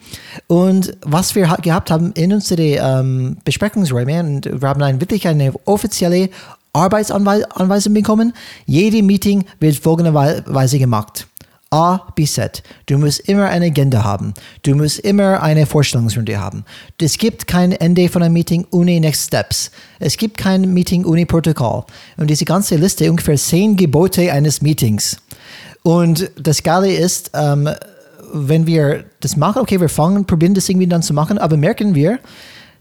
Und 0.46 0.96
was 1.02 1.34
wir 1.34 1.56
gehabt 1.62 1.90
haben 1.90 2.12
in 2.12 2.32
unsere 2.32 2.62
ähm, 2.62 3.38
Besprechungsräume, 3.44 4.20
und 4.20 4.60
wir 4.60 4.68
haben 4.68 4.80
dann 4.80 5.00
wirklich 5.00 5.26
eine 5.26 5.52
offizielle 5.64 6.30
Arbeitsanweisung 6.72 7.94
bekommen. 7.94 8.32
Jede 8.66 9.02
Meeting 9.02 9.44
wird 9.60 9.76
folgenderweise 9.76 10.78
gemacht. 10.78 11.26
A 11.70 11.98
bis 12.14 12.34
Z. 12.34 12.62
Du 12.86 12.96
musst 12.96 13.20
immer 13.28 13.46
eine 13.48 13.66
Agenda 13.66 14.02
haben. 14.02 14.32
Du 14.62 14.74
musst 14.74 15.00
immer 15.00 15.42
eine 15.42 15.66
Vorstellungsrunde 15.66 16.40
haben. 16.40 16.64
Es 16.98 17.18
gibt 17.18 17.46
kein 17.46 17.72
Ende 17.72 18.08
von 18.08 18.22
einem 18.22 18.32
Meeting 18.32 18.66
ohne 18.70 18.98
Next 19.00 19.26
Steps. 19.26 19.70
Es 19.98 20.16
gibt 20.16 20.38
kein 20.38 20.72
Meeting 20.72 21.04
ohne 21.04 21.26
Protokoll. 21.26 21.84
Und 22.16 22.30
diese 22.30 22.46
ganze 22.46 22.76
Liste, 22.76 23.10
ungefähr 23.10 23.36
zehn 23.36 23.76
Gebote 23.76 24.32
eines 24.32 24.62
Meetings. 24.62 25.18
Und 25.82 26.30
das 26.40 26.62
Geile 26.62 26.90
ist, 26.90 27.32
ähm, 27.34 27.68
wenn 28.32 28.66
wir 28.66 29.04
das 29.20 29.36
machen, 29.36 29.62
okay, 29.62 29.80
wir 29.80 29.88
fangen, 29.88 30.24
probieren 30.24 30.54
das 30.54 30.68
irgendwie 30.68 30.86
dann 30.86 31.02
zu 31.02 31.14
machen, 31.14 31.38
aber 31.38 31.56
merken 31.56 31.94
wir, 31.94 32.18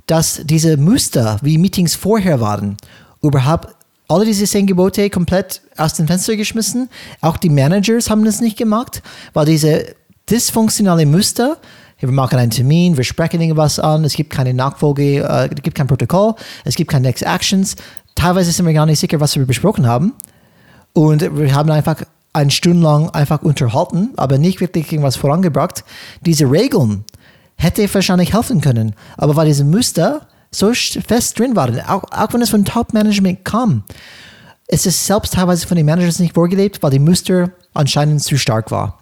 dass 0.06 0.42
diese 0.44 0.78
Muster, 0.78 1.38
wie 1.42 1.58
Meetings 1.58 1.96
vorher 1.96 2.40
waren, 2.40 2.78
überhaupt 3.22 3.76
alle 4.08 4.26
diese 4.26 4.46
zehn 4.46 4.66
Gebote 4.68 5.10
komplett 5.10 5.62
aus 5.76 5.94
dem 5.96 6.08
Fenster 6.08 6.36
geschmissen. 6.36 6.90
Auch 7.22 7.38
die 7.38 7.50
Managers 7.50 8.10
haben 8.10 8.24
das 8.24 8.40
nicht 8.40 8.58
gemacht, 8.58 9.02
weil 9.34 9.46
diese 9.46 9.96
dysfunktionale 10.30 11.06
Muster, 11.06 11.58
wir 12.00 12.12
machen 12.12 12.40
einen 12.40 12.52
Termin, 12.52 12.96
wir 12.96 13.04
sprechen 13.04 13.42
irgendwas 13.42 13.80
an, 13.80 14.06
es 14.06 14.14
gibt 14.14 14.30
keine 14.30 14.54
Nachfolge, 14.54 15.24
äh, 15.24 15.50
es 15.54 15.62
gibt 15.62 15.76
kein 15.76 15.88
Protokoll, 15.88 16.36
es 16.64 16.76
gibt 16.76 16.92
keine 16.92 17.08
Next 17.08 17.24
Actions. 17.24 17.76
Teilweise 18.16 18.52
sind 18.52 18.66
wir 18.66 18.74
gar 18.74 18.86
nicht 18.86 19.00
sicher, 19.00 19.20
was 19.20 19.36
wir 19.36 19.46
besprochen 19.46 19.88
haben. 19.88 20.14
Und 20.94 21.38
wir 21.38 21.54
haben 21.54 21.70
einfach 21.70 22.04
eine 22.38 22.52
Stunde 22.52 22.84
lang 22.84 23.10
einfach 23.10 23.42
unterhalten, 23.42 24.12
aber 24.16 24.38
nicht 24.38 24.62
wirklich 24.62 24.92
irgendwas 24.92 25.16
vorangebracht. 25.16 25.84
Diese 26.22 26.50
Regeln 26.50 27.04
hätte 27.56 27.92
wahrscheinlich 27.94 28.34
helfen 28.34 28.62
können, 28.62 28.96
aber 29.18 29.36
weil 29.36 29.48
diese 29.48 29.66
Muster 29.66 30.28
so 30.52 30.72
fest 30.74 31.38
drin 31.38 31.56
waren, 31.56 31.82
auch, 31.82 32.04
auch 32.12 32.34
wenn 32.34 32.42
es 32.42 32.52
von 32.52 32.64
Top-Management 32.64 33.44
kam. 33.44 33.84
Es 34.68 34.86
ist 34.86 35.06
selbst 35.06 35.34
teilweise 35.34 35.66
von 35.66 35.78
den 35.78 35.86
Managers 35.86 36.20
nicht 36.20 36.36
vorgelebt, 36.36 36.82
weil 36.84 36.92
die 36.92 37.00
Muster 37.00 37.52
anscheinend 37.74 38.22
zu 38.24 38.38
stark 38.38 38.70
war. 38.72 39.00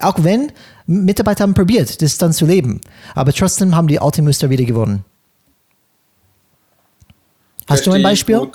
Auch 0.00 0.16
wenn 0.18 0.50
Mitarbeiter 0.86 1.42
haben 1.42 1.54
probiert, 1.54 2.00
das 2.00 2.16
dann 2.16 2.32
zu 2.32 2.46
leben, 2.46 2.80
aber 3.14 3.32
trotzdem 3.32 3.76
haben 3.76 3.88
die 3.88 4.00
alte 4.00 4.22
Muster 4.22 4.48
wieder 4.48 4.64
gewonnen. 4.64 5.04
Hast 7.68 7.86
du 7.86 7.92
ein 7.92 8.02
Beispiel? 8.02 8.50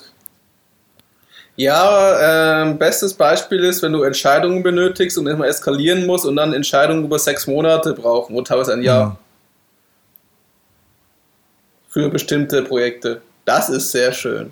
Ja, 1.58 2.64
äh, 2.68 2.74
bestes 2.74 3.14
Beispiel 3.14 3.64
ist, 3.64 3.82
wenn 3.82 3.94
du 3.94 4.04
Entscheidungen 4.04 4.62
benötigst 4.62 5.18
und 5.18 5.28
immer 5.28 5.48
eskalieren 5.48 6.06
musst 6.06 6.26
und 6.26 6.36
dann 6.36 6.54
Entscheidungen 6.54 7.06
über 7.06 7.18
sechs 7.18 7.48
Monate 7.48 7.94
brauchen 7.94 8.36
und 8.36 8.48
teilweise 8.48 8.74
ein 8.74 8.82
Jahr. 8.82 9.02
Ja 9.02 9.18
für 11.96 12.10
bestimmte 12.10 12.62
Projekte. 12.62 13.22
Das 13.46 13.70
ist 13.70 13.90
sehr 13.92 14.12
schön. 14.12 14.52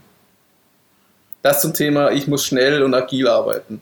Das 1.41 1.59
zum 1.59 1.73
Thema, 1.73 2.11
ich 2.11 2.25
muss 2.25 2.45
schnell 2.45 2.81
und 2.83 2.93
agil 2.93 3.27
arbeiten. 3.27 3.81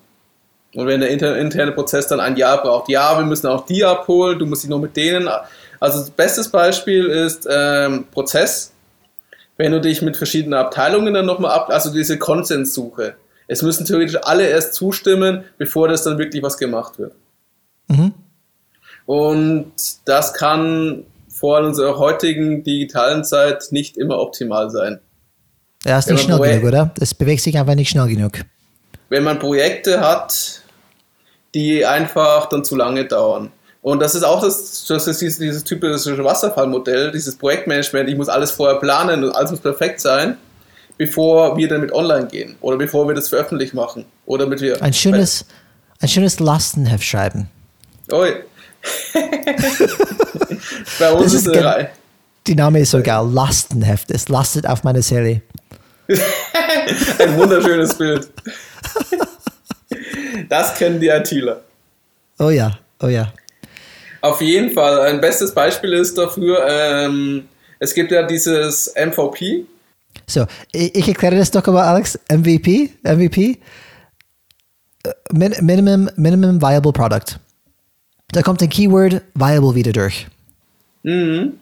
Und 0.73 0.87
wenn 0.87 0.99
der 0.99 1.11
interne 1.11 1.71
Prozess 1.71 2.07
dann 2.07 2.19
ein 2.19 2.35
Jahr 2.37 2.59
braucht, 2.59 2.89
ja, 2.89 3.15
wir 3.19 3.25
müssen 3.25 3.45
auch 3.45 3.63
die 3.67 3.85
abholen, 3.85 4.39
du 4.39 4.47
musst 4.47 4.63
dich 4.63 4.69
noch 4.71 4.79
mit 4.79 4.97
denen. 4.97 5.29
Also, 5.79 6.11
bestes 6.17 6.49
Beispiel 6.49 7.05
ist 7.05 7.47
ähm, 7.47 8.05
Prozess. 8.11 8.70
Wenn 9.57 9.71
du 9.71 9.81
dich 9.81 10.01
mit 10.01 10.17
verschiedenen 10.17 10.53
Abteilungen 10.55 11.13
dann 11.13 11.25
nochmal 11.25 11.51
ab, 11.51 11.69
also 11.69 11.91
diese 11.91 12.17
Konsenssuche. 12.17 13.15
Es 13.47 13.61
müssen 13.61 13.85
theoretisch 13.85 14.17
alle 14.23 14.47
erst 14.47 14.73
zustimmen, 14.73 15.43
bevor 15.57 15.87
das 15.87 16.03
dann 16.03 16.17
wirklich 16.17 16.41
was 16.41 16.57
gemacht 16.57 16.97
wird. 16.99 17.13
Mhm. 17.87 18.13
Und 19.05 19.73
das 20.05 20.33
kann 20.33 21.05
vor 21.27 21.55
allem 21.55 21.65
in 21.65 21.69
unserer 21.71 21.97
heutigen 21.97 22.63
digitalen 22.63 23.23
Zeit 23.23 23.67
nicht 23.71 23.97
immer 23.97 24.19
optimal 24.19 24.69
sein. 24.69 24.99
Ja, 25.83 25.97
ist 25.97 26.09
nicht 26.09 26.23
schnell 26.23 26.37
genug, 26.37 26.67
oder? 26.67 26.93
Es 26.99 27.13
bewegt 27.13 27.41
sich 27.41 27.57
einfach 27.57 27.75
nicht 27.75 27.89
schnell 27.89 28.07
genug. 28.07 28.33
Wenn 29.09 29.23
man 29.23 29.39
Projekte 29.39 29.99
hat, 29.99 30.61
die 31.53 31.85
einfach 31.85 32.47
dann 32.47 32.63
zu 32.63 32.75
lange 32.75 33.05
dauern. 33.05 33.51
Und 33.83 33.99
das 33.99 34.13
ist 34.13 34.23
auch 34.23 34.41
das, 34.41 34.85
das 34.87 35.07
ist 35.07 35.21
dieses, 35.21 35.39
dieses 35.39 35.63
typische 35.63 36.23
Wasserfallmodell, 36.23 37.11
dieses 37.11 37.35
Projektmanagement. 37.35 38.07
Ich 38.09 38.15
muss 38.15 38.29
alles 38.29 38.51
vorher 38.51 38.79
planen 38.79 39.23
und 39.23 39.31
alles 39.35 39.49
muss 39.51 39.59
perfekt 39.59 39.99
sein, 40.01 40.37
bevor 40.97 41.57
wir 41.57 41.67
damit 41.67 41.91
online 41.91 42.27
gehen 42.27 42.55
oder 42.61 42.77
bevor 42.77 43.07
wir 43.07 43.15
das 43.15 43.29
veröffentlicht 43.29 43.73
machen. 43.73 44.05
Oder 44.27 44.45
mit 44.45 44.61
wir. 44.61 44.79
Ein 44.83 44.93
schönes, 44.93 45.45
ein 45.99 46.07
schönes 46.09 46.39
Lastenheft 46.39 47.03
schreiben. 47.03 47.49
Ui. 48.13 48.33
Bei 50.99 51.11
uns 51.13 51.33
ist, 51.33 51.47
ist 51.47 51.53
ge- 51.53 51.87
Die 52.47 52.55
Name 52.55 52.79
ist 52.81 52.91
so 52.91 53.01
geil. 53.01 53.27
Lastenheft. 53.31 54.11
Es 54.11 54.29
lastet 54.29 54.67
auf 54.67 54.83
meiner 54.83 55.01
Seele. 55.01 55.41
Ein 57.19 57.37
wunderschönes 57.37 57.95
Bild. 57.95 58.29
Das 60.49 60.75
kennen 60.75 60.99
die 60.99 61.07
ITler. 61.07 61.61
Oh 62.39 62.49
ja, 62.49 62.77
oh 63.01 63.07
ja. 63.07 63.31
Auf 64.21 64.41
jeden 64.41 64.71
Fall. 64.71 65.01
Ein 65.01 65.19
bestes 65.19 65.53
Beispiel 65.53 65.93
ist 65.93 66.17
dafür, 66.17 66.65
ähm, 66.67 67.47
es 67.79 67.93
gibt 67.93 68.11
ja 68.11 68.23
dieses 68.23 68.93
MVP. 68.95 69.65
So, 70.27 70.45
ich, 70.71 71.07
erkläre 71.07 71.37
das 71.37 71.51
doch 71.51 71.65
mal, 71.67 71.83
Alex. 71.83 72.19
MVP, 72.29 72.91
MVP, 73.03 73.57
äh, 75.03 75.09
Min 75.31 75.55
Minimum, 75.61 76.09
Minimum 76.15 76.61
Viable 76.61 76.93
Product. 76.93 77.39
Da 78.31 78.41
kommt 78.41 78.61
ein 78.61 78.69
Keyword 78.69 79.21
Viable 79.33 79.75
wieder 79.75 79.91
durch. 79.91 80.27
Mhm. 81.03 81.53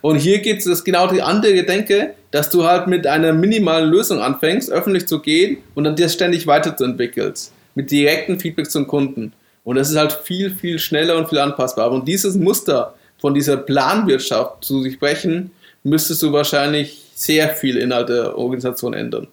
Und 0.00 0.16
hier 0.16 0.40
geht 0.40 0.64
es 0.64 0.84
genau 0.84 1.06
die 1.08 1.22
andere 1.22 1.52
Gedenke, 1.52 2.14
dass 2.30 2.50
du 2.50 2.64
halt 2.64 2.86
mit 2.86 3.06
einer 3.06 3.32
minimalen 3.32 3.90
Lösung 3.90 4.20
anfängst, 4.20 4.70
öffentlich 4.70 5.06
zu 5.06 5.20
gehen 5.20 5.58
und 5.74 5.84
dann 5.84 5.96
dir 5.96 6.08
ständig 6.08 6.46
weiterzuentwickelst. 6.46 7.52
Mit 7.74 7.90
direktem 7.90 8.40
Feedback 8.40 8.70
zum 8.70 8.86
Kunden. 8.86 9.34
Und 9.66 9.74
das 9.74 9.90
ist 9.90 9.96
halt 9.96 10.12
viel, 10.12 10.54
viel 10.54 10.78
schneller 10.78 11.16
und 11.16 11.28
viel 11.28 11.40
anpassbarer. 11.40 11.90
Und 11.90 12.06
dieses 12.06 12.36
Muster 12.36 12.94
von 13.18 13.34
dieser 13.34 13.56
Planwirtschaft 13.56 14.64
zu 14.64 14.80
sich 14.80 15.00
brechen, 15.00 15.50
müsstest 15.82 16.22
du 16.22 16.32
wahrscheinlich 16.32 17.02
sehr 17.16 17.48
viel 17.48 17.76
innerhalb 17.76 18.06
der 18.06 18.38
Organisation 18.38 18.94
ändern. 18.94 19.26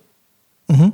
Mhm. 0.67 0.93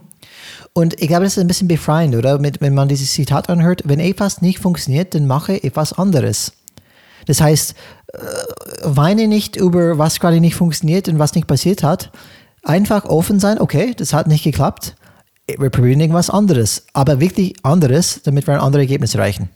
Und 0.73 1.01
ich 1.01 1.07
glaube, 1.07 1.23
das 1.23 1.37
ist 1.37 1.39
ein 1.41 1.47
bisschen 1.47 1.69
befreiend, 1.69 2.15
oder? 2.15 2.41
Wenn 2.41 2.73
man 2.73 2.89
dieses 2.89 3.13
Zitat 3.13 3.49
anhört, 3.49 3.83
wenn 3.85 4.01
etwas 4.01 4.41
nicht 4.41 4.59
funktioniert, 4.59 5.15
dann 5.15 5.25
mache 5.25 5.63
etwas 5.63 5.93
anderes. 5.93 6.51
Das 7.25 7.39
heißt, 7.39 7.75
äh, 8.11 8.17
weine 8.83 9.29
nicht 9.29 9.55
über, 9.55 9.97
was 9.97 10.19
gerade 10.19 10.41
nicht 10.41 10.55
funktioniert 10.55 11.07
und 11.07 11.17
was 11.17 11.33
nicht 11.33 11.47
passiert 11.47 11.81
hat. 11.81 12.11
Einfach 12.63 13.05
offen 13.05 13.39
sein, 13.39 13.61
okay, 13.61 13.93
das 13.95 14.11
hat 14.11 14.27
nicht 14.27 14.43
geklappt. 14.43 14.95
Wir 15.57 15.69
probieren 15.69 15.99
irgendwas 15.99 16.29
anderes, 16.29 16.85
aber 16.93 17.19
wirklich 17.19 17.53
anderes, 17.63 18.21
damit 18.23 18.47
wir 18.47 18.55
ein 18.55 18.59
anderes 18.59 18.83
Ergebnis 18.83 19.15
erreichen. 19.15 19.49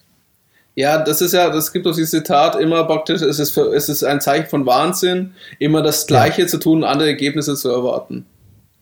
Ja, 0.76 1.04
das 1.04 1.22
ist 1.22 1.34
ja, 1.34 1.50
das 1.50 1.72
gibt 1.72 1.86
uns 1.86 1.98
dieses 1.98 2.12
Zitat 2.12 2.56
immer 2.56 2.84
praktisch, 2.86 3.22
es 3.22 3.38
ist, 3.38 3.52
für, 3.52 3.74
es 3.76 3.90
ist 3.90 4.04
ein 4.04 4.22
Zeichen 4.22 4.48
von 4.48 4.66
Wahnsinn, 4.66 5.34
immer 5.60 5.84
das 5.84 6.08
Gleiche 6.08 6.44
ja. 6.44 6.48
zu 6.48 6.58
tun, 6.58 6.84
andere 6.84 7.10
Ergebnisse 7.10 7.56
zu 7.56 7.70
erwarten. 7.70 8.26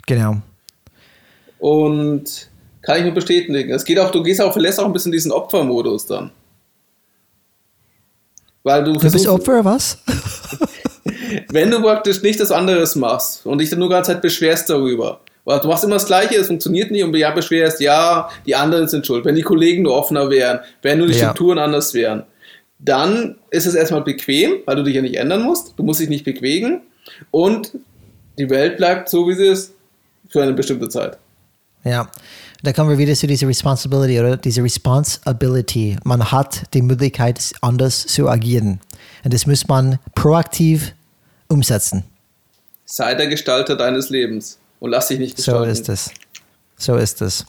Genau. 0.08 0.38
Und 1.60 2.50
kann 2.82 2.98
ich 2.98 3.04
nur 3.04 3.14
bestätigen. 3.14 3.72
Es 3.72 3.84
geht 3.84 4.00
auch, 4.00 4.10
du 4.12 4.24
gehst 4.24 4.42
auch, 4.42 4.54
verlässt 4.54 4.80
auch 4.80 4.86
ein 4.86 4.94
bisschen 4.94 5.12
diesen 5.12 5.32
Opfermodus 5.32 6.06
dann. 6.06 6.32
Weil 8.64 8.84
du, 8.84 8.94
du 8.94 9.12
bist 9.12 9.28
Opfer, 9.28 9.66
was? 9.66 9.98
wenn 11.50 11.72
du 11.72 11.82
praktisch 11.82 12.22
nicht 12.22 12.40
das 12.40 12.52
anderes 12.52 12.96
machst 12.96 13.46
und 13.46 13.60
dich 13.60 13.70
dann 13.70 13.80
nur 13.80 13.90
die 13.90 13.94
ganze 13.96 14.14
Zeit 14.14 14.22
beschwerst 14.22 14.70
darüber. 14.70 15.22
Du 15.60 15.68
machst 15.68 15.84
immer 15.84 15.96
das 15.96 16.06
Gleiche, 16.06 16.36
es 16.36 16.48
funktioniert 16.48 16.92
nicht 16.92 17.04
und 17.04 17.16
ja 17.16 17.32
beschwerst, 17.32 17.82
ja, 17.82 18.30
die 18.46 18.56
anderen 18.56 18.88
sind 18.88 19.06
schuld. 19.06 19.26
Wenn 19.26 19.36
die 19.36 19.42
Kollegen 19.42 19.84
nur 19.84 19.96
offener 19.96 20.30
wären, 20.30 20.60
wenn 20.82 20.98
nur 20.98 21.08
die 21.08 21.14
ja. 21.14 21.20
Strukturen 21.20 21.58
anders 21.58 21.94
wären, 21.94 22.24
dann 22.80 23.38
ist 23.50 23.66
es 23.66 23.76
erstmal 23.76 24.02
bequem, 24.02 24.60
weil 24.66 24.76
du 24.76 24.84
dich 24.84 24.96
ja 24.96 25.02
nicht 25.02 25.16
ändern 25.16 25.44
musst. 25.44 25.74
Du 25.78 25.84
musst 25.84 26.00
dich 26.00 26.10
nicht 26.10 26.26
bewegen 26.26 26.82
und 27.30 27.74
die 28.38 28.50
Welt 28.50 28.78
bleibt 28.78 29.10
so, 29.10 29.28
wie 29.28 29.36
sie 29.36 29.48
ist, 29.48 29.74
für 30.30 30.42
eine 30.42 30.54
bestimmte 30.54 30.90
Zeit. 30.90 31.18
Ja, 31.84 32.10
da 32.64 32.74
kommen 32.74 32.90
wir 32.92 32.98
wieder 32.98 33.14
zu 33.16 33.28
dieser 33.28 33.48
Responsibility 33.48 34.20
oder 34.20 34.38
diese 34.38 34.64
Responsibility. 34.64 35.98
Man 36.04 36.32
hat 36.32 36.64
die 36.74 36.82
Möglichkeit, 36.82 37.52
anders 37.62 38.06
zu 38.06 38.30
agieren. 38.30 38.80
Und 39.24 39.34
das 39.34 39.46
muss 39.46 39.68
man 39.68 40.00
proaktiv 40.16 40.94
umsetzen. 41.48 42.04
Sei 42.86 43.16
der 43.16 43.28
Gestalter 43.28 43.76
deines 43.76 44.10
Lebens 44.10 44.61
und 44.82 44.90
lass 44.90 45.08
dich 45.08 45.20
nicht 45.20 45.38
gestalten. 45.38 45.64
So 45.64 45.72
ist 45.72 45.90
es. 45.90 46.12
So 46.76 46.96
ist 46.96 47.22
es. 47.22 47.46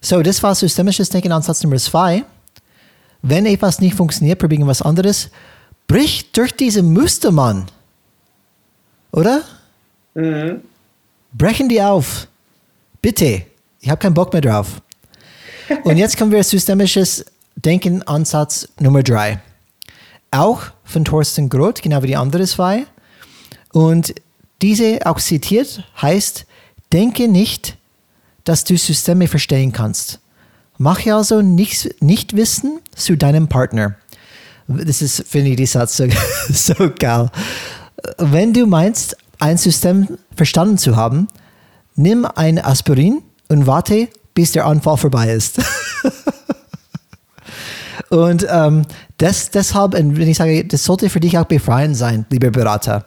So, 0.00 0.22
das 0.22 0.42
war 0.42 0.54
systemisches 0.54 1.08
Denken 1.08 1.32
Ansatz 1.32 1.62
Nummer 1.64 1.78
zwei. 1.78 2.24
Wenn 3.22 3.46
etwas 3.46 3.80
nicht 3.80 3.96
funktioniert, 3.96 4.38
probieren 4.38 4.62
wir 4.62 4.68
was 4.68 4.82
anderes. 4.82 5.30
Brich 5.88 6.30
durch 6.32 6.52
diese 6.52 6.82
Muster, 6.82 7.32
Mann. 7.32 7.66
Oder? 9.10 9.42
Mhm. 10.14 10.60
Brechen 11.32 11.68
die 11.68 11.82
auf. 11.82 12.28
Bitte. 13.02 13.42
Ich 13.80 13.88
habe 13.88 13.98
keinen 13.98 14.14
Bock 14.14 14.32
mehr 14.32 14.42
drauf. 14.42 14.82
Und 15.84 15.96
jetzt 15.96 16.18
kommen 16.18 16.30
wir 16.30 16.44
systemisches 16.44 17.24
Denken 17.56 18.02
Ansatz 18.02 18.68
Nummer 18.78 19.02
drei. 19.02 19.40
Auch 20.30 20.62
von 20.84 21.04
Thorsten 21.04 21.48
Groth, 21.48 21.80
genau 21.80 22.02
wie 22.02 22.08
die 22.08 22.16
andere 22.16 22.46
zwei. 22.46 22.86
Und 23.72 24.14
diese 24.60 25.00
auch 25.06 25.18
zitiert 25.18 25.84
heißt, 26.00 26.44
denke 26.92 27.28
nicht, 27.28 27.76
dass 28.44 28.64
du 28.64 28.76
Systeme 28.76 29.28
verstehen 29.28 29.72
kannst. 29.72 30.20
Mache 30.78 31.14
also 31.14 31.42
nichts, 31.42 31.88
nicht 32.00 32.36
Wissen 32.36 32.80
zu 32.94 33.16
deinem 33.16 33.48
Partner. 33.48 33.96
Das 34.66 35.02
ist, 35.02 35.24
finde 35.28 35.50
ich, 35.50 35.56
die 35.56 35.66
Satz 35.66 35.96
so, 35.96 36.06
so 36.48 36.90
geil. 36.98 37.30
Wenn 38.18 38.52
du 38.52 38.66
meinst, 38.66 39.16
ein 39.38 39.58
System 39.58 40.18
verstanden 40.34 40.78
zu 40.78 40.96
haben, 40.96 41.28
nimm 41.96 42.24
ein 42.24 42.58
Aspirin 42.58 43.22
und 43.48 43.66
warte, 43.66 44.08
bis 44.34 44.52
der 44.52 44.66
Anfall 44.66 44.96
vorbei 44.96 45.32
ist. 45.32 45.60
und 48.10 48.46
ähm, 48.48 48.86
das, 49.18 49.50
deshalb, 49.50 49.92
wenn 49.92 50.28
ich 50.28 50.38
sage, 50.38 50.64
das 50.64 50.84
sollte 50.84 51.10
für 51.10 51.20
dich 51.20 51.36
auch 51.36 51.44
befreiend 51.44 51.96
sein, 51.96 52.26
lieber 52.30 52.50
Berater. 52.50 53.06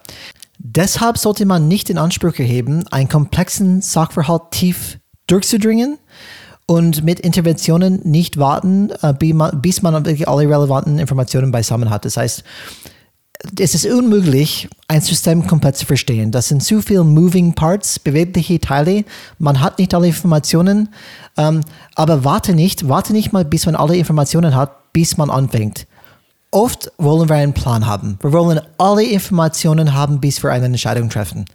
Deshalb 0.66 1.18
sollte 1.18 1.44
man 1.44 1.68
nicht 1.68 1.90
den 1.90 1.98
Anspruch 1.98 2.38
erheben, 2.38 2.88
einen 2.88 3.10
komplexen 3.10 3.82
Sachverhalt 3.82 4.50
tief 4.50 4.98
durchzudringen 5.26 5.98
und 6.64 7.04
mit 7.04 7.20
Interventionen 7.20 8.00
nicht 8.04 8.38
warten, 8.38 8.90
äh, 9.02 9.12
bis 9.12 9.82
man 9.82 9.94
alle 9.94 10.48
relevanten 10.48 10.98
Informationen 10.98 11.52
beisammen 11.52 11.90
hat. 11.90 12.06
Das 12.06 12.16
heißt, 12.16 12.44
es 13.58 13.74
ist 13.74 13.84
unmöglich, 13.84 14.70
ein 14.88 15.02
System 15.02 15.46
komplett 15.46 15.76
zu 15.76 15.84
verstehen. 15.84 16.30
Das 16.30 16.48
sind 16.48 16.62
zu 16.62 16.80
viele 16.80 17.04
Moving 17.04 17.52
Parts, 17.54 17.98
bewegliche 17.98 18.58
Teile. 18.58 19.04
Man 19.38 19.60
hat 19.60 19.78
nicht 19.78 19.92
alle 19.92 20.06
Informationen. 20.06 20.88
Ähm, 21.36 21.60
aber 21.94 22.24
warte 22.24 22.54
nicht, 22.54 22.88
warte 22.88 23.12
nicht 23.12 23.34
mal, 23.34 23.44
bis 23.44 23.66
man 23.66 23.76
alle 23.76 23.98
Informationen 23.98 24.56
hat, 24.56 24.92
bis 24.94 25.18
man 25.18 25.28
anfängt. 25.28 25.86
Oft 26.54 26.92
wollen 26.98 27.28
wir 27.28 27.34
einen 27.34 27.52
Plan 27.52 27.84
haben. 27.84 28.16
Wir 28.22 28.32
wollen 28.32 28.60
alle 28.78 29.02
Informationen 29.02 29.92
haben, 29.92 30.20
bis 30.20 30.40
wir 30.40 30.52
eine 30.52 30.66
Entscheidung 30.66 31.08
treffen. 31.10 31.46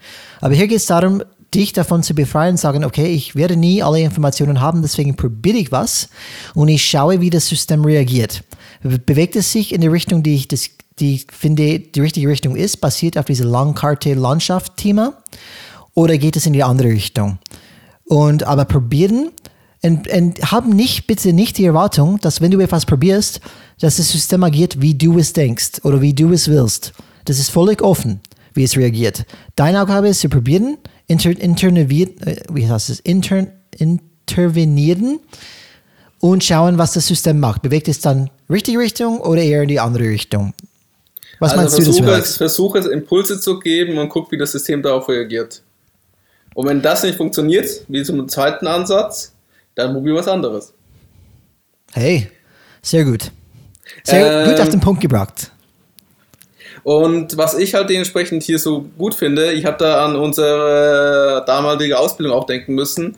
Aber 0.41 0.53
hier 0.53 0.67
geht 0.67 0.75
es 0.75 0.87
darum, 0.87 1.23
dich 1.55 1.71
davon 1.71 2.03
zu 2.03 2.13
befreien 2.13 2.51
und 2.51 2.57
sagen, 2.57 2.83
okay, 2.83 3.05
ich 3.05 3.33
werde 3.33 3.55
nie 3.55 3.81
alle 3.81 4.01
Informationen 4.01 4.59
haben, 4.59 4.81
deswegen 4.81 5.15
probiere 5.15 5.55
ich 5.55 5.71
was 5.71 6.09
und 6.53 6.67
ich 6.67 6.83
schaue, 6.83 7.21
wie 7.21 7.29
das 7.29 7.47
System 7.47 7.85
reagiert. 7.85 8.43
Bewegt 8.83 9.37
es 9.37 9.53
sich 9.53 9.73
in 9.73 9.79
die 9.79 9.87
Richtung, 9.87 10.21
die 10.21 10.35
ich 10.35 10.49
das 10.49 10.69
die 10.99 11.25
finde 11.31 11.79
die 11.79 12.01
richtige 12.01 12.27
Richtung 12.27 12.57
ist, 12.57 12.81
basiert 12.81 13.17
auf 13.17 13.23
diese 13.23 13.45
Langkarte-Landschaft-Thema 13.45 15.13
oder 15.93 16.17
geht 16.17 16.35
es 16.35 16.45
in 16.45 16.51
die 16.51 16.63
andere 16.63 16.89
Richtung? 16.89 17.39
Und 18.03 18.43
aber 18.43 18.65
probieren 18.65 19.31
und, 19.81 20.07
und 20.09 20.51
haben 20.51 20.69
nicht, 20.69 21.07
bitte 21.07 21.33
nicht 21.33 21.57
die 21.57 21.65
Erwartung, 21.65 22.19
dass 22.19 22.41
wenn 22.41 22.51
du 22.51 22.59
etwas 22.59 22.85
probierst, 22.85 23.39
dass 23.79 23.97
das 23.97 24.11
System 24.11 24.43
agiert, 24.43 24.81
wie 24.81 24.93
du 24.93 25.17
es 25.19 25.33
denkst 25.33 25.83
oder 25.83 26.01
wie 26.01 26.13
du 26.13 26.33
es 26.33 26.49
willst. 26.49 26.93
Das 27.25 27.39
ist 27.39 27.49
völlig 27.49 27.81
offen, 27.81 28.19
wie 28.53 28.63
es 28.63 28.75
reagiert. 28.75 29.25
Deine 29.55 29.81
Aufgabe 29.81 30.09
ist 30.09 30.19
zu 30.19 30.29
probieren, 30.29 30.77
inter, 31.07 31.29
intervenieren, 31.29 32.21
äh, 32.21 32.41
wie 32.51 32.67
heißt 32.67 32.89
es, 32.89 32.99
inter, 32.99 33.47
intervenieren 33.77 35.19
und 36.19 36.43
schauen, 36.43 36.77
was 36.77 36.93
das 36.93 37.07
System 37.07 37.39
macht. 37.39 37.61
Bewegt 37.61 37.87
es 37.87 38.01
dann 38.01 38.29
richtige 38.49 38.79
Richtung 38.79 39.21
oder 39.21 39.41
eher 39.41 39.61
in 39.61 39.69
die 39.69 39.79
andere 39.79 40.05
Richtung? 40.05 40.53
Was 41.39 41.51
also 41.51 41.61
meinst 41.61 41.75
versuche, 41.75 42.01
du 42.01 42.11
das? 42.11 42.37
Versuche 42.37 42.79
Impulse 42.79 43.39
zu 43.39 43.59
geben 43.59 43.97
und 43.97 44.09
guck, 44.09 44.29
wie 44.31 44.37
das 44.37 44.51
System 44.51 44.81
darauf 44.81 45.07
reagiert. 45.07 45.61
Und 46.53 46.67
wenn 46.67 46.81
das 46.81 47.03
nicht 47.03 47.15
funktioniert, 47.15 47.85
wie 47.87 48.03
zum 48.03 48.27
zweiten 48.27 48.67
Ansatz, 48.67 49.31
dann 49.79 49.93
probier 49.93 50.15
was 50.15 50.27
anderes. 50.27 50.73
Hey, 51.93 52.29
sehr 52.81 53.05
gut. 53.05 53.31
Sehr 54.03 54.43
ähm, 54.43 54.49
gut 54.49 54.59
auf 54.59 54.69
den 54.69 54.79
Punkt 54.79 55.01
gebracht. 55.01 55.51
Und 56.83 57.35
was 57.37 57.55
ich 57.55 57.73
halt 57.73 57.89
dementsprechend 57.89 58.43
hier 58.43 58.59
so 58.59 58.85
gut 58.97 59.15
finde, 59.15 59.51
ich 59.51 59.65
habe 59.65 59.77
da 59.77 60.05
an 60.05 60.15
unsere 60.15 61.43
damalige 61.45 61.97
Ausbildung 61.97 62.37
auch 62.37 62.45
denken 62.45 62.73
müssen, 62.73 63.17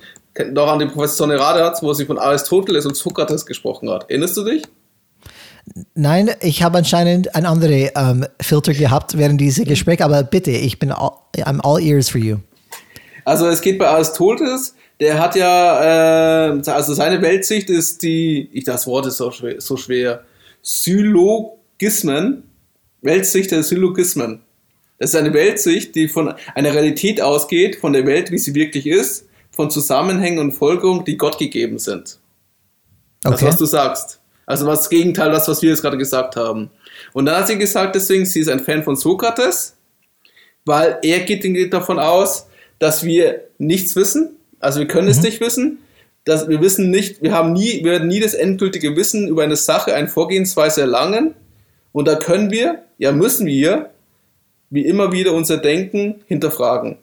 noch 0.51 0.72
an 0.72 0.80
den 0.80 0.89
Professor 0.89 1.28
Neradaz, 1.28 1.84
wo 1.84 1.93
sie 1.93 2.05
von 2.05 2.18
Aristoteles 2.18 2.86
und 2.86 2.95
Sokrates 2.95 3.45
gesprochen 3.45 3.89
hat. 3.89 4.09
Erinnerst 4.09 4.38
du 4.38 4.45
dich? 4.45 4.64
Nein, 5.93 6.32
ich 6.41 6.64
habe 6.64 6.80
anscheinend 6.80 7.36
ein 7.36 7.45
anderes 7.45 7.91
ähm, 7.95 8.26
Filter 8.39 8.74
gehabt 8.74 9.18
während 9.18 9.39
dieses 9.39 9.66
Gesprächs, 9.66 10.01
aber 10.01 10.24
bitte, 10.24 10.51
ich 10.51 10.80
bin 10.80 10.91
all, 10.91 11.12
I'm 11.38 11.62
all 11.62 11.80
ears 11.80 12.09
for 12.09 12.20
you. 12.20 12.38
Also 13.26 13.47
es 13.47 13.62
geht 13.62 13.78
bei 13.78 13.88
Aristoteles, 13.88 14.74
der 15.02 15.20
hat 15.20 15.36
ja, 15.36 16.52
äh, 16.54 16.62
also 16.70 16.93
seine 16.93 17.22
Weltsicht 17.24 17.72
ist 17.72 18.04
die, 18.04 18.49
ich 18.54 18.66
das 18.66 18.86
Wort 18.86 19.08
ist 19.08 19.18
so 19.18 19.32
schwer, 19.32 19.60
so 19.60 19.76
schwer 19.76 20.24
Syllogismen, 20.62 22.43
Weltsicht 23.02 23.49
der 23.49 23.64
Syllogismen. 23.64 24.43
Das 24.99 25.10
ist 25.10 25.16
eine 25.16 25.34
Weltsicht, 25.34 25.95
die 25.95 26.08
von 26.08 26.36
einer 26.54 26.74
Realität 26.76 27.20
ausgeht, 27.20 27.78
von 27.78 27.93
der 27.93 28.06
Welt, 28.06 28.30
wie 28.30 28.38
sie 28.38 28.54
wirklich 28.54 28.86
ist, 28.86 29.28
von 29.49 29.72
Zusammenhängen 29.72 30.38
und 30.38 30.52
Folgerungen, 30.52 31.04
die 31.04 31.18
Gott 31.18 31.39
gegeben 31.39 31.80
sind. 31.80 32.20
Das, 33.24 33.34
okay. 33.34 33.47
was 33.47 33.58
du 33.58 33.66
sagst. 33.66 34.20
Also 34.45 34.68
was 34.68 34.82
das 34.82 34.89
Gegenteil, 34.91 35.32
das, 35.32 35.47
was 35.47 35.64
wir 35.64 35.72
jetzt 35.72 35.82
gerade 35.82 35.97
gesagt 35.97 36.36
haben. 36.36 36.70
Und 37.14 37.26
dann 37.26 37.38
hat 37.38 37.47
sie 37.47 37.58
gesagt, 37.58 37.95
deswegen, 37.95 38.28
sie 38.28 38.41
ist 38.41 38.49
ein 38.49 38.60
Fan 38.60 38.84
von 38.84 38.95
Sokrates, 38.95 39.76
weil 40.64 40.99
er 41.02 41.22
geht 41.22 41.74
davon 41.74 41.97
aus, 41.97 42.45
dass 42.78 43.04
wir 43.04 43.47
nichts 43.58 43.95
wissen, 43.95 44.38
also 44.62 44.80
wir 44.80 44.88
können 44.88 45.05
mhm. 45.05 45.12
es 45.12 45.22
nicht 45.22 45.41
wissen, 45.41 45.80
dass 46.24 46.47
wir 46.47 46.62
wissen 46.62 46.89
nicht, 46.89 47.22
wir 47.22 47.34
haben 47.34 47.53
nie, 47.53 47.84
wir 47.84 47.93
werden 47.93 48.07
nie 48.07 48.20
das 48.20 48.34
endgültige 48.34 48.95
Wissen 48.95 49.28
über 49.28 49.43
eine 49.43 49.55
Sache, 49.55 49.93
eine 49.93 50.07
Vorgehensweise 50.07 50.82
erlangen. 50.82 51.34
Und 51.91 52.07
da 52.07 52.16
können 52.16 52.51
wir, 52.51 52.84
ja 52.97 53.12
müssen 53.12 53.47
wir, 53.47 53.89
wie 54.70 54.86
immer 54.86 55.12
wieder 55.12 55.34
unser 55.34 55.57
Denken 55.57 56.22
hinterfragen. 56.28 56.97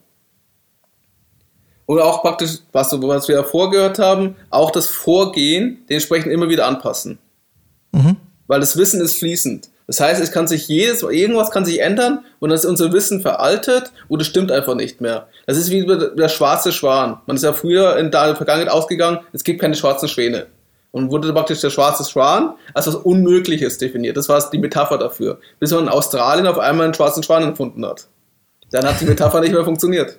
Und 1.84 2.00
auch 2.00 2.22
praktisch, 2.22 2.58
was, 2.72 2.92
was 2.92 3.28
wir 3.28 3.36
ja 3.36 3.42
vorgehört 3.42 3.98
haben, 3.98 4.36
auch 4.50 4.70
das 4.70 4.88
Vorgehen 4.88 5.78
dementsprechend 5.88 6.32
immer 6.32 6.48
wieder 6.48 6.66
anpassen. 6.66 7.18
Mhm. 7.92 8.16
Weil 8.46 8.60
das 8.60 8.76
Wissen 8.76 9.00
ist 9.00 9.18
fließend. 9.18 9.68
Das 9.88 10.00
heißt, 10.00 10.22
es 10.22 10.32
kann 10.32 10.46
sich 10.46 10.68
jedes, 10.68 11.02
irgendwas 11.02 11.50
kann 11.50 11.64
sich 11.64 11.80
ändern 11.80 12.24
und 12.40 12.50
dann 12.50 12.58
ist 12.58 12.66
unser 12.66 12.92
Wissen 12.92 13.22
veraltet 13.22 13.90
oder 14.08 14.22
stimmt 14.22 14.52
einfach 14.52 14.74
nicht 14.74 15.00
mehr. 15.00 15.28
Das 15.46 15.56
ist 15.56 15.70
wie 15.70 15.86
der 15.86 16.28
schwarze 16.28 16.72
Schwan. 16.72 17.22
Man 17.26 17.36
ist 17.36 17.42
ja 17.42 17.54
früher 17.54 17.96
in 17.96 18.10
der 18.10 18.36
Vergangenheit 18.36 18.70
ausgegangen, 18.70 19.20
es 19.32 19.44
gibt 19.44 19.62
keine 19.62 19.74
schwarzen 19.74 20.06
Schwäne. 20.06 20.46
Und 20.90 21.10
wurde 21.10 21.32
praktisch 21.32 21.60
der 21.60 21.70
schwarze 21.70 22.04
Schwan 22.04 22.54
als 22.74 22.86
was 22.86 22.96
Unmögliches 22.96 23.78
definiert. 23.78 24.16
Das 24.16 24.28
war 24.28 24.42
die 24.50 24.58
Metapher 24.58 24.98
dafür. 24.98 25.38
Bis 25.58 25.70
man 25.70 25.84
in 25.84 25.88
Australien 25.88 26.46
auf 26.46 26.58
einmal 26.58 26.84
einen 26.84 26.94
schwarzen 26.94 27.22
Schwan 27.22 27.42
empfunden 27.42 27.84
hat. 27.84 28.08
Dann 28.70 28.86
hat 28.86 29.00
die 29.00 29.04
Metapher 29.06 29.40
nicht 29.40 29.52
mehr 29.52 29.64
funktioniert. 29.64 30.18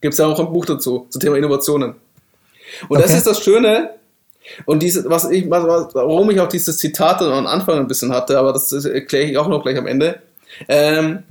Gibt 0.00 0.12
es 0.12 0.18
ja 0.18 0.26
auch 0.26 0.38
ein 0.38 0.52
Buch 0.52 0.66
dazu, 0.66 1.06
zum 1.10 1.20
Thema 1.20 1.36
Innovationen. 1.36 1.96
Und 2.88 2.96
okay. 2.96 3.02
das 3.02 3.14
ist 3.14 3.26
das 3.26 3.42
Schöne, 3.42 3.90
und 4.66 4.82
diese, 4.82 5.08
was 5.08 5.30
ich, 5.30 5.48
was, 5.50 5.94
warum 5.94 6.30
ich 6.30 6.40
auch 6.40 6.48
dieses 6.48 6.78
Zitat 6.78 7.22
am 7.22 7.46
Anfang 7.46 7.78
ein 7.78 7.86
bisschen 7.86 8.12
hatte, 8.12 8.38
aber 8.38 8.52
das 8.52 8.72
erkläre 8.72 9.24
ich 9.24 9.38
auch 9.38 9.48
noch 9.48 9.62
gleich 9.62 9.76
am 9.76 9.86
Ende. 9.86 10.20
Ähm, 10.68 11.22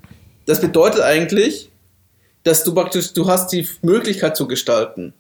das 0.46 0.62
bedeutet 0.62 1.02
eigentlich, 1.02 1.70
dass 2.44 2.64
du 2.64 2.74
praktisch, 2.74 3.14
du 3.14 3.28
hast 3.28 3.52
die 3.52 3.68
Möglichkeit 3.82 4.36
zu 4.36 4.48
gestalten. 4.48 5.14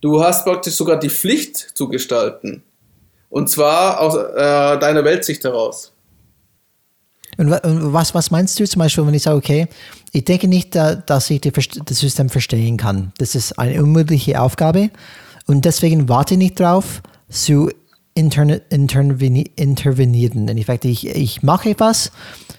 Du 0.00 0.22
hast 0.22 0.44
praktisch 0.44 0.74
sogar 0.74 0.98
die 0.98 1.10
Pflicht 1.10 1.56
zu 1.56 1.88
gestalten. 1.88 2.62
Und 3.30 3.50
zwar 3.50 4.00
aus 4.00 4.14
äh, 4.14 4.78
deiner 4.78 5.04
Weltsicht 5.04 5.44
heraus. 5.44 5.92
Und 7.36 7.50
was, 7.50 8.14
was 8.14 8.30
meinst 8.30 8.58
du 8.58 8.66
zum 8.66 8.80
Beispiel, 8.80 9.06
wenn 9.06 9.14
ich 9.14 9.22
sage, 9.22 9.36
okay, 9.36 9.68
ich 10.12 10.24
denke 10.24 10.48
nicht, 10.48 10.74
dass 10.74 11.30
ich 11.30 11.40
das 11.40 11.98
System 11.98 12.30
verstehen 12.30 12.76
kann. 12.76 13.12
Das 13.18 13.34
ist 13.34 13.58
eine 13.58 13.82
unmögliche 13.82 14.40
Aufgabe. 14.40 14.90
Und 15.48 15.64
deswegen 15.64 16.10
warte 16.10 16.34
ich 16.34 16.38
nicht 16.38 16.60
drauf, 16.60 17.02
zu 17.30 17.70
interne, 18.14 18.60
interveni 18.68 19.50
intervenieren. 19.56 20.46
In 20.46 20.58
Effekt, 20.58 20.84
ich, 20.84 21.08
ich 21.08 21.42
mache 21.42 21.70
etwas, 21.70 22.12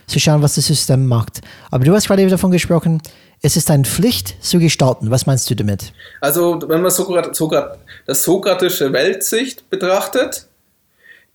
zu 0.08 0.20
schauen, 0.20 0.42
was 0.42 0.56
das 0.56 0.66
System 0.66 1.06
macht. 1.08 1.42
Aber 1.70 1.86
du 1.86 1.94
hast 1.94 2.08
gerade 2.08 2.28
davon 2.28 2.50
gesprochen, 2.50 3.00
es 3.44 3.56
ist 3.56 3.70
eine 3.70 3.86
Pflicht 3.86 4.44
zu 4.44 4.58
gestalten. 4.58 5.12
Was 5.12 5.28
meinst 5.28 5.48
du 5.50 5.56
damit? 5.56 5.94
Also, 6.20 6.60
wenn 6.68 6.82
man 6.82 6.90
Sokrat, 6.90 7.36
Sokrat, 7.36 7.78
das 8.08 8.24
sokratische 8.24 8.92
Weltsicht 8.92 9.70
betrachtet, 9.70 10.48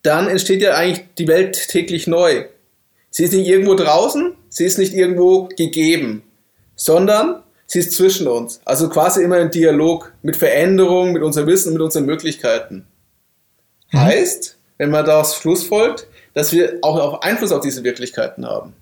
dann 0.03 0.27
entsteht 0.27 0.61
ja 0.61 0.75
eigentlich 0.75 1.07
die 1.17 1.29
Welt 1.29 1.69
täglich 1.69 2.09
neu. 2.09 2.47
Sie 3.11 3.23
ist 3.23 3.33
nicht 3.33 3.47
irgendwo 3.47 3.75
draußen, 3.75 4.35
sie 4.49 4.65
ist 4.65 4.79
nicht 4.79 4.93
irgendwo 4.93 5.49
gegeben, 5.57 6.25
sondern 6.75 7.44
sie 7.75 7.81
ist 7.81 7.93
zwischen 7.93 8.29
uns. 8.29 8.61
Also 8.65 8.89
quasi 8.89 9.23
immer 9.23 9.39
im 9.41 9.51
Dialog 9.51 10.13
mit 10.23 10.37
Veränderungen, 10.37 11.13
mit 11.13 11.25
unserem 11.25 11.49
Wissen, 11.49 11.73
mit 11.73 11.83
unseren 11.83 12.07
Möglichkeiten. 12.07 12.87
Mhm. 13.91 13.99
Heißt, 13.99 14.57
wenn 14.79 14.91
man 14.91 15.05
daraus 15.05 15.35
Schluss 15.35 15.67
folgt, 15.67 16.07
dass 16.35 16.53
wir 16.53 16.79
auch 16.83 17.21
Einfluss 17.23 17.51
auf 17.51 17.63
diese 17.63 17.83
Wirklichkeiten 17.83 18.47
haben. 18.47 18.75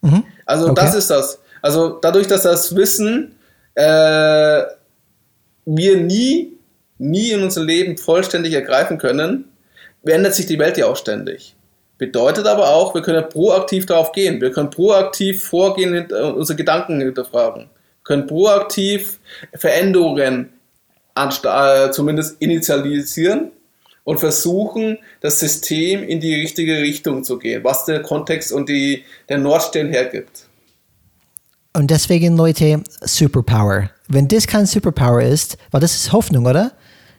Mhm. 0.00 0.24
Also 0.46 0.70
okay. 0.70 0.74
das 0.74 0.94
ist 0.96 1.10
das. 1.10 1.38
Also 1.62 1.90
dadurch, 1.90 2.26
dass 2.26 2.42
das 2.42 2.74
Wissen 2.74 3.36
äh, 3.76 4.62
wir 5.64 5.96
nie, 5.96 6.58
nie 6.98 7.30
in 7.30 7.42
unserem 7.44 7.68
Leben 7.68 7.98
vollständig 7.98 8.52
ergreifen 8.54 8.98
können, 8.98 9.44
ändert 10.04 10.34
sich 10.34 10.46
die 10.46 10.58
Welt 10.58 10.76
ja 10.76 10.86
auch 10.86 10.96
ständig. 10.96 11.54
Bedeutet 12.00 12.46
aber 12.46 12.70
auch, 12.70 12.94
wir 12.94 13.02
können 13.02 13.28
proaktiv 13.28 13.84
darauf 13.84 14.12
gehen. 14.12 14.40
Wir 14.40 14.50
können 14.50 14.70
proaktiv 14.70 15.44
vorgehen, 15.44 15.94
äh, 15.94 16.14
unsere 16.14 16.56
Gedanken 16.56 16.98
hinterfragen. 16.98 17.64
Wir 17.64 18.04
können 18.04 18.26
proaktiv 18.26 19.20
Veränderungen 19.54 20.48
äh, 21.14 21.90
zumindest 21.90 22.40
initialisieren 22.40 23.50
und 24.04 24.18
versuchen, 24.18 24.96
das 25.20 25.40
System 25.40 26.02
in 26.02 26.20
die 26.20 26.34
richtige 26.36 26.78
Richtung 26.78 27.22
zu 27.22 27.38
gehen, 27.38 27.64
was 27.64 27.84
der 27.84 28.00
Kontext 28.00 28.50
und 28.50 28.70
die, 28.70 29.04
der 29.28 29.36
Nordstern 29.36 29.88
hergibt. 29.88 30.46
Und 31.74 31.90
deswegen, 31.90 32.34
Leute, 32.34 32.82
Superpower. 33.02 33.90
Wenn 34.08 34.26
das 34.26 34.46
kein 34.46 34.64
Superpower 34.64 35.20
ist, 35.20 35.58
weil 35.70 35.82
das 35.82 35.94
ist 35.96 36.12
Hoffnung, 36.12 36.46
oder? 36.46 36.72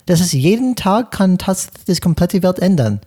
Das 0.08 0.22
ist 0.22 0.34
jeden 0.34 0.76
Tag 0.76 1.12
kann 1.12 1.38
das, 1.38 1.70
das 1.86 2.02
komplette 2.02 2.42
Welt 2.42 2.58
ändern. 2.58 3.00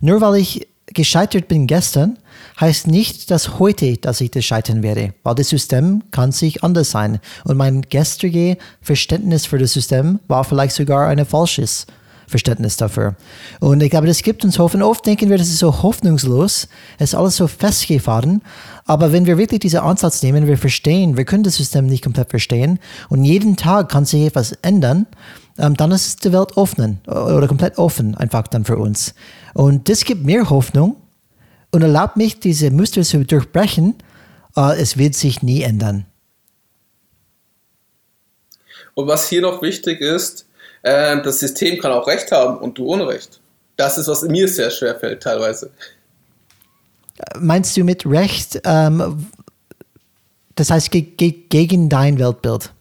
Nur 0.00 0.20
weil 0.20 0.34
ich 0.40 0.66
gescheitert 0.94 1.48
bin 1.48 1.66
gestern, 1.66 2.18
heißt 2.60 2.86
nicht, 2.86 3.30
dass 3.30 3.58
heute, 3.58 3.96
dass 3.96 4.20
ich 4.20 4.30
das 4.30 4.44
scheitern 4.44 4.82
werde, 4.82 5.14
weil 5.22 5.34
das 5.34 5.48
System 5.48 6.02
kann 6.10 6.32
sich 6.32 6.62
anders 6.64 6.90
sein. 6.90 7.20
Und 7.44 7.56
mein 7.56 7.82
gestrige 7.82 8.56
Verständnis 8.80 9.46
für 9.46 9.58
das 9.58 9.72
System 9.72 10.20
war 10.28 10.44
vielleicht 10.44 10.74
sogar 10.74 11.08
ein 11.08 11.24
falsches 11.24 11.86
Verständnis 12.30 12.76
dafür. 12.76 13.16
Und 13.58 13.82
ich 13.82 13.90
glaube, 13.90 14.06
das 14.06 14.22
gibt 14.22 14.44
uns 14.44 14.58
Hoffnung. 14.58 14.88
Oft 14.88 15.04
denken 15.04 15.28
wir, 15.30 15.36
das 15.36 15.48
ist 15.48 15.58
so 15.58 15.82
hoffnungslos, 15.82 16.68
es 16.98 17.10
ist 17.10 17.14
alles 17.14 17.36
so 17.36 17.48
festgefahren. 17.48 18.42
Aber 18.86 19.12
wenn 19.12 19.26
wir 19.26 19.36
wirklich 19.36 19.60
diesen 19.60 19.80
Ansatz 19.80 20.22
nehmen, 20.22 20.46
wir 20.46 20.56
verstehen, 20.56 21.16
wir 21.16 21.24
können 21.24 21.42
das 21.42 21.56
System 21.56 21.86
nicht 21.86 22.04
komplett 22.04 22.30
verstehen 22.30 22.78
und 23.08 23.24
jeden 23.24 23.56
Tag 23.56 23.90
kann 23.90 24.04
sich 24.04 24.26
etwas 24.26 24.52
ändern, 24.62 25.06
ähm, 25.58 25.76
dann 25.76 25.92
ist 25.92 26.24
die 26.24 26.32
Welt 26.32 26.56
offen 26.56 27.00
oder 27.06 27.46
komplett 27.48 27.78
offen 27.78 28.14
einfach 28.16 28.46
dann 28.48 28.64
für 28.64 28.76
uns. 28.76 29.14
Und 29.54 29.88
das 29.88 30.04
gibt 30.04 30.24
mir 30.24 30.48
Hoffnung 30.50 30.96
und 31.70 31.82
erlaubt 31.82 32.16
mich, 32.16 32.40
diese 32.40 32.70
Muster 32.70 33.02
zu 33.02 33.24
durchbrechen. 33.24 33.96
Äh, 34.56 34.80
es 34.80 34.96
wird 34.96 35.14
sich 35.14 35.42
nie 35.42 35.62
ändern. 35.62 36.06
Und 38.94 39.06
was 39.06 39.28
hier 39.28 39.42
noch 39.42 39.62
wichtig 39.62 40.00
ist, 40.00 40.46
äh, 40.82 41.20
das 41.22 41.40
System 41.40 41.78
kann 41.78 41.92
auch 41.92 42.06
Recht 42.06 42.32
haben 42.32 42.58
und 42.58 42.78
du 42.78 42.86
Unrecht. 42.86 43.40
Das 43.76 43.98
ist, 43.98 44.08
was 44.08 44.22
mir 44.22 44.48
sehr 44.48 44.70
schwer 44.70 44.94
fällt 44.98 45.22
teilweise. 45.22 45.70
Meinst 47.38 47.76
du 47.76 47.84
mit 47.84 48.04
Recht, 48.06 48.60
ähm, 48.64 49.26
das 50.54 50.70
heißt 50.70 50.90
ge 50.90 51.02
ge 51.02 51.30
gegen 51.48 51.88
dein 51.88 52.18
Weltbild? 52.18 52.72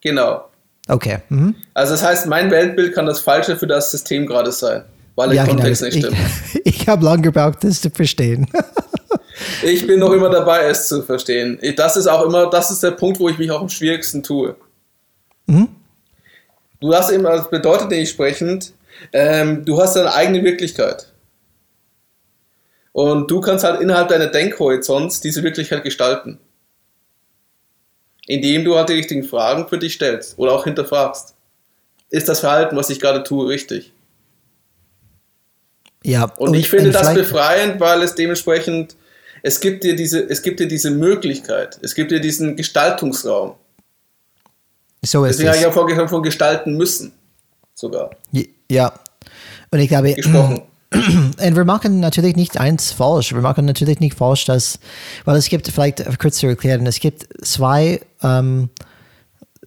Genau. 0.00 0.44
Okay. 0.88 1.18
Mhm. 1.28 1.54
Also 1.74 1.92
das 1.92 2.02
heißt, 2.02 2.26
mein 2.26 2.50
Weltbild 2.50 2.94
kann 2.94 3.06
das 3.06 3.20
Falsche 3.20 3.56
für 3.56 3.66
das 3.66 3.90
System 3.90 4.26
gerade 4.26 4.52
sein, 4.52 4.84
weil 5.16 5.28
der 5.28 5.36
ja, 5.36 5.44
genau. 5.44 5.56
Kontext 5.56 5.82
genau. 5.82 5.94
nicht 5.94 6.06
stimmt. 6.06 6.62
Ich, 6.64 6.80
ich 6.80 6.88
habe 6.88 7.04
lange 7.04 7.22
gebraucht, 7.22 7.58
das 7.62 7.80
zu 7.80 7.90
verstehen. 7.90 8.46
ich 9.62 9.86
bin 9.86 10.00
noch 10.00 10.12
immer 10.12 10.30
dabei, 10.30 10.64
es 10.64 10.88
zu 10.88 11.02
verstehen. 11.02 11.58
Das 11.76 11.96
ist 11.96 12.06
auch 12.06 12.24
immer, 12.24 12.48
das 12.50 12.70
ist 12.70 12.82
der 12.82 12.92
Punkt, 12.92 13.18
wo 13.18 13.28
ich 13.28 13.38
mich 13.38 13.50
auch 13.50 13.60
am 13.60 13.68
schwierigsten 13.68 14.22
tue. 14.22 14.56
Mhm. 15.46 15.68
Du 16.80 16.94
hast 16.94 17.10
eben, 17.10 17.24
das 17.24 17.50
bedeutet 17.50 17.92
entsprechend, 17.92 18.72
ähm, 19.12 19.64
du 19.64 19.80
hast 19.80 19.96
deine 19.96 20.14
eigene 20.14 20.44
Wirklichkeit. 20.44 21.12
Und 22.92 23.30
du 23.30 23.40
kannst 23.40 23.64
halt 23.64 23.80
innerhalb 23.80 24.08
deiner 24.08 24.26
Denkhorizonts 24.26 25.20
diese 25.20 25.42
Wirklichkeit 25.42 25.82
gestalten 25.82 26.38
indem 28.26 28.64
du 28.64 28.76
halt 28.76 28.88
die 28.88 28.94
richtigen 28.94 29.24
Fragen 29.24 29.68
für 29.68 29.78
dich 29.78 29.94
stellst 29.94 30.38
oder 30.38 30.52
auch 30.52 30.64
hinterfragst. 30.64 31.34
Ist 32.10 32.28
das 32.28 32.40
Verhalten, 32.40 32.76
was 32.76 32.90
ich 32.90 33.00
gerade 33.00 33.22
tue, 33.22 33.48
richtig? 33.48 33.92
Ja, 36.04 36.24
Und, 36.36 36.54
ich 36.54 36.68
finde 36.68 36.90
das 36.90 37.14
befreiend, 37.14 37.80
weil 37.80 38.02
es 38.02 38.14
dementsprechend, 38.14 38.94
es 39.42 39.60
gibt 39.60 39.82
dir 39.82 39.96
diese, 39.96 40.20
es 40.20 40.42
gibt 40.42 40.60
dir 40.60 40.68
diese 40.68 40.90
Möglichkeit, 40.90 41.78
es 41.82 41.94
gibt 41.94 42.12
dir 42.12 42.20
diesen 42.20 42.54
Gestaltungsraum. 42.56 43.54
So 45.04 45.24
ist 45.24 45.38
Deswegen 45.38 45.48
habe 45.48 45.56
es. 45.56 45.62
ich 45.62 45.66
ja 45.66 45.72
vorgesprochen 45.72 46.08
von 46.08 46.22
gestalten 46.22 46.76
müssen. 46.76 47.12
Sogar. 47.74 48.10
Ja. 48.70 48.92
Und 49.70 49.80
ich 49.80 49.88
glaube, 49.88 50.14
Gesprochen. 50.14 50.62
Und 50.92 51.56
wir 51.56 51.64
machen 51.64 52.00
natürlich 52.00 52.36
nicht 52.36 52.58
eins 52.58 52.92
falsch. 52.92 53.34
Wir 53.34 53.40
machen 53.40 53.64
natürlich 53.64 54.00
nicht 54.00 54.16
falsch, 54.16 54.44
dass, 54.44 54.78
weil 55.24 55.36
es 55.36 55.48
gibt, 55.48 55.68
vielleicht 55.68 56.04
kurz 56.18 56.38
zu 56.38 56.46
erklären, 56.46 56.86
es 56.86 57.00
gibt 57.00 57.26
zwei, 57.44 58.00
ähm, 58.22 58.70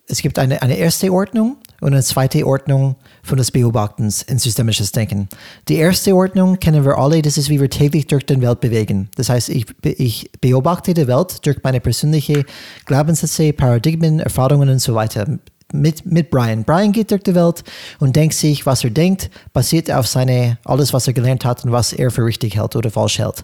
es 0.08 0.22
gibt 0.22 0.40
eine, 0.40 0.62
eine 0.62 0.78
erste 0.78 1.12
Ordnung 1.12 1.58
und 1.82 1.94
eine 1.94 2.04
zweite 2.04 2.46
Ordnung 2.46 2.96
von 3.22 3.38
des 3.38 3.52
Beobachtens 3.52 4.22
in 4.24 4.40
systemisches 4.40 4.92
Denken. 4.92 5.28
Die 5.68 5.76
erste 5.76 6.16
Ordnung 6.16 6.58
kennen 6.60 6.84
wir 6.86 6.98
alle, 6.98 7.22
das 7.22 7.38
ist, 7.38 7.50
wie 7.50 7.60
wir 7.60 7.70
täglich 7.70 8.08
durch 8.08 8.26
die 8.26 8.42
Welt 8.42 8.62
bewegen. 8.62 9.10
Das 9.16 9.30
heißt, 9.30 9.50
ich, 9.50 9.66
ich 9.84 10.32
beobachte 10.42 10.94
die 10.94 11.08
Welt 11.08 11.46
durch 11.46 11.58
meine 11.64 11.80
persönliche 11.80 12.46
Glaubenssätze, 12.86 13.54
Paradigmen, 13.54 14.20
Erfahrungen 14.20 14.70
und 14.70 14.80
so 14.80 14.96
weiter 14.96 15.40
mit, 15.74 16.06
mit 16.06 16.30
Brian. 16.30 16.64
Brian 16.64 16.92
geht 16.92 17.12
durch 17.12 17.24
die 17.24 17.36
Welt 17.36 17.64
und 18.00 18.16
denkt 18.16 18.36
sich, 18.36 18.66
was 18.66 18.84
er 18.84 18.90
denkt, 18.90 19.30
basiert 19.54 19.92
auf 19.92 20.08
seine, 20.08 20.58
alles, 20.66 20.94
was 20.94 21.08
er 21.08 21.14
gelernt 21.14 21.46
hat 21.46 21.64
und 21.66 21.72
was 21.72 21.94
er 21.94 22.12
für 22.12 22.26
richtig 22.26 22.56
hält 22.56 22.76
oder 22.76 22.92
falsch 22.92 23.20
hält. 23.20 23.44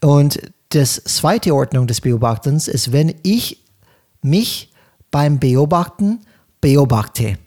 Und 0.00 0.40
das 0.70 1.02
zweite 1.04 1.54
Ordnung 1.54 1.86
des 1.86 2.00
Beobachtens 2.00 2.68
ist, 2.68 2.92
wenn 2.92 3.14
ich 3.22 3.62
mich 4.22 4.72
beim 5.10 5.38
Beobachten 5.38 6.20
beobachte. 6.60 7.38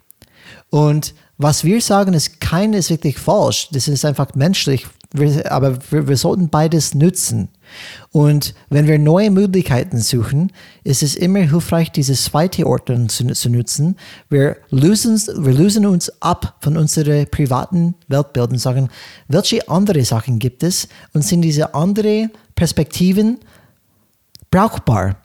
Und 0.70 1.14
was 1.38 1.64
wir 1.64 1.82
sagen, 1.82 2.14
ist 2.14 2.40
kein 2.40 2.74
ist 2.74 2.90
wirklich 2.90 3.18
falsch. 3.18 3.70
Das 3.72 3.88
ist 3.88 4.06
einfach 4.06 4.36
menschlich. 4.36 4.88
Wir, 5.14 5.52
aber 5.52 5.78
wir, 5.92 6.08
wir 6.08 6.18
sollten 6.18 6.50
beides 6.50 6.94
nutzen. 6.94 7.50
Und 8.12 8.54
wenn 8.70 8.88
wir 8.88 9.00
neue 9.00 9.32
Möglichkeiten 9.32 10.00
suchen, 10.00 10.52
ist 10.84 11.04
es 11.04 11.16
immer 11.16 11.40
hilfreich, 11.40 11.92
diese 11.92 12.14
zweite 12.14 12.68
Ordnung 12.68 13.10
zu, 13.10 13.26
zu 13.28 13.50
nutzen. 13.50 13.96
Wir 14.30 14.58
lösen, 14.70 15.22
wir 15.44 15.54
lösen 15.54 15.86
uns 15.86 16.12
ab 16.22 16.58
von 16.62 16.78
unseren 16.78 17.28
privaten 17.30 17.96
Weltbildern 18.08 18.54
und 18.54 18.60
sagen, 18.60 18.90
welche 19.28 19.68
andere 19.70 20.04
Sachen 20.06 20.40
gibt 20.40 20.64
es 20.64 20.88
und 21.14 21.24
sind 21.24 21.42
diese 21.42 21.74
andere 21.74 22.30
Perspektiven 22.56 23.40
brauchbar? 24.52 25.18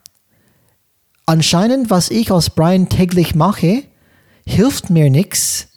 Anscheinend, 1.26 1.90
was 1.90 2.10
ich 2.10 2.32
als 2.32 2.50
Brian 2.50 2.88
täglich 2.88 3.34
mache, 3.34 3.84
hilft 4.44 4.90
mir 4.90 5.10
nichts, 5.10 5.68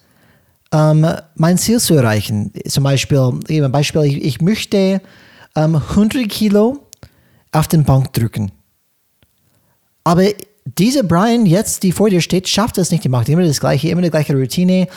ähm, 0.73 1.05
mein 1.35 1.57
Ziel 1.57 1.79
zu 1.79 1.93
erreichen. 1.93 2.51
Zum 2.67 2.83
Beispiel, 2.83 3.39
eben 3.47 3.65
ein 3.65 3.71
Beispiel 3.71 4.01
ich, 4.03 4.23
ich 4.23 4.41
möchte 4.41 5.01
ähm, 5.55 5.75
100 5.75 6.27
Kilo 6.27 6.79
auf 7.51 7.67
den 7.67 7.83
Bank 7.83 8.11
drücken. 8.13 8.51
Aber 10.03 10.23
dieser 10.65 11.03
Brian 11.03 11.45
jetzt, 11.45 11.83
die 11.83 11.91
vor 11.91 12.09
dir 12.09 12.21
steht, 12.21 12.49
schafft 12.49 12.77
das 12.77 12.91
nicht. 12.91 13.03
Die 13.03 13.09
macht 13.09 13.29
immer 13.29 13.43
das 13.43 13.59
Gleiche, 13.59 13.89
immer 13.89 14.01
die 14.01 14.09
gleiche 14.09 14.35
Routine, 14.35 14.87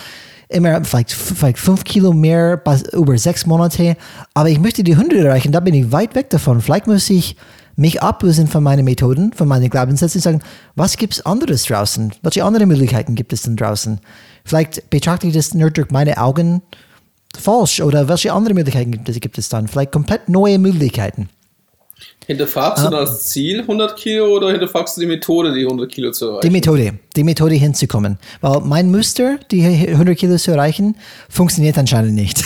immer 0.49 0.83
vielleicht, 0.85 1.13
vielleicht 1.13 1.59
5 1.59 1.85
Kilo 1.85 2.13
mehr 2.13 2.63
über 2.93 3.19
sechs 3.19 3.47
Monate. 3.47 3.97
Aber 4.33 4.49
ich 4.49 4.59
möchte 4.59 4.83
die 4.83 4.95
100 4.95 5.19
erreichen, 5.19 5.53
da 5.53 5.61
bin 5.61 5.75
ich 5.75 5.93
weit 5.93 6.15
weg 6.15 6.31
davon. 6.31 6.61
Vielleicht 6.61 6.87
muss 6.87 7.11
ich 7.11 7.37
mich 7.77 8.03
ablösen 8.03 8.49
von 8.49 8.63
meinen 8.63 8.85
Methoden, 8.85 9.33
von 9.35 9.47
meinen 9.47 9.69
Glaubenssätzen 9.69 10.19
und 10.19 10.23
sagen, 10.23 10.41
was 10.75 10.97
gibt 10.97 11.15
es 11.15 11.27
anderes 11.27 11.65
draußen? 11.65 12.13
Welche 12.23 12.43
anderen 12.43 12.69
Möglichkeiten 12.69 13.15
gibt 13.15 13.35
es 13.35 13.43
denn 13.43 13.57
draußen? 13.57 14.01
Vielleicht 14.47 14.89
betrachte 14.91 15.27
ich 15.27 15.35
das 15.35 15.55
nur 15.55 15.71
durch 15.71 15.91
meine 15.91 16.19
Augen 16.19 16.63
falsch 17.37 17.81
oder 17.81 18.09
welche 18.09 18.33
andere 18.33 18.55
Möglichkeiten 18.55 18.93
gibt 18.93 19.09
es, 19.09 19.21
gibt 19.21 19.39
es 19.39 19.49
dann? 19.49 19.69
Vielleicht 19.69 19.93
komplett 19.93 20.29
neue 20.29 20.59
Möglichkeiten. 20.59 21.29
Hinterfragst 22.27 22.85
du 22.85 22.91
das 22.91 23.29
Ziel 23.29 23.61
100 23.61 23.97
Kilo 23.97 24.37
oder 24.37 24.51
hinterfragst 24.51 24.97
du 24.97 25.01
die 25.01 25.07
Methode, 25.07 25.55
die 25.55 25.63
100 25.63 25.91
Kilo 25.91 26.11
zu 26.11 26.27
erreichen? 26.27 26.41
Die 26.43 26.51
Methode, 26.51 26.99
die 27.15 27.25
Methode 27.25 27.55
hinzukommen. 27.55 28.19
Weil 28.41 28.61
mein 28.61 28.91
Muster, 28.91 29.39
die 29.51 29.63
100 29.65 30.17
Kilo 30.17 30.37
zu 30.37 30.51
erreichen, 30.51 30.97
funktioniert 31.29 31.79
anscheinend 31.79 32.15
nicht. 32.15 32.43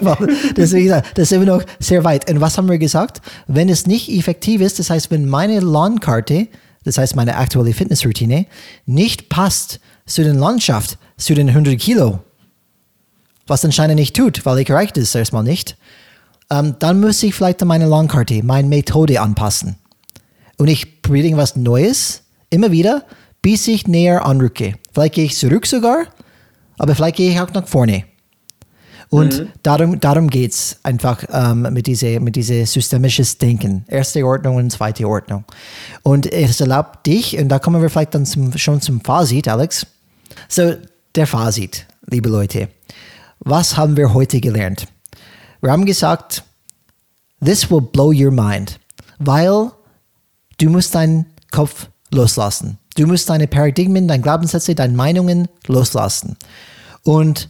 Deswegen, 0.56 0.88
das 0.88 1.30
ist 1.30 1.32
immer 1.32 1.44
noch 1.44 1.62
sehr 1.78 2.04
weit. 2.04 2.30
Und 2.30 2.40
was 2.40 2.58
haben 2.58 2.68
wir 2.68 2.78
gesagt? 2.78 3.20
Wenn 3.46 3.68
es 3.68 3.86
nicht 3.86 4.08
effektiv 4.10 4.60
ist, 4.60 4.78
das 4.78 4.90
heißt, 4.90 5.10
wenn 5.10 5.28
meine 5.28 5.60
Landkarte, 5.60 6.48
das 6.84 6.98
heißt 6.98 7.14
meine 7.14 7.36
aktuelle 7.36 7.72
Fitnessroutine, 7.72 8.46
nicht 8.86 9.28
passt 9.28 9.78
zu 10.04 10.24
der 10.24 10.34
Landschaft, 10.34 10.98
zu 11.24 11.34
den 11.34 11.48
100 11.48 11.78
Kilo, 11.78 12.20
was 13.46 13.64
anscheinend 13.64 13.96
nicht 13.96 14.16
tut, 14.16 14.44
weil 14.44 14.58
ich 14.58 14.70
erreicht 14.70 14.96
es 14.96 15.14
erstmal 15.14 15.42
nicht, 15.42 15.76
ähm, 16.50 16.76
dann 16.78 17.00
muss 17.00 17.22
ich 17.22 17.34
vielleicht 17.34 17.64
meine 17.64 17.86
Landkarte, 17.86 18.42
meine 18.42 18.68
Methode 18.68 19.20
anpassen. 19.20 19.76
Und 20.58 20.68
ich 20.68 21.02
probiere 21.02 21.26
irgendwas 21.26 21.56
Neues, 21.56 22.22
immer 22.50 22.70
wieder, 22.70 23.04
bis 23.40 23.66
ich 23.68 23.88
näher 23.88 24.24
anrücke. 24.24 24.74
Vielleicht 24.92 25.14
gehe 25.14 25.24
ich 25.24 25.36
zurück 25.36 25.66
sogar, 25.66 26.06
aber 26.78 26.94
vielleicht 26.94 27.16
gehe 27.16 27.30
ich 27.30 27.40
auch 27.40 27.52
nach 27.52 27.66
vorne. 27.66 28.04
Und 29.08 29.40
mhm. 29.40 29.48
darum, 29.62 30.00
darum 30.00 30.30
geht 30.30 30.52
es 30.52 30.78
einfach 30.82 31.22
ähm, 31.30 31.68
mit 31.70 31.86
diesem 31.86 32.24
mit 32.24 32.34
diese 32.34 32.64
systemisches 32.64 33.36
Denken. 33.36 33.84
Erste 33.86 34.24
Ordnung 34.24 34.56
und 34.56 34.70
zweite 34.70 35.06
Ordnung. 35.06 35.44
Und 36.02 36.32
es 36.32 36.60
erlaubt 36.60 37.06
dich, 37.06 37.38
und 37.38 37.50
da 37.50 37.58
kommen 37.58 37.82
wir 37.82 37.90
vielleicht 37.90 38.14
dann 38.14 38.24
zum, 38.24 38.56
schon 38.56 38.80
zum 38.80 39.02
Fazit, 39.02 39.48
Alex. 39.48 39.86
So, 40.48 40.76
der 41.14 41.26
Fazit, 41.26 41.86
liebe 42.06 42.28
Leute. 42.28 42.68
Was 43.40 43.76
haben 43.76 43.96
wir 43.96 44.14
heute 44.14 44.40
gelernt? 44.40 44.86
Wir 45.60 45.70
haben 45.70 45.84
gesagt, 45.84 46.44
this 47.44 47.70
will 47.70 47.80
blow 47.80 48.12
your 48.12 48.30
mind, 48.30 48.78
weil 49.18 49.70
du 50.58 50.70
musst 50.70 50.94
deinen 50.94 51.26
Kopf 51.50 51.88
loslassen. 52.10 52.78
Du 52.96 53.06
musst 53.06 53.28
deine 53.28 53.46
Paradigmen, 53.46 54.08
deine 54.08 54.22
Glaubenssätze, 54.22 54.74
deine 54.74 54.94
Meinungen 54.94 55.48
loslassen. 55.66 56.36
Und 57.04 57.48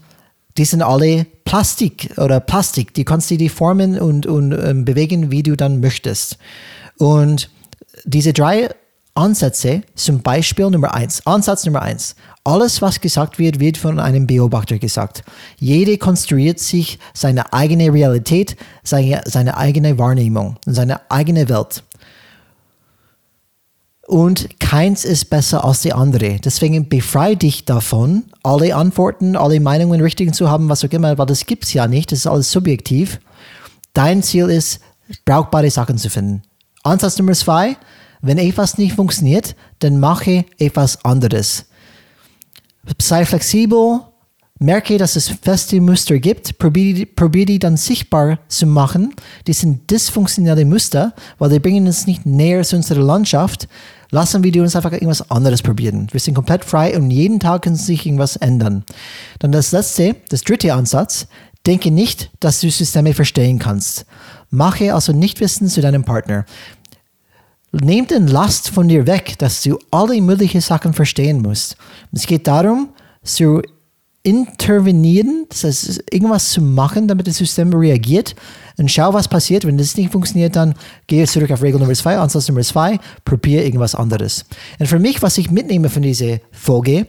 die 0.57 0.65
sind 0.65 0.83
alle 0.83 1.27
Plastik 1.45 2.11
oder 2.17 2.41
Plastik. 2.41 2.95
Die 2.95 3.05
kannst 3.05 3.31
du 3.31 3.37
die 3.37 3.49
formen 3.49 3.99
und, 3.99 4.27
und 4.27 4.53
ähm, 4.53 4.85
bewegen, 4.85 5.31
wie 5.31 5.43
du 5.43 5.57
dann 5.57 5.81
möchtest. 5.81 6.39
Und 6.99 7.51
diese 8.05 8.33
drei 8.33 8.69
Ansätze, 9.15 9.83
zum 9.95 10.23
Beispiel 10.23 10.71
Nummer 10.71 10.95
eins, 10.95 11.27
Ansatz 11.27 11.65
Nummer 11.65 11.83
eins. 11.83 12.17
Alles, 12.45 12.83
was 12.83 13.01
gesagt 13.01 13.39
wird, 13.39 13.61
wird 13.61 13.77
von 13.77 14.01
einem 14.01 14.27
Beobachter 14.27 14.79
gesagt. 14.79 15.23
Jede 15.59 15.97
konstruiert 15.97 16.59
sich 16.59 16.99
seine 17.15 17.53
eigene 17.53 17.93
Realität, 17.93 18.57
seine, 18.83 19.23
seine 19.27 19.57
eigene 19.57 19.97
Wahrnehmung 19.99 20.57
seine 20.67 21.09
eigene 21.11 21.49
Welt. 21.49 21.85
Und 24.09 24.59
keins 24.59 25.05
ist 25.05 25.31
besser 25.31 25.65
als 25.65 25.83
die 25.83 25.93
andere. 25.93 26.41
Deswegen 26.41 26.89
befreie 26.89 27.37
dich 27.37 27.65
davon, 27.65 28.25
alle 28.43 28.75
Antworten, 28.75 29.37
alle 29.37 29.61
Meinungen 29.61 30.01
richtig 30.01 30.35
zu 30.35 30.51
haben, 30.51 30.69
was 30.69 30.85
auch 30.85 30.91
immer, 30.91 31.17
weil 31.19 31.27
das 31.27 31.47
gibt 31.47 31.65
es 31.65 31.73
ja 31.73 31.87
nicht. 31.87 32.11
Das 32.11 32.21
ist 32.21 32.27
alles 32.27 32.51
subjektiv. 32.51 33.21
Dein 33.95 34.23
Ziel 34.25 34.51
ist, 34.51 34.81
brauchbare 35.25 35.71
Sachen 35.71 35.97
zu 35.97 36.11
finden. 36.11 36.43
Ansatz 36.83 37.19
Nummer 37.19 37.33
zwei, 37.33 37.77
wenn 38.21 38.39
etwas 38.39 38.79
nicht 38.79 38.97
funktioniert, 38.97 39.55
dann 39.79 40.01
mache 40.01 40.45
etwas 40.59 41.05
anderes. 41.05 41.67
Sei 43.01 43.25
flexibel, 43.25 44.01
merke, 44.59 44.97
dass 44.99 45.17
es 45.17 45.29
feste 45.29 45.81
Muster 45.81 46.19
gibt, 46.19 46.59
probiere 46.59 47.07
probier 47.07 47.47
die 47.47 47.59
dann 47.59 47.77
sichtbar 47.77 48.39
zu 48.49 48.67
machen. 48.67 49.15
Die 49.47 49.53
sind 49.53 49.91
dysfunktionelle 49.91 50.65
Muster, 50.65 51.15
weil 51.39 51.51
die 51.51 51.59
bringen 51.59 51.87
uns 51.87 52.07
nicht 52.07 52.25
näher 52.25 52.63
zu 52.63 52.77
unserer 52.77 53.03
Landschaft. 53.03 53.69
Lassen 54.11 54.45
wir 54.45 54.63
uns 54.63 54.77
einfach 54.77 54.93
irgendwas 54.93 55.31
anderes 55.31 55.63
probieren. 55.63 56.09
Wir 56.11 56.21
sind 56.21 56.35
komplett 56.35 56.65
frei 56.65 56.97
und 56.97 57.11
jeden 57.11 57.41
Tag 57.41 57.63
kann 57.63 57.77
sich 57.77 58.05
irgendwas 58.07 58.37
ändern. 58.37 58.85
Dann 59.39 59.53
das 59.53 59.73
letzte, 59.73 60.17
das 60.29 60.43
dritte 60.43 60.75
Ansatz, 60.75 61.27
denke 61.67 61.91
nicht, 61.91 62.31
dass 62.41 62.61
du 62.61 62.71
Systeme 62.71 63.15
verstehen 63.15 63.59
kannst. 63.59 64.07
Mache 64.51 64.93
also 64.95 65.13
Nichtwissen 65.13 65.69
zu 65.69 65.81
deinem 65.81 66.05
Partner. 66.05 66.45
Nehmt 67.73 68.11
den 68.11 68.27
Last 68.27 68.69
von 68.69 68.89
dir 68.89 69.07
weg, 69.07 69.39
dass 69.39 69.63
du 69.63 69.79
alle 69.91 70.21
möglichen 70.21 70.61
Sachen 70.61 70.93
verstehen 70.93 71.41
musst. 71.41 71.77
Es 72.13 72.27
geht 72.27 72.47
darum, 72.47 72.91
zu 73.23 73.63
intervenieren, 74.23 75.47
das 75.49 75.65
heißt, 75.65 76.05
irgendwas 76.11 76.51
zu 76.51 76.61
machen, 76.61 77.09
damit 77.09 77.27
das 77.27 77.39
System 77.39 77.73
reagiert 77.73 78.37
und 78.79 78.91
schau, 78.91 79.13
was 79.13 79.27
passiert. 79.27 79.65
Wenn 79.65 79.79
das 79.79 79.97
nicht 79.97 80.13
funktioniert, 80.13 80.55
dann 80.55 80.75
gehe 81.07 81.27
zurück 81.27 81.51
auf 81.51 81.63
Regel 81.63 81.81
Nummer 81.81 81.95
zwei, 81.95 82.19
Ansatz 82.19 82.49
Nummer 82.49 82.63
zwei, 82.63 83.01
probiere 83.25 83.65
irgendwas 83.65 83.95
anderes. 83.95 84.45
Und 84.79 84.87
für 84.87 84.99
mich, 84.99 85.23
was 85.23 85.39
ich 85.39 85.51
mitnehme 85.51 85.89
von 85.89 86.03
dieser 86.03 86.39
Folge, 86.53 87.07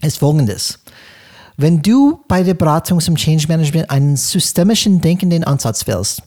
ist 0.00 0.18
folgendes. 0.18 0.78
Wenn 1.56 1.82
du 1.82 2.20
bei 2.28 2.44
der 2.44 2.54
Beratung 2.54 3.00
zum 3.00 3.16
Change 3.16 3.48
Management 3.48 3.90
einen 3.90 4.16
systemischen 4.16 5.00
denkenden 5.00 5.44
Ansatz 5.44 5.86
wählst, 5.86 6.22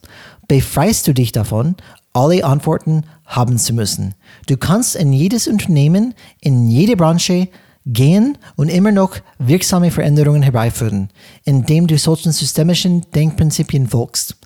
befreist 0.47 1.07
du 1.07 1.13
dich 1.13 1.31
davon, 1.31 1.75
alle 2.13 2.43
Antworten 2.43 3.03
haben 3.25 3.57
zu 3.57 3.73
müssen. 3.73 4.15
Du 4.47 4.57
kannst 4.57 4.95
in 4.95 5.13
jedes 5.13 5.47
Unternehmen, 5.47 6.13
in 6.39 6.67
jede 6.67 6.95
Branche, 6.95 7.47
gehen 7.85 8.37
und 8.55 8.69
immer 8.69 8.91
noch 8.91 9.17
wirksame 9.39 9.91
Veränderungen 9.91 10.43
herbeiführen, 10.43 11.09
indem 11.45 11.87
du 11.87 11.97
solchen 11.97 12.31
systemischen 12.31 13.05
Denkprinzipien 13.15 13.87
folgst. 13.87 14.37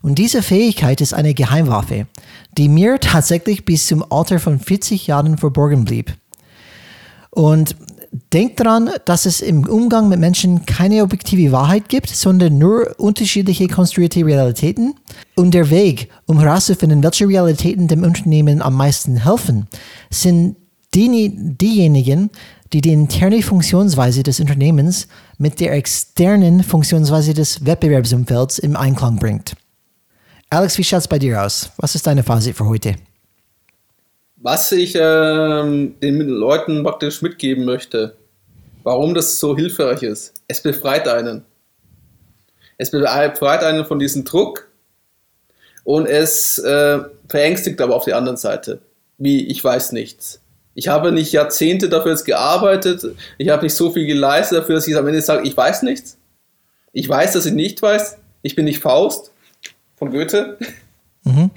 Und 0.00 0.18
diese 0.18 0.42
Fähigkeit 0.42 1.00
ist 1.00 1.14
eine 1.14 1.34
Geheimwaffe, 1.34 2.06
die 2.58 2.68
mir 2.68 2.98
tatsächlich 2.98 3.64
bis 3.64 3.86
zum 3.86 4.04
Alter 4.10 4.40
von 4.40 4.58
40 4.58 5.06
Jahren 5.06 5.38
verborgen 5.38 5.84
blieb. 5.84 6.14
Und 7.30 7.76
denk 8.32 8.56
daran, 8.58 8.90
dass 9.04 9.26
es 9.26 9.40
im 9.40 9.66
Umgang 9.66 10.08
mit 10.08 10.20
Menschen 10.20 10.66
keine 10.66 11.02
objektive 11.02 11.50
Wahrheit 11.52 11.88
gibt, 11.88 12.10
sondern 12.10 12.58
nur 12.58 12.94
unterschiedliche 12.98 13.68
konstruierte 13.68 14.24
Realitäten. 14.24 14.94
Und 15.34 15.54
der 15.54 15.70
Weg, 15.70 16.10
um 16.26 16.38
herauszufinden, 16.40 17.02
welche 17.02 17.26
Realitäten 17.26 17.88
dem 17.88 18.04
Unternehmen 18.04 18.60
am 18.60 18.74
meisten 18.74 19.24
helfen, 19.24 19.66
sind 20.10 20.56
die, 20.94 21.30
diejenigen, 21.34 22.30
die 22.72 22.82
die 22.82 22.92
interne 22.92 23.42
Funktionsweise 23.42 24.22
des 24.22 24.40
Unternehmens 24.40 25.08
mit 25.38 25.60
der 25.60 25.72
externen 25.72 26.62
Funktionsweise 26.62 27.32
des 27.34 27.64
Wettbewerbsumfelds 27.64 28.58
im 28.58 28.76
Einklang 28.76 29.16
bringt. 29.16 29.54
Alex, 30.50 30.76
wie 30.76 30.84
schaut 30.84 31.00
es 31.00 31.08
bei 31.08 31.18
dir 31.18 31.42
aus? 31.42 31.70
Was 31.78 31.94
ist 31.94 32.06
deine 32.06 32.22
Phase 32.22 32.52
für 32.52 32.66
heute? 32.66 32.96
Was 34.44 34.72
ich 34.72 34.96
ähm, 34.98 35.94
den 36.00 36.20
Leuten 36.20 36.82
praktisch 36.82 37.22
mitgeben 37.22 37.64
möchte, 37.64 38.16
warum 38.82 39.14
das 39.14 39.38
so 39.38 39.56
hilfreich 39.56 40.02
ist, 40.02 40.34
es 40.48 40.60
befreit 40.60 41.06
einen. 41.06 41.44
Es 42.76 42.90
befreit 42.90 43.62
einen 43.62 43.86
von 43.86 44.00
diesem 44.00 44.24
Druck 44.24 44.68
und 45.84 46.06
es 46.06 46.58
äh, 46.58 46.98
verängstigt 47.28 47.80
aber 47.80 47.94
auf 47.94 48.04
der 48.04 48.16
anderen 48.16 48.36
Seite. 48.36 48.80
Wie, 49.16 49.46
ich 49.46 49.62
weiß 49.62 49.92
nichts. 49.92 50.40
Ich 50.74 50.88
habe 50.88 51.12
nicht 51.12 51.30
Jahrzehnte 51.30 51.88
dafür 51.88 52.10
jetzt 52.10 52.24
gearbeitet, 52.24 53.04
ich 53.38 53.48
habe 53.48 53.62
nicht 53.62 53.76
so 53.76 53.92
viel 53.92 54.06
geleistet 54.06 54.58
dafür, 54.58 54.74
dass 54.74 54.88
ich 54.88 54.96
am 54.96 55.06
Ende 55.06 55.20
sage, 55.20 55.46
ich 55.46 55.56
weiß 55.56 55.82
nichts. 55.82 56.18
Ich 56.92 57.08
weiß, 57.08 57.34
dass 57.34 57.46
ich 57.46 57.52
nicht 57.52 57.80
weiß. 57.80 58.18
Ich 58.42 58.56
bin 58.56 58.64
nicht 58.64 58.80
Faust 58.80 59.30
von 59.94 60.10
Goethe. 60.10 60.58
Mhm. 61.22 61.50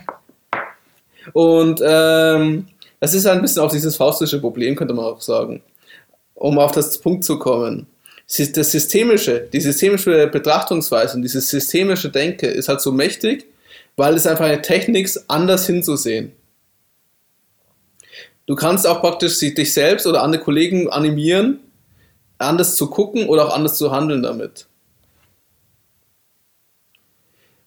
Und 1.34 1.82
ähm, 1.84 2.68
das 3.00 3.14
ist 3.14 3.26
ein 3.26 3.41
bisschen 3.41 3.62
auch 3.62 3.72
dieses 3.72 3.98
faustische 3.98 4.39
Problem, 4.39 4.76
könnte 4.76 4.93
man 4.93 5.06
auch 5.06 5.22
sagen. 5.22 5.62
Um 6.34 6.60
auf 6.60 6.72
das 6.72 6.98
Punkt 6.98 7.24
zu 7.24 7.39
kommen. 7.39 7.88
Das 8.28 8.72
systemische, 8.72 9.48
die 9.54 9.62
systemische 9.62 10.28
Betrachtungsweise 10.28 11.16
und 11.16 11.22
dieses 11.22 11.48
systemische 11.50 12.10
Denke 12.10 12.48
ist 12.48 12.68
halt 12.68 12.82
so 12.82 12.91
mächtig, 12.91 13.46
weil 13.96 14.16
es 14.16 14.26
einfach 14.26 14.46
eine 14.46 14.62
Technik 14.62 15.06
ist, 15.06 15.30
anders 15.30 15.68
hinzusehen. 15.68 16.32
Du 18.48 18.56
kannst 18.56 18.86
auch 18.88 19.02
praktisch 19.02 19.39
dich 19.39 19.74
selbst 19.74 20.06
oder 20.06 20.24
andere 20.24 20.43
Kollegen 20.43 20.89
animieren, 20.89 21.60
anders 22.38 22.76
zu 22.76 22.89
gucken 22.89 23.28
oder 23.28 23.48
auch 23.48 23.56
anders 23.56 23.78
zu 23.78 23.91
handeln 23.91 24.24
damit. 24.24 24.68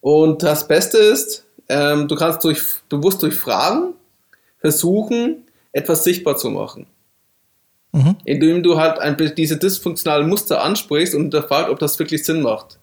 Und 0.01 0.43
das 0.43 0.67
Beste 0.67 0.97
ist, 0.97 1.45
ähm, 1.67 2.07
du 2.07 2.15
kannst 2.15 2.43
durch, 2.43 2.61
bewusst 2.87 3.21
durch 3.21 3.35
Fragen 3.35 3.93
versuchen, 4.59 5.45
etwas 5.71 6.03
sichtbar 6.03 6.37
zu 6.37 6.49
machen. 6.49 6.87
Mhm. 7.91 8.17
Indem 8.23 8.63
du 8.63 8.77
halt 8.77 8.99
ein, 8.99 9.17
diese 9.35 9.57
dysfunktionalen 9.57 10.29
Muster 10.29 10.61
ansprichst 10.63 11.15
und 11.15 11.33
fragst, 11.33 11.69
ob 11.69 11.79
das 11.79 11.97
wirklich 11.97 12.23
Sinn 12.23 12.41
macht. 12.41 12.79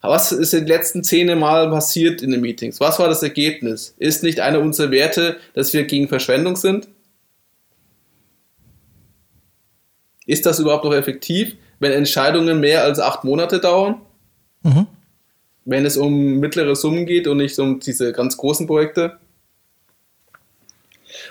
Was 0.00 0.30
ist 0.30 0.54
in 0.54 0.60
den 0.60 0.68
letzten 0.68 1.02
zehn 1.02 1.38
Mal 1.38 1.70
passiert 1.70 2.22
in 2.22 2.30
den 2.30 2.40
Meetings? 2.40 2.80
Was 2.80 2.98
war 2.98 3.08
das 3.08 3.22
Ergebnis? 3.22 3.94
Ist 3.98 4.22
nicht 4.22 4.40
einer 4.40 4.60
unserer 4.60 4.90
Werte, 4.90 5.38
dass 5.54 5.72
wir 5.72 5.84
gegen 5.84 6.08
Verschwendung 6.08 6.56
sind? 6.56 6.88
Ist 10.24 10.46
das 10.46 10.60
überhaupt 10.60 10.84
noch 10.84 10.94
effektiv, 10.94 11.56
wenn 11.80 11.90
Entscheidungen 11.90 12.60
mehr 12.60 12.84
als 12.84 13.00
acht 13.00 13.24
Monate 13.24 13.58
dauern? 13.58 14.00
Mhm. 14.62 14.86
Wenn 15.64 15.84
es 15.84 15.96
um 15.96 16.38
mittlere 16.38 16.76
Summen 16.76 17.06
geht 17.06 17.26
und 17.26 17.38
nicht 17.38 17.58
um 17.58 17.80
diese 17.80 18.12
ganz 18.12 18.36
großen 18.36 18.66
Projekte? 18.66 19.18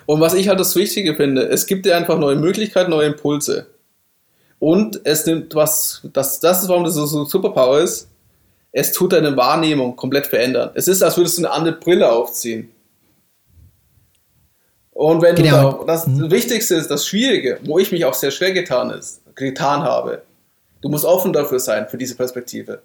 Und 0.05 0.19
was 0.19 0.33
ich 0.33 0.47
halt 0.47 0.59
das 0.59 0.75
Wichtige 0.75 1.15
finde, 1.15 1.43
es 1.43 1.65
gibt 1.65 1.85
dir 1.85 1.95
einfach 1.95 2.17
neue 2.17 2.35
Möglichkeiten, 2.35 2.91
neue 2.91 3.07
Impulse. 3.07 3.67
Und 4.59 5.01
es 5.03 5.25
nimmt 5.25 5.53
was, 5.55 6.01
das, 6.13 6.39
das 6.39 6.63
ist, 6.63 6.69
warum 6.69 6.83
das 6.83 6.95
so 6.95 7.25
Superpower 7.25 7.79
ist, 7.79 8.09
es 8.71 8.91
tut 8.91 9.13
deine 9.13 9.35
Wahrnehmung 9.37 9.95
komplett 9.95 10.27
verändern. 10.27 10.71
Es 10.73 10.87
ist, 10.87 11.01
als 11.03 11.17
würdest 11.17 11.37
du 11.37 11.45
eine 11.45 11.51
andere 11.51 11.75
Brille 11.75 12.11
aufziehen. 12.11 12.71
Und 14.91 15.21
wenn 15.21 15.35
genau. 15.35 15.71
du 15.71 15.77
da, 15.79 15.93
das 15.93 16.07
mhm. 16.07 16.31
Wichtigste 16.31 16.75
ist, 16.75 16.89
das 16.89 17.05
Schwierige, 17.05 17.59
wo 17.65 17.77
ich 17.77 17.91
mich 17.91 18.03
auch 18.05 18.15
sehr 18.15 18.31
schwer 18.31 18.51
getan, 18.51 18.89
ist, 18.89 19.21
getan 19.35 19.83
habe, 19.83 20.23
du 20.81 20.89
musst 20.89 21.05
offen 21.05 21.33
dafür 21.33 21.59
sein, 21.59 21.87
für 21.87 21.97
diese 21.97 22.15
Perspektive. 22.15 22.81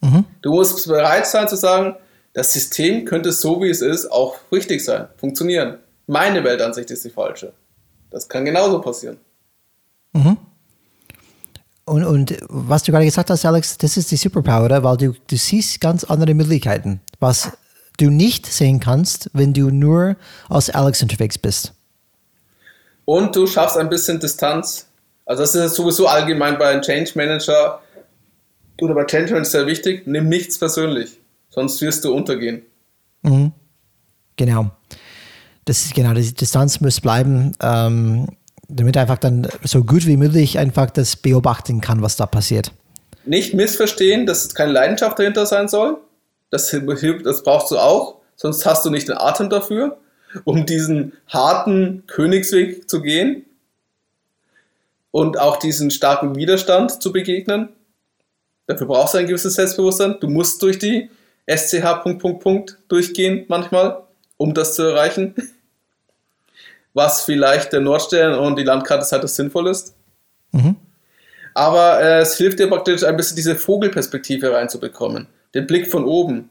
Mhm. 0.00 0.24
Du 0.40 0.52
musst 0.52 0.86
bereit 0.86 1.26
sein 1.26 1.48
zu 1.48 1.56
sagen, 1.56 1.96
das 2.32 2.52
System 2.52 3.04
könnte 3.04 3.32
so 3.32 3.60
wie 3.60 3.70
es 3.70 3.80
ist 3.80 4.10
auch 4.12 4.36
richtig 4.52 4.84
sein, 4.84 5.08
funktionieren. 5.16 5.78
Meine 6.08 6.42
Weltansicht 6.42 6.90
ist 6.90 7.04
die 7.04 7.10
falsche. 7.10 7.52
Das 8.10 8.28
kann 8.28 8.46
genauso 8.46 8.80
passieren. 8.80 9.18
Mhm. 10.14 10.38
Und, 11.84 12.04
und 12.04 12.38
was 12.48 12.82
du 12.82 12.92
gerade 12.92 13.04
gesagt 13.04 13.28
hast, 13.30 13.44
Alex, 13.44 13.76
das 13.76 13.96
ist 13.98 14.10
die 14.10 14.16
Superpower, 14.16 14.64
oder? 14.64 14.82
weil 14.82 14.96
du, 14.96 15.12
du 15.12 15.36
siehst 15.36 15.80
ganz 15.80 16.04
andere 16.04 16.34
Möglichkeiten, 16.34 17.00
was 17.20 17.52
du 17.98 18.10
nicht 18.10 18.46
sehen 18.46 18.80
kannst, 18.80 19.30
wenn 19.34 19.52
du 19.52 19.70
nur 19.70 20.16
als 20.48 20.70
Alex 20.70 21.02
unterwegs 21.02 21.36
bist. 21.36 21.74
Und 23.04 23.36
du 23.36 23.46
schaffst 23.46 23.76
ein 23.76 23.90
bisschen 23.90 24.18
Distanz. 24.18 24.86
Also 25.26 25.42
das 25.42 25.54
ist 25.54 25.74
sowieso 25.74 26.06
allgemein 26.06 26.56
bei 26.56 26.68
einem 26.68 26.80
Change 26.80 27.12
Manager 27.16 27.82
oder 28.80 28.94
bei 28.94 29.04
Change 29.04 29.32
Manager 29.32 29.50
sehr 29.50 29.66
wichtig. 29.66 30.06
Nimm 30.06 30.28
nichts 30.28 30.58
persönlich, 30.58 31.20
sonst 31.50 31.82
wirst 31.82 32.04
du 32.04 32.14
untergehen. 32.14 32.62
Mhm. 33.22 33.52
Genau. 34.36 34.70
Das 35.68 35.84
ist 35.84 35.94
genau, 35.94 36.14
die 36.14 36.32
Distanz 36.32 36.80
muss 36.80 36.98
bleiben. 36.98 37.54
Ähm, 37.60 38.26
damit 38.68 38.96
einfach 38.96 39.18
dann 39.18 39.48
so 39.64 39.84
gut 39.84 40.06
wie 40.06 40.16
möglich 40.16 40.58
einfach 40.58 40.88
das 40.88 41.16
beobachten 41.16 41.82
kann, 41.82 42.00
was 42.00 42.16
da 42.16 42.24
passiert. 42.24 42.72
Nicht 43.26 43.52
missverstehen, 43.52 44.24
dass 44.24 44.54
keine 44.54 44.72
Leidenschaft 44.72 45.18
dahinter 45.18 45.44
sein 45.44 45.68
soll. 45.68 45.98
Das, 46.50 46.74
das 47.24 47.42
brauchst 47.42 47.70
du 47.70 47.76
auch, 47.76 48.16
sonst 48.34 48.64
hast 48.64 48.86
du 48.86 48.90
nicht 48.90 49.08
den 49.08 49.18
Atem 49.18 49.50
dafür, 49.50 49.98
um 50.44 50.64
diesen 50.64 51.12
harten 51.26 52.04
Königsweg 52.06 52.88
zu 52.88 53.02
gehen 53.02 53.44
und 55.10 55.38
auch 55.38 55.58
diesen 55.58 55.90
starken 55.90 56.34
Widerstand 56.34 57.02
zu 57.02 57.12
begegnen. 57.12 57.68
Dafür 58.66 58.86
brauchst 58.86 59.12
du 59.12 59.18
ein 59.18 59.26
gewisses 59.26 59.54
Selbstbewusstsein. 59.54 60.16
Du 60.20 60.28
musst 60.28 60.62
durch 60.62 60.78
die 60.78 61.10
SCH 61.46 62.04
durchgehen 62.88 63.44
manchmal, 63.48 64.02
um 64.38 64.54
das 64.54 64.74
zu 64.74 64.82
erreichen 64.84 65.34
was 66.98 67.22
vielleicht 67.22 67.72
der 67.72 67.80
Nordstern 67.80 68.38
und 68.38 68.58
die 68.58 68.64
Landkarte 68.64 69.06
halt 69.10 69.24
das 69.24 69.36
sinnvoll 69.36 69.68
ist. 69.68 69.94
Mhm. 70.52 70.76
Aber 71.54 72.02
äh, 72.02 72.20
es 72.20 72.36
hilft 72.36 72.58
dir 72.58 72.68
praktisch 72.68 73.02
ein 73.02 73.16
bisschen 73.16 73.36
diese 73.36 73.56
Vogelperspektive 73.56 74.52
reinzubekommen. 74.52 75.26
Den 75.54 75.66
Blick 75.66 75.90
von 75.90 76.04
oben. 76.04 76.50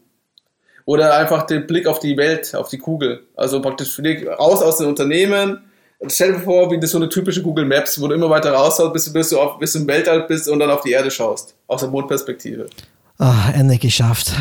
Oder 0.85 1.15
einfach 1.17 1.43
den 1.43 1.67
Blick 1.67 1.85
auf 1.85 1.99
die 1.99 2.17
Welt, 2.17 2.55
auf 2.55 2.69
die 2.69 2.77
Kugel. 2.77 3.23
Also 3.35 3.61
praktisch 3.61 3.99
raus 4.39 4.61
aus 4.63 4.77
den 4.77 4.87
Unternehmen. 4.87 5.59
Stell 6.07 6.33
dir 6.33 6.39
vor, 6.39 6.71
wie 6.71 6.79
das 6.79 6.91
so 6.91 6.97
eine 6.97 7.09
typische 7.09 7.41
Google 7.41 7.65
Maps, 7.65 7.99
wo 7.99 8.07
du 8.07 8.15
immer 8.15 8.29
weiter 8.29 8.53
rausschaust, 8.53 8.93
bis, 8.93 9.11
bis, 9.11 9.29
du 9.29 9.39
auf, 9.39 9.59
bis 9.59 9.73
du 9.73 9.79
im 9.79 9.87
Weltall 9.87 10.23
bist 10.27 10.47
und 10.47 10.59
dann 10.59 10.71
auf 10.71 10.81
die 10.81 10.91
Erde 10.91 11.11
schaust. 11.11 11.55
Aus 11.67 11.81
der 11.81 11.89
Mondperspektive. 11.89 12.67
Ah, 13.17 13.51
endlich 13.53 13.81
geschafft. 13.81 14.31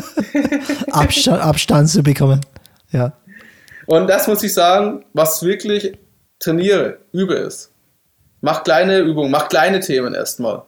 Abstand, 0.90 1.42
Abstand 1.42 1.88
zu 1.88 2.02
bekommen. 2.02 2.40
Ja. 2.92 3.12
Und 3.90 4.06
das 4.06 4.28
muss 4.28 4.40
ich 4.44 4.54
sagen, 4.54 5.04
was 5.14 5.42
wirklich 5.42 5.98
trainiere, 6.38 6.98
übe 7.10 7.34
es. 7.34 7.72
Mach 8.40 8.62
kleine 8.62 9.00
Übungen, 9.00 9.32
mach 9.32 9.48
kleine 9.48 9.80
Themen 9.80 10.14
erstmal, 10.14 10.62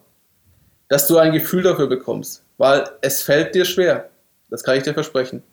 dass 0.88 1.06
du 1.06 1.18
ein 1.18 1.30
Gefühl 1.30 1.62
dafür 1.62 1.86
bekommst, 1.86 2.42
weil 2.58 2.82
es 3.00 3.22
fällt 3.22 3.54
dir 3.54 3.64
schwer. 3.64 4.08
Das 4.50 4.64
kann 4.64 4.76
ich 4.76 4.82
dir 4.82 4.92
versprechen. 4.92 5.44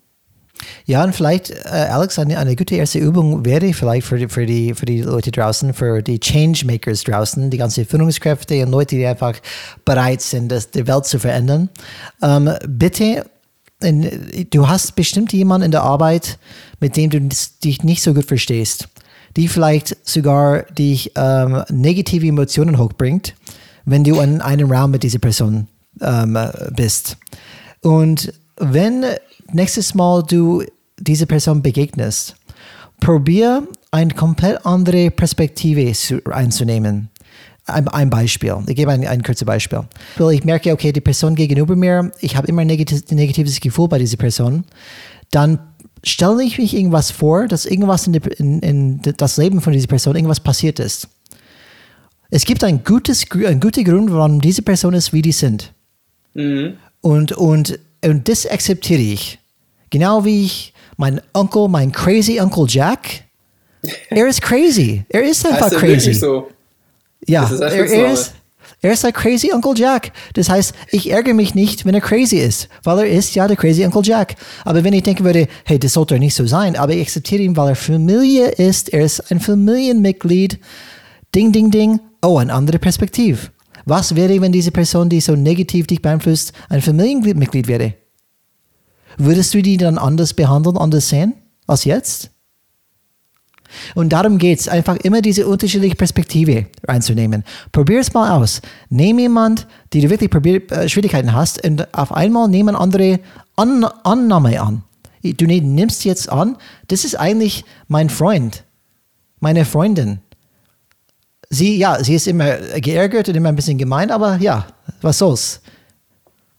Ja, 0.84 1.04
und 1.04 1.14
vielleicht, 1.14 1.50
äh, 1.50 1.86
Alex, 1.92 2.18
eine, 2.18 2.38
eine 2.38 2.56
gute 2.56 2.74
erste 2.74 2.98
Übung 2.98 3.44
wäre 3.44 3.72
vielleicht 3.72 4.04
für 4.04 4.18
die, 4.18 4.26
für, 4.26 4.46
die, 4.46 4.74
für 4.74 4.86
die 4.86 5.02
Leute 5.02 5.30
draußen, 5.30 5.72
für 5.72 6.02
die 6.02 6.18
Changemakers 6.18 7.04
draußen, 7.04 7.50
die 7.50 7.56
ganzen 7.56 7.86
Führungskräfte 7.86 8.64
und 8.64 8.72
Leute, 8.72 8.96
die 8.96 9.06
einfach 9.06 9.36
bereit 9.84 10.22
sind, 10.22 10.50
das, 10.50 10.72
die 10.72 10.88
Welt 10.88 11.06
zu 11.06 11.20
verändern. 11.20 11.68
Ähm, 12.20 12.52
bitte 12.66 13.26
du 13.80 14.68
hast 14.68 14.96
bestimmt 14.96 15.32
jemanden 15.32 15.66
in 15.66 15.70
der 15.70 15.82
Arbeit, 15.82 16.38
mit 16.80 16.96
dem 16.96 17.10
du 17.10 17.20
dich 17.20 17.82
nicht 17.82 18.02
so 18.02 18.14
gut 18.14 18.26
verstehst, 18.26 18.88
die 19.36 19.48
vielleicht 19.48 19.96
sogar 20.06 20.62
dich 20.64 21.12
ähm, 21.16 21.62
negative 21.68 22.26
Emotionen 22.26 22.78
hochbringt, 22.78 23.34
wenn 23.84 24.04
du 24.04 24.20
in 24.20 24.40
einem 24.40 24.70
Raum 24.70 24.90
mit 24.90 25.02
dieser 25.02 25.18
Person 25.18 25.68
ähm, 26.00 26.38
bist. 26.74 27.16
Und 27.82 28.32
wenn 28.56 29.04
nächstes 29.52 29.94
Mal 29.94 30.22
du 30.22 30.62
diese 30.98 31.26
Person 31.26 31.62
begegnest, 31.62 32.36
probier 33.00 33.66
eine 33.90 34.14
komplett 34.14 34.64
andere 34.64 35.10
Perspektive 35.10 35.92
zu, 35.92 36.20
einzunehmen. 36.26 37.09
Ein, 37.72 37.88
ein 37.88 38.10
Beispiel. 38.10 38.56
Ich 38.66 38.76
gebe 38.76 38.90
ein, 38.90 39.06
ein 39.06 39.22
kurzes 39.22 39.44
Beispiel. 39.44 39.82
Ich 40.32 40.44
merke, 40.44 40.72
okay, 40.72 40.92
die 40.92 41.00
Person 41.00 41.34
gegenüber 41.34 41.76
mir, 41.76 42.12
ich 42.20 42.36
habe 42.36 42.46
immer 42.48 42.62
ein 42.62 42.66
negativ, 42.66 43.10
negatives 43.10 43.60
Gefühl 43.60 43.88
bei 43.88 43.98
dieser 43.98 44.16
Person. 44.16 44.64
Dann 45.30 45.58
stelle 46.02 46.42
ich 46.42 46.58
mich 46.58 46.74
irgendwas 46.74 47.10
vor, 47.10 47.46
dass 47.46 47.66
irgendwas 47.66 48.06
in, 48.06 48.14
die, 48.14 48.20
in, 48.38 48.60
in 48.60 49.02
das 49.16 49.36
Leben 49.36 49.60
von 49.60 49.72
dieser 49.72 49.86
Person, 49.86 50.16
irgendwas 50.16 50.40
passiert 50.40 50.78
ist. 50.78 51.08
Es 52.30 52.44
gibt 52.44 52.62
ein 52.62 52.84
gutes, 52.84 53.26
ein 53.32 53.60
guter 53.60 53.82
Grund, 53.82 54.12
warum 54.12 54.40
diese 54.40 54.62
Person 54.62 54.94
ist, 54.94 55.12
wie 55.12 55.22
die 55.22 55.32
sind. 55.32 55.72
Mhm. 56.34 56.76
Und, 57.00 57.32
und, 57.32 57.78
und 58.04 58.28
das 58.28 58.46
akzeptiere 58.46 59.00
ich. 59.00 59.38
Genau 59.90 60.24
wie 60.24 60.44
ich 60.44 60.72
mein 60.96 61.20
Onkel, 61.34 61.68
mein 61.68 61.90
crazy 61.90 62.38
Uncle 62.40 62.66
Jack, 62.68 63.24
er 64.10 64.28
ist 64.28 64.42
crazy. 64.42 65.04
Er 65.08 65.22
ist 65.22 65.44
einfach 65.46 65.72
heißt 65.72 65.76
crazy. 65.76 66.12
So? 66.12 66.48
Ja, 67.26 67.50
er, 67.50 67.86
er, 67.86 68.12
ist, 68.12 68.34
er 68.80 68.92
ist 68.92 69.04
ein 69.04 69.12
crazy 69.12 69.50
Uncle 69.52 69.74
Jack. 69.76 70.12
Das 70.34 70.48
heißt, 70.48 70.74
ich 70.90 71.10
ärgere 71.10 71.34
mich 71.34 71.54
nicht, 71.54 71.84
wenn 71.84 71.94
er 71.94 72.00
crazy 72.00 72.36
ist, 72.36 72.68
weil 72.82 73.00
er 73.00 73.10
ist 73.10 73.34
ja 73.34 73.46
der 73.46 73.56
crazy 73.56 73.84
Uncle 73.84 74.02
Jack. 74.02 74.36
Aber 74.64 74.84
wenn 74.84 74.92
ich 74.94 75.02
denken 75.02 75.24
würde, 75.24 75.48
hey, 75.64 75.78
das 75.78 75.92
sollte 75.92 76.18
nicht 76.18 76.34
so 76.34 76.46
sein, 76.46 76.76
aber 76.76 76.92
ich 76.92 77.02
akzeptiere 77.02 77.42
ihn, 77.42 77.56
weil 77.56 77.70
er 77.70 77.76
Familie 77.76 78.48
ist, 78.48 78.92
er 78.92 79.04
ist 79.04 79.30
ein 79.30 79.40
Familienmitglied. 79.40 80.58
Ding, 81.34 81.52
ding, 81.52 81.70
ding. 81.70 82.00
Oh, 82.22 82.38
eine 82.38 82.52
andere 82.52 82.78
Perspektive. 82.78 83.48
Was 83.84 84.14
wäre, 84.14 84.40
wenn 84.40 84.52
diese 84.52 84.70
Person, 84.70 85.08
die 85.08 85.20
so 85.20 85.36
negativ 85.36 85.86
dich 85.86 86.02
beeinflusst, 86.02 86.52
ein 86.68 86.82
Familienmitglied 86.82 87.66
wäre? 87.66 87.94
Würdest 89.16 89.52
du 89.52 89.62
die 89.62 89.76
dann 89.76 89.98
anders 89.98 90.34
behandeln, 90.34 90.76
anders 90.76 91.08
sehen 91.08 91.34
als 91.66 91.84
jetzt? 91.84 92.30
Und 93.94 94.12
darum 94.12 94.38
geht 94.38 94.60
es, 94.60 94.68
einfach 94.68 94.96
immer 94.96 95.22
diese 95.22 95.46
unterschiedliche 95.46 95.96
Perspektive 95.96 96.66
reinzunehmen. 96.86 97.44
Probier 97.72 98.00
es 98.00 98.12
mal 98.12 98.30
aus. 98.36 98.60
Nimm 98.88 99.18
jemand, 99.18 99.66
die 99.92 100.00
du 100.00 100.10
wirklich 100.10 100.30
probier, 100.30 100.70
äh, 100.70 100.88
Schwierigkeiten 100.88 101.32
hast, 101.32 101.64
und 101.64 101.92
auf 101.94 102.12
einmal 102.12 102.48
nehmen 102.48 102.76
andere 102.76 103.20
an 103.56 103.84
Annahme 104.04 104.60
an. 104.60 104.82
Du 105.22 105.46
nimmst 105.46 106.04
jetzt 106.04 106.30
an, 106.30 106.56
das 106.88 107.04
ist 107.04 107.14
eigentlich 107.14 107.64
mein 107.88 108.08
Freund, 108.08 108.64
meine 109.38 109.64
Freundin. 109.64 110.20
Sie, 111.50 111.76
ja, 111.76 112.02
sie 112.02 112.14
ist 112.14 112.26
immer 112.26 112.56
geärgert 112.80 113.28
und 113.28 113.34
immer 113.34 113.50
ein 113.50 113.56
bisschen 113.56 113.76
gemein, 113.76 114.10
aber 114.10 114.36
ja, 114.36 114.66
was 115.02 115.18
soll's. 115.18 115.60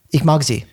Ich 0.09 0.24
mag 0.24 0.43
sie, 0.43 0.66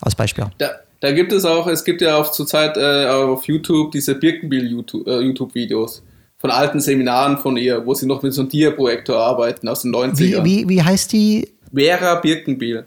als 0.00 0.14
Beispiel. 0.14 0.46
Da, 0.58 0.70
da 1.00 1.12
gibt 1.12 1.32
es 1.32 1.44
auch, 1.44 1.66
es 1.66 1.84
gibt 1.84 2.00
ja 2.00 2.16
auch 2.16 2.32
zurzeit 2.32 2.76
äh, 2.76 3.06
auf 3.06 3.44
YouTube 3.44 3.92
diese 3.92 4.14
Birkenbill-YouTube-Videos 4.14 5.98
äh, 5.98 6.02
von 6.38 6.50
alten 6.50 6.80
Seminaren 6.80 7.38
von 7.38 7.56
ihr, 7.56 7.84
wo 7.86 7.94
sie 7.94 8.06
noch 8.06 8.22
mit 8.22 8.32
so 8.32 8.42
einem 8.42 8.50
Dia-Projektor 8.50 9.16
arbeiten 9.18 9.68
aus 9.68 9.82
den 9.82 9.94
90ern. 9.94 10.44
Wie, 10.44 10.64
wie, 10.64 10.68
wie 10.68 10.82
heißt 10.82 11.12
die? 11.12 11.48
Vera 11.74 12.16
Birkenbill. 12.16 12.84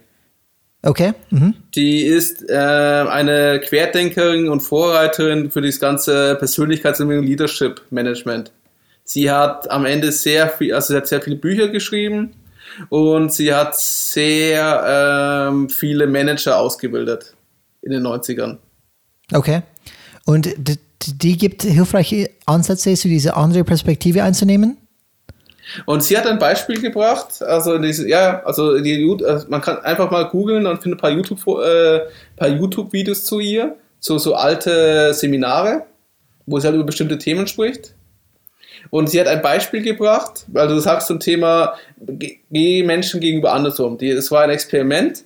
Okay. 0.81 1.13
Mhm. 1.29 1.55
Die 1.75 2.03
ist 2.03 2.49
äh, 2.49 2.55
eine 2.55 3.59
Querdenkerin 3.59 4.47
und 4.47 4.61
Vorreiterin 4.61 5.51
für 5.51 5.61
das 5.61 5.79
ganze 5.79 6.35
Persönlichkeitsentwicklung 6.35 7.25
Leadership 7.25 7.81
Management. 7.89 8.51
Sie 9.03 9.29
hat 9.29 9.69
am 9.69 9.85
Ende 9.85 10.11
sehr 10.11 10.47
viel, 10.49 10.73
also 10.73 10.93
sie 10.93 10.97
hat 10.97 11.07
sehr 11.07 11.21
viele 11.21 11.35
Bücher 11.35 11.67
geschrieben 11.67 12.31
und 12.89 13.33
sie 13.33 13.53
hat 13.53 13.75
sehr 13.77 15.49
ähm, 15.49 15.69
viele 15.69 16.07
Manager 16.07 16.57
ausgebildet 16.59 17.35
in 17.81 17.91
den 17.91 18.05
90ern. 18.05 18.57
Okay. 19.33 19.61
Und 20.25 20.49
die, 20.57 20.77
die 21.07 21.37
gibt 21.37 21.63
hilfreiche 21.63 22.29
Ansätze, 22.45 22.93
zu 22.95 23.07
dieser 23.07 23.37
andere 23.37 23.63
Perspektive 23.63 24.23
einzunehmen? 24.23 24.77
Und 25.85 26.03
sie 26.03 26.17
hat 26.17 26.25
ein 26.25 26.39
Beispiel 26.39 26.81
gebracht, 26.81 27.41
also 27.43 27.77
diese, 27.77 28.07
ja, 28.07 28.41
also, 28.43 28.79
die, 28.79 29.17
also 29.23 29.47
man 29.49 29.61
kann 29.61 29.77
einfach 29.79 30.09
mal 30.09 30.23
googeln 30.23 30.65
und 30.65 30.81
findet 30.81 30.97
ein 30.97 31.01
paar 31.01 31.11
YouTube, 31.11 31.39
äh, 31.63 32.01
paar 32.35 32.47
YouTube-Videos 32.47 33.25
zu 33.25 33.39
ihr, 33.39 33.75
so, 33.99 34.17
so 34.17 34.33
alte 34.33 35.13
Seminare, 35.13 35.85
wo 36.47 36.59
sie 36.59 36.65
halt 36.65 36.75
über 36.75 36.85
bestimmte 36.85 37.19
Themen 37.19 37.45
spricht. 37.45 37.93
Und 38.89 39.09
sie 39.09 39.19
hat 39.19 39.27
ein 39.27 39.41
Beispiel 39.41 39.83
gebracht, 39.83 40.45
weil 40.47 40.67
du 40.67 40.79
sagst 40.79 41.07
zum 41.07 41.19
Thema, 41.19 41.75
geh 41.99 42.83
Menschen 42.83 43.19
gegenüber 43.19 43.53
andersrum. 43.53 43.97
Es 43.99 44.31
war 44.31 44.43
ein 44.43 44.49
Experiment 44.49 45.23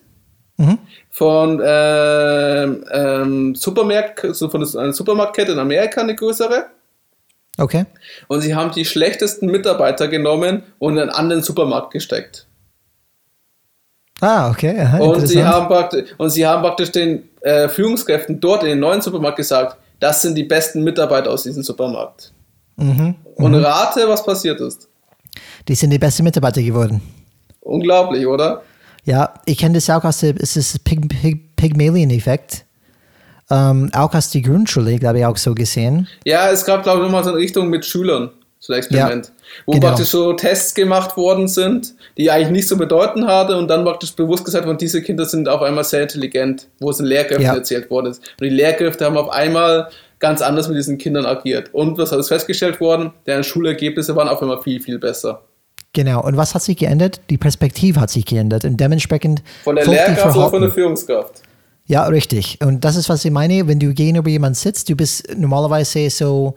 mhm. 0.57 0.77
von 1.09 1.61
ähm, 1.63 2.85
ähm, 2.91 3.55
Supermarkt, 3.55 4.35
so 4.35 4.49
von 4.49 4.65
einer 4.77 4.93
Supermarktkette 4.93 5.53
in 5.53 5.59
Amerika, 5.59 6.01
eine 6.01 6.15
größere. 6.15 6.65
Okay. 7.57 7.85
Und 8.27 8.41
sie 8.41 8.55
haben 8.55 8.71
die 8.71 8.85
schlechtesten 8.85 9.47
Mitarbeiter 9.47 10.07
genommen 10.07 10.63
und 10.79 10.93
in 10.93 11.03
einen 11.03 11.11
anderen 11.11 11.43
Supermarkt 11.43 11.91
gesteckt. 11.91 12.47
Ah, 14.21 14.49
okay. 14.49 14.79
Aha, 14.79 14.99
und, 14.99 15.27
sie 15.27 15.43
haben 15.43 15.67
praktisch, 15.67 16.09
und 16.17 16.29
sie 16.29 16.45
haben 16.47 16.61
praktisch 16.61 16.91
den 16.91 17.29
äh, 17.41 17.67
Führungskräften 17.67 18.39
dort 18.39 18.63
in 18.63 18.69
den 18.69 18.79
neuen 18.79 19.01
Supermarkt 19.01 19.37
gesagt, 19.37 19.77
das 19.99 20.21
sind 20.21 20.35
die 20.35 20.43
besten 20.43 20.83
Mitarbeiter 20.83 21.29
aus 21.29 21.43
diesem 21.43 21.63
Supermarkt. 21.63 22.31
Mhm, 22.77 23.15
und 23.35 23.51
mhm. 23.51 23.63
rate, 23.63 24.07
was 24.07 24.25
passiert 24.25 24.59
ist. 24.61 24.87
Die 25.67 25.75
sind 25.75 25.91
die 25.91 25.99
besten 25.99 26.23
Mitarbeiter 26.23 26.61
geworden. 26.61 27.01
Unglaublich, 27.59 28.25
oder? 28.25 28.63
Ja, 29.05 29.33
ich 29.45 29.57
kenne 29.57 29.75
das 29.75 29.89
auch 29.89 30.03
aus 30.03 30.19
dem 30.19 30.37
Pygm 30.37 31.07
Pygm 31.07 31.39
Pygmalion-Effekt. 31.55 32.65
Ähm, 33.49 33.89
auch 33.93 34.13
aus 34.13 34.31
der 34.31 34.41
Grundschule, 34.41 34.97
glaube 34.97 35.19
ich, 35.19 35.25
auch 35.25 35.37
so 35.37 35.53
gesehen. 35.53 36.07
Ja, 36.25 36.49
es 36.49 36.65
gab, 36.65 36.83
glaube 36.83 36.99
ich, 36.99 37.03
nochmal 37.05 37.23
so 37.23 37.31
eine 37.31 37.39
Richtung 37.39 37.69
mit 37.69 37.85
Schülern, 37.85 38.31
so 38.59 38.73
ein 38.73 38.79
Experiment. 38.79 39.27
Ja, 39.27 39.33
wo 39.65 39.71
genau. 39.73 39.87
praktisch 39.87 40.07
so 40.09 40.33
Tests 40.33 40.73
gemacht 40.73 41.17
worden 41.17 41.47
sind, 41.47 41.93
die 42.17 42.31
eigentlich 42.31 42.51
nicht 42.51 42.67
so 42.67 42.77
bedeuten 42.77 43.27
hatte 43.27 43.57
und 43.57 43.67
dann 43.67 43.83
praktisch 43.83 44.13
bewusst 44.13 44.45
gesagt 44.45 44.65
worden, 44.65 44.77
diese 44.77 45.01
Kinder 45.01 45.25
sind 45.25 45.49
auf 45.49 45.61
einmal 45.61 45.83
sehr 45.83 46.03
intelligent, 46.03 46.67
wo 46.79 46.89
es 46.89 46.99
in 46.99 47.05
Lehrkräften 47.05 47.45
ja. 47.45 47.53
erzählt 47.53 47.89
worden 47.89 48.07
ist. 48.07 48.19
Und 48.39 48.45
die 48.45 48.49
Lehrkräfte 48.49 49.05
haben 49.05 49.17
auf 49.17 49.29
einmal 49.29 49.89
ganz 50.19 50.41
anders 50.41 50.69
mit 50.69 50.77
diesen 50.77 50.97
Kindern 50.97 51.25
agiert. 51.25 51.73
Und 51.73 51.97
was 51.97 52.13
ist 52.13 52.29
festgestellt 52.29 52.79
worden? 52.79 53.11
Deren 53.25 53.43
Schulergebnisse 53.43 54.15
waren 54.15 54.29
auf 54.29 54.41
einmal 54.41 54.61
viel, 54.61 54.79
viel 54.79 54.97
besser. 54.97 55.41
Genau. 55.93 56.23
Und 56.23 56.35
was 56.37 56.55
hat 56.55 56.63
sich 56.63 56.77
geändert? 56.77 57.21
Die 57.29 57.37
Perspektive 57.37 57.99
hat 58.01 58.09
sich 58.09 58.25
geändert. 58.25 58.65
Und 58.65 58.77
dementsprechend. 58.77 59.43
Von 59.63 59.75
der 59.75 59.85
Lehrkraft 59.85 60.35
oder 60.35 60.49
von 60.49 60.61
der 60.61 60.71
Führungskraft? 60.71 61.43
Ja, 61.85 62.05
richtig. 62.05 62.59
Und 62.61 62.83
das 62.83 62.95
ist, 62.95 63.09
was 63.09 63.23
ich 63.23 63.31
meine. 63.31 63.67
Wenn 63.67 63.79
du 63.79 63.93
gegenüber 63.93 64.29
jemand 64.29 64.57
sitzt, 64.57 64.89
du 64.89 64.95
bist 64.95 65.37
normalerweise 65.37 66.09
so 66.09 66.55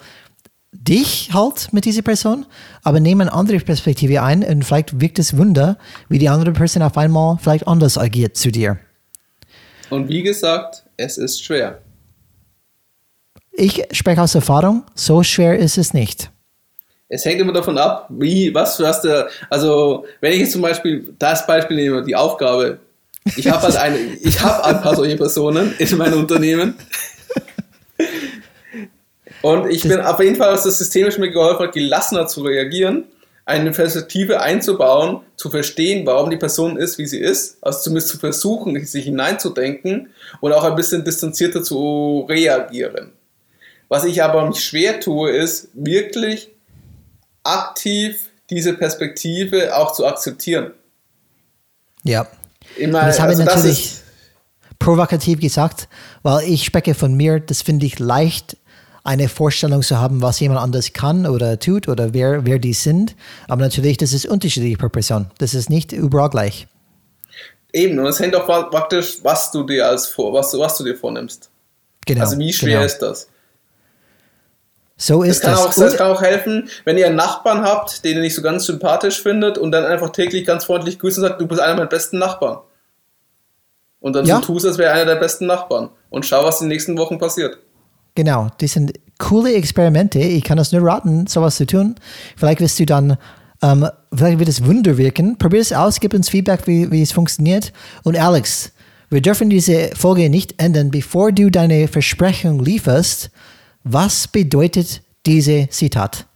dich 0.73 1.31
halt 1.33 1.73
mit 1.73 1.85
dieser 1.85 2.03
Person, 2.03 2.47
aber 2.83 3.01
nehme 3.01 3.25
eine 3.25 3.33
andere 3.33 3.59
Perspektive 3.61 4.23
ein 4.23 4.43
und 4.43 4.65
vielleicht 4.65 5.01
wirkt 5.01 5.19
es 5.19 5.37
Wunder, 5.37 5.79
wie 6.09 6.19
die 6.19 6.29
andere 6.29 6.53
Person 6.53 6.83
auf 6.83 6.99
einmal 6.99 7.39
vielleicht 7.41 7.67
anders 7.67 7.97
agiert 7.97 8.37
zu 8.37 8.51
dir. 8.51 8.79
Und 9.89 10.09
wie 10.09 10.23
gesagt, 10.23 10.85
es 10.97 11.17
ist 11.17 11.43
schwer. 11.43 11.81
Ich 13.53 13.85
spreche 13.93 14.21
aus 14.21 14.35
Erfahrung, 14.35 14.85
so 14.95 15.23
schwer 15.23 15.59
ist 15.59 15.79
es 15.79 15.95
nicht 15.95 16.31
es 17.09 17.25
hängt 17.25 17.41
immer 17.41 17.53
davon 17.53 17.79
ab, 17.79 18.07
wie, 18.11 18.53
was 18.55 18.77
du 18.77 18.87
hast 18.87 19.03
da, 19.03 19.29
also 19.49 20.07
wenn 20.21 20.33
ich 20.33 20.41
jetzt 20.41 20.53
zum 20.53 20.63
Beispiel 20.63 21.15
das 21.19 21.47
Beispiel 21.47 21.77
nehme, 21.77 22.03
die 22.03 22.17
Aufgabe, 22.17 22.79
ich 23.37 23.49
habe 23.49 23.63
halt 23.63 23.77
eine, 23.77 23.99
ich 24.21 24.41
habe 24.41 24.65
ein 24.65 24.81
paar 24.83 24.95
solche 24.95 25.17
Personen 25.17 25.75
in 25.79 25.97
meinem 25.97 26.21
Unternehmen. 26.21 26.77
Und 29.43 29.71
ich 29.71 29.83
bin 29.83 30.01
auf 30.01 30.21
jeden 30.21 30.37
Fall, 30.37 30.53
dass 30.53 30.65
das 30.65 30.79
systemisch 30.79 31.19
mir 31.19 31.31
geholfen 31.31 31.67
hat, 31.67 31.75
gelassener 31.75 32.27
zu 32.27 32.43
reagieren, 32.43 33.05
eine 33.45 33.71
Perspektive 33.71 34.41
einzubauen, 34.41 35.21
zu 35.37 35.51
verstehen, 35.51 36.05
warum 36.05 36.31
die 36.31 36.37
Person 36.37 36.77
ist, 36.77 36.99
wie 36.99 37.07
sie 37.07 37.21
ist, 37.21 37.59
also 37.61 37.81
zumindest 37.81 38.09
zu 38.09 38.19
versuchen, 38.19 38.85
sich 38.85 39.05
hineinzudenken 39.05 40.11
und 40.41 40.53
auch 40.53 40.65
ein 40.65 40.75
bisschen 40.75 41.05
distanzierter 41.05 41.63
zu 41.63 42.27
reagieren. 42.29 43.13
Was 43.89 44.05
ich 44.05 44.23
aber 44.23 44.47
mich 44.47 44.65
schwer 44.65 44.99
tue, 44.99 45.31
ist 45.31 45.69
wirklich 45.75 46.51
aktiv 47.47 48.31
diese 48.51 48.75
Perspektive 48.75 49.77
auch 49.77 49.93
zu 49.93 50.07
akzeptieren. 50.07 50.73
Ja. 52.03 52.27
Immer, 52.77 53.05
das 53.05 53.21
habe 53.21 53.31
also 53.31 53.43
ich 53.43 53.49
natürlich 53.49 53.95
provokativ 54.79 55.41
gesagt, 55.41 55.89
weil 56.23 56.49
ich 56.49 56.65
spreche 56.65 56.95
von 56.95 57.15
mir, 57.15 57.41
das 57.41 57.63
finde 57.63 57.87
ich 57.87 57.99
leicht, 57.99 58.57
eine 59.07 59.29
Vorstellung 59.29 59.83
zu 59.83 59.99
haben, 59.99 60.21
was 60.21 60.41
jemand 60.41 60.61
anders 60.61 60.93
kann 60.93 61.27
oder 61.27 61.61
tut 61.61 61.89
oder 61.89 62.13
wer, 62.13 62.45
wer 62.45 62.59
die 62.59 62.73
sind. 62.73 63.15
Aber 63.47 63.63
natürlich, 63.63 63.97
das 63.99 64.13
ist 64.13 64.27
unterschiedlich 64.27 64.77
pro 64.79 64.89
Person. 64.89 65.31
Das 65.39 65.55
ist 65.55 65.71
nicht 65.71 65.93
überall 65.93 66.29
gleich. 66.29 66.67
Eben, 67.73 67.99
und 67.99 68.07
es 68.07 68.19
hängt 68.19 68.35
auch 68.35 68.47
praktisch, 68.47 69.19
was 69.23 69.53
du 69.53 69.63
dir 69.63 69.87
als 69.87 70.07
vor, 70.07 70.33
was, 70.33 70.53
was 70.59 70.79
du 70.79 70.85
dir 70.85 70.97
vornimmst. 70.97 71.51
Genau. 72.05 72.23
Also 72.23 72.39
wie 72.39 72.53
schwer 72.53 72.79
genau. 72.79 72.87
ist 72.87 72.99
das? 72.99 73.29
So 74.97 75.23
ist 75.23 75.45
das. 75.45 75.55
Kann 75.55 75.67
das. 75.67 75.79
Auch, 75.79 75.83
das 75.83 75.97
kann 75.97 76.11
auch 76.11 76.23
helfen, 76.23 76.69
wenn 76.85 76.97
ihr 76.97 77.07
einen 77.07 77.17
Nachbarn 77.17 77.63
habt, 77.63 78.05
den 78.05 78.17
ihr 78.17 78.23
nicht 78.23 78.35
so 78.35 78.43
ganz 78.43 78.65
sympathisch 78.65 79.23
findet 79.23 79.59
und 79.59 79.71
dann 79.73 79.85
einfach 79.85 80.11
täglich 80.11 80.47
ganz 80.47 80.65
freundlich 80.65 80.99
grüßen 80.99 81.23
und 81.23 81.29
sagt, 81.29 81.41
du 81.41 81.47
bist 81.47 81.61
einer 81.61 81.75
meiner 81.75 81.87
besten 81.87 82.19
Nachbarn. 82.19 82.59
Und 84.01 84.15
dann 84.15 84.25
ja. 84.25 84.37
so 84.37 84.43
tust, 84.43 84.67
als 84.67 84.79
wäre 84.79 84.93
einer 84.93 85.05
der 85.05 85.17
besten 85.17 85.47
Nachbarn. 85.47 85.91
Und 86.11 86.25
schau, 86.25 86.45
was 86.45 86.61
in 86.61 86.67
den 86.67 86.75
nächsten 86.75 86.97
Wochen 86.97 87.19
passiert. 87.19 87.59
Genau, 88.15 88.49
die 88.61 88.69
sind 88.69 88.93
coole 89.19 89.53
Experimente. 89.55 90.19
Ich 90.19 90.45
kann 90.45 90.57
das 90.57 90.73
nur 90.73 90.83
raten, 90.83 91.27
sowas 91.27 91.57
zu 91.57 91.67
tun. 91.67 91.97
Vielleicht 92.37 92.61
wirst 92.61 92.79
du 92.79 92.87
dann, 92.87 93.19
ähm, 93.63 93.87
vielleicht 94.15 94.39
wird 94.39 94.49
es 94.49 94.65
Wunder 94.65 94.97
wirken. 94.97 95.37
Probier 95.37 95.61
es 95.61 95.73
aus, 95.73 96.01
gib 96.01 96.15
uns 96.15 96.31
Feedback, 96.31 96.67
wie, 96.67 96.91
wie 96.91 97.03
es 97.03 97.13
funktioniert. 97.13 97.73
Und 98.05 98.17
Alex, 98.17 98.73
wir 99.11 99.21
dürfen 99.21 99.51
diese 99.51 99.91
Folge 99.95 100.31
nicht 100.31 100.61
ändern, 100.61 100.91
bevor 100.91 101.33
du 101.33 101.51
deine 101.51 101.87
Versprechung 101.87 102.65
lieferst. 102.65 103.31
Was 103.89 104.27
bedeutet 104.27 105.01
diese 105.25 105.69
Zitat? 105.71 106.27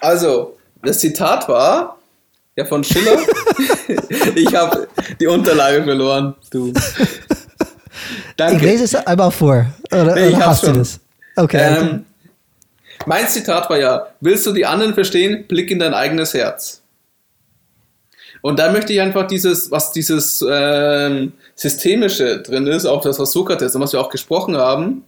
Also, 0.00 0.58
das 0.82 0.98
Zitat 0.98 1.48
war 1.48 1.96
ja 2.56 2.66
von 2.66 2.84
Schiller. 2.84 3.18
ich 4.34 4.54
habe 4.54 4.88
die 5.18 5.26
Unterlage 5.26 5.82
verloren, 5.82 6.34
du. 6.50 6.74
Danke. 8.36 8.56
Ich 8.56 8.62
lese 8.62 8.84
es 8.84 8.94
einmal 8.94 9.30
vor. 9.30 9.64
Oder, 9.90 10.14
nee, 10.14 10.28
oder 10.28 10.46
hast 10.46 10.66
du 10.66 10.72
das? 10.72 11.00
Okay. 11.36 11.56
Ähm, 11.58 11.86
okay. 11.86 12.00
Mein 13.06 13.28
Zitat 13.28 13.70
war 13.70 13.78
ja: 13.78 14.08
Willst 14.20 14.44
du 14.44 14.52
die 14.52 14.66
anderen 14.66 14.92
verstehen? 14.92 15.46
Blick 15.48 15.70
in 15.70 15.78
dein 15.78 15.94
eigenes 15.94 16.34
Herz. 16.34 16.81
Und 18.42 18.58
da 18.58 18.70
möchte 18.70 18.92
ich 18.92 19.00
einfach 19.00 19.26
dieses, 19.26 19.70
was 19.70 19.92
dieses 19.92 20.44
ähm, 20.46 21.32
Systemische 21.54 22.42
drin 22.42 22.66
ist, 22.66 22.86
auch 22.86 23.02
das, 23.02 23.18
was 23.18 23.32
Sokrates 23.32 23.74
und 23.74 23.80
was 23.80 23.92
wir 23.92 24.00
auch 24.00 24.10
gesprochen 24.10 24.56
haben, 24.56 25.04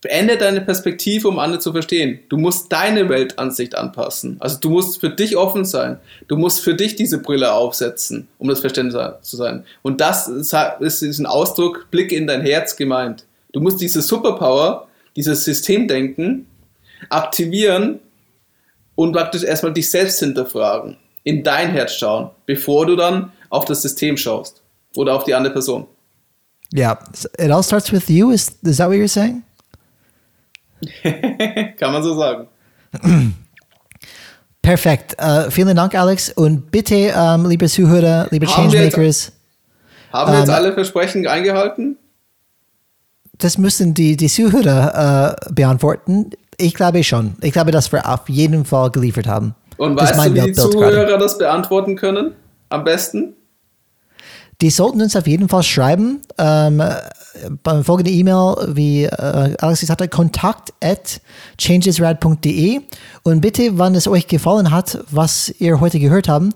Beende 0.00 0.36
deine 0.36 0.60
Perspektive, 0.60 1.26
um 1.26 1.40
andere 1.40 1.58
zu 1.58 1.72
verstehen. 1.72 2.20
Du 2.28 2.36
musst 2.36 2.72
deine 2.72 3.08
Weltansicht 3.08 3.74
anpassen. 3.74 4.36
Also 4.38 4.58
du 4.60 4.70
musst 4.70 5.00
für 5.00 5.10
dich 5.10 5.36
offen 5.36 5.64
sein. 5.64 5.98
Du 6.28 6.36
musst 6.36 6.60
für 6.60 6.74
dich 6.74 6.94
diese 6.94 7.18
Brille 7.18 7.52
aufsetzen, 7.52 8.28
um 8.38 8.48
das 8.48 8.60
Verständnis 8.60 8.96
zu 9.22 9.36
sein. 9.36 9.64
Und 9.82 10.00
das 10.00 10.28
ist 10.28 10.52
ein 10.54 11.26
Ausdruck, 11.26 11.88
Blick 11.90 12.12
in 12.12 12.28
dein 12.28 12.42
Herz 12.42 12.76
gemeint. 12.76 13.24
Du 13.52 13.60
musst 13.60 13.80
diese 13.80 14.00
Superpower, 14.00 14.86
dieses 15.16 15.44
Systemdenken 15.44 16.46
aktivieren 17.10 17.98
und 18.94 19.12
praktisch 19.12 19.42
erstmal 19.42 19.72
dich 19.72 19.90
selbst 19.90 20.20
hinterfragen, 20.20 20.96
in 21.28 21.42
dein 21.42 21.72
Herz 21.72 21.92
schauen, 21.92 22.30
bevor 22.46 22.86
du 22.86 22.96
dann 22.96 23.32
auf 23.50 23.66
das 23.66 23.82
System 23.82 24.16
schaust 24.16 24.62
oder 24.96 25.14
auf 25.14 25.24
die 25.24 25.34
andere 25.34 25.52
Person. 25.52 25.86
Yeah, 26.74 26.98
it 27.38 27.50
all 27.50 27.62
starts 27.62 27.92
with 27.92 28.08
you. 28.08 28.30
Is, 28.30 28.56
is 28.62 28.78
that 28.78 28.88
what 28.88 28.96
you're 28.96 29.08
saying? 29.08 29.42
Kann 31.78 31.92
man 31.92 32.02
so 32.02 32.14
sagen. 32.18 32.48
Perfekt. 34.62 35.16
Uh, 35.20 35.50
vielen 35.50 35.76
Dank, 35.76 35.94
Alex. 35.94 36.30
Und 36.30 36.70
bitte, 36.70 37.12
um, 37.14 37.44
ähm, 37.44 37.50
liebe 37.50 37.68
Zuhörer, 37.68 38.28
liebe 38.30 38.46
haben 38.46 38.70
Changemakers. 38.70 38.96
Wir 38.96 39.04
jetzt, 39.04 39.32
haben 40.12 40.32
wir 40.32 40.38
jetzt 40.38 40.48
um, 40.48 40.54
ähm, 40.54 40.60
alle 40.60 40.72
Versprechen 40.72 41.26
eingehalten? 41.26 41.98
Das 43.36 43.58
müssen 43.58 43.92
die, 43.92 44.16
die 44.16 44.28
Zuhörer 44.28 45.36
uh, 45.46 45.54
beantworten. 45.54 46.30
Ich 46.56 46.72
glaube 46.72 47.04
schon. 47.04 47.36
Ich 47.42 47.52
glaube, 47.52 47.70
dass 47.70 47.92
wir 47.92 48.08
auf 48.08 48.28
jeden 48.30 48.64
Fall 48.64 48.90
geliefert 48.90 49.26
haben. 49.26 49.54
Und 49.78 49.98
weißt 49.98 50.16
du, 50.16 50.34
wie 50.34 50.40
die 50.40 50.52
Zuhörer 50.52 51.06
gerade. 51.06 51.18
das 51.18 51.38
beantworten 51.38 51.96
können? 51.96 52.34
Am 52.68 52.84
besten? 52.84 53.34
Die 54.60 54.70
sollten 54.70 55.00
uns 55.00 55.14
auf 55.14 55.26
jeden 55.26 55.48
Fall 55.48 55.62
schreiben. 55.62 56.20
Ähm, 56.36 56.82
beim 57.62 57.84
folgenden 57.84 58.12
E-Mail, 58.12 58.74
wie 58.74 59.04
äh, 59.04 59.54
Alex 59.58 59.80
gesagt 59.80 60.02
hat, 60.02 60.10
kontakt 60.10 60.72
at 60.82 61.20
changesrad.de. 61.58 62.80
Und 63.22 63.40
bitte, 63.40 63.78
wann 63.78 63.94
es 63.94 64.08
euch 64.08 64.26
gefallen 64.26 64.72
hat, 64.72 64.98
was 65.10 65.54
ihr 65.58 65.78
heute 65.80 66.00
gehört 66.00 66.28
habt, 66.28 66.48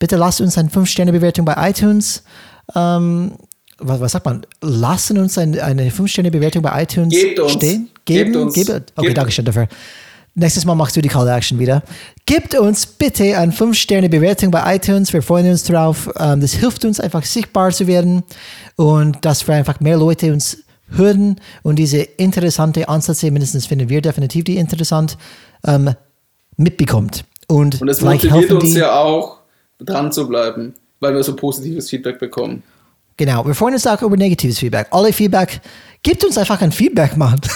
bitte 0.00 0.16
lasst 0.16 0.40
uns 0.40 0.58
eine 0.58 0.68
5-Sterne-Bewertung 0.68 1.44
bei 1.44 1.70
iTunes. 1.70 2.24
Ähm, 2.74 3.32
was, 3.78 4.00
was, 4.00 4.12
sagt 4.12 4.26
man? 4.26 4.46
Lassen 4.60 5.18
uns 5.18 5.38
ein, 5.38 5.58
eine 5.58 5.90
5-Sterne-Bewertung 5.90 6.62
bei 6.62 6.82
iTunes 6.82 7.10
Gebt 7.10 7.38
uns. 7.38 7.52
stehen? 7.52 7.90
Geben? 8.04 8.32
Gebt 8.32 8.36
uns. 8.36 8.54
Gebe? 8.54 8.82
Okay, 8.96 9.14
danke 9.14 9.30
schön 9.30 9.44
dafür. 9.44 9.68
Nächstes 10.36 10.64
Mal 10.64 10.74
machst 10.74 10.96
du 10.96 11.00
die 11.00 11.08
Call 11.08 11.26
to 11.26 11.30
Action 11.30 11.60
wieder. 11.60 11.82
Gebt 12.26 12.58
uns 12.58 12.86
bitte 12.86 13.38
eine 13.38 13.52
5-Sterne-Bewertung 13.52 14.50
bei 14.50 14.74
iTunes. 14.74 15.12
Wir 15.12 15.22
freuen 15.22 15.48
uns 15.48 15.62
drauf. 15.62 16.10
Ähm, 16.18 16.40
das 16.40 16.54
hilft 16.54 16.84
uns 16.84 16.98
einfach 16.98 17.24
sichtbar 17.24 17.70
zu 17.70 17.86
werden 17.86 18.24
und 18.74 19.24
dass 19.24 19.46
wir 19.46 19.54
einfach 19.54 19.78
mehr 19.78 19.96
Leute 19.96 20.32
uns 20.32 20.64
hören 20.88 21.40
und 21.62 21.76
diese 21.76 21.98
interessante 21.98 22.88
Ansätze, 22.88 23.30
mindestens 23.30 23.66
finden 23.66 23.88
wir 23.88 24.00
definitiv 24.00 24.44
die 24.44 24.56
interessant, 24.56 25.16
ähm, 25.64 25.94
mitbekommt. 26.56 27.24
Und, 27.46 27.80
und 27.80 27.88
es 27.88 28.00
motiviert 28.00 28.50
uns 28.52 28.74
ja 28.74 28.94
auch, 29.00 29.38
dran 29.78 30.12
zu 30.12 30.28
bleiben, 30.28 30.74
weil 31.00 31.14
wir 31.14 31.22
so 31.22 31.36
positives 31.36 31.90
Feedback 31.90 32.18
bekommen. 32.18 32.62
Genau, 33.16 33.46
wir 33.46 33.54
freuen 33.54 33.74
uns 33.74 33.86
auch 33.86 34.02
über 34.02 34.16
negatives 34.16 34.58
Feedback. 34.58 34.88
Alle 34.90 35.12
Feedback, 35.12 35.60
gebt 36.02 36.24
uns 36.24 36.36
einfach 36.36 36.60
ein 36.60 36.72
Feedback, 36.72 37.16
Mann. 37.16 37.40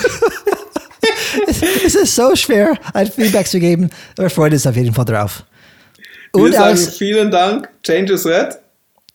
es 1.47 1.95
ist 1.95 2.14
so 2.14 2.35
schwer, 2.37 2.76
ein 2.93 3.11
Feedback 3.11 3.47
zu 3.47 3.59
geben. 3.59 3.91
Wir 4.16 4.31
freuen 4.31 4.53
uns 4.53 4.66
auf 4.66 4.76
jeden 4.76 4.95
Fall 4.95 5.05
drauf. 5.05 5.45
Und 6.33 6.45
Wir 6.45 6.53
sagen 6.53 6.76
vielen 6.76 7.31
Dank. 7.31 7.68
Change 7.83 8.12
is 8.12 8.26
Red. 8.26 8.59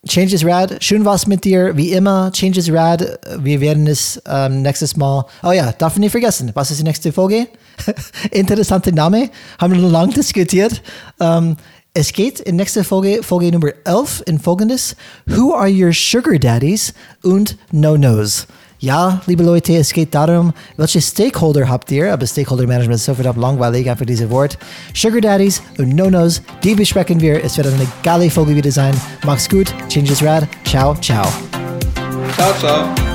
Change 0.06 0.36
is 0.36 0.46
Rad. 0.46 0.84
Schön 0.84 1.06
was 1.06 1.28
mit 1.28 1.46
dir. 1.46 1.78
Wie 1.78 1.94
immer, 1.94 2.30
Change 2.34 2.60
is 2.60 2.70
Rad. 2.70 3.20
Wir 3.40 3.62
werden 3.62 3.88
es 3.88 4.22
ähm, 4.28 4.62
nächstes 4.62 4.98
Mal. 4.98 5.26
Oh 5.44 5.52
ja, 5.52 5.72
darf 5.72 5.94
ich 5.94 6.00
nicht 6.00 6.12
vergessen. 6.12 6.52
Was 6.56 6.72
ist 6.72 6.82
die 6.82 6.84
nächste 6.84 7.14
Folge? 7.14 7.48
Interessante 8.32 8.92
Name. 8.92 9.30
Haben 9.60 9.74
wir 9.74 9.90
lang 9.90 10.10
diskutiert. 10.10 10.82
Ähm, 11.22 11.56
es 11.94 12.12
geht 12.12 12.42
in 12.42 12.58
nächster 12.58 12.84
Folge, 12.84 13.24
Folge 13.24 13.52
Nummer 13.52 13.70
11, 13.86 14.24
in 14.26 14.40
folgendes: 14.40 14.98
Who 15.26 15.54
are 15.54 15.72
your 15.72 15.94
sugar 15.94 16.38
daddies 16.38 16.94
und 17.22 17.58
No-Nos? 17.72 18.48
Ja, 18.84 19.22
liebe 19.28 19.44
Leute, 19.44 19.78
es 19.78 19.94
geht 19.94 20.14
darum, 20.14 20.52
welche 20.76 21.02
Stakeholder 21.02 21.70
habt 21.70 21.90
ihr, 21.90 22.12
aber 22.12 22.28
Stakeholder 22.28 22.68
Management 22.68 22.96
ist 22.96 23.06
so 23.06 23.14
verdammt 23.14 23.40
langweilig, 23.40 23.90
einfach 23.90 24.06
dieses 24.06 24.30
Wort. 24.30 24.58
Sugar 24.94 25.22
Daddies 25.22 25.64
und 25.78 25.96
No-Nos, 25.96 26.42
die 26.66 26.76
besprechen 26.76 27.22
wir. 27.22 27.42
Es 27.42 27.56
wird 27.56 27.68
eine 27.68 27.88
geile 28.04 28.30
Folge 28.30 28.54
wieder 28.54 28.72
sein. 28.72 28.94
Macht's 29.24 29.48
gut, 29.48 29.74
Changes 29.88 30.22
Rad. 30.22 30.50
Ciao, 30.66 30.96
ciao. 30.96 31.26
Ciao, 32.36 32.54
ciao. 32.60 33.13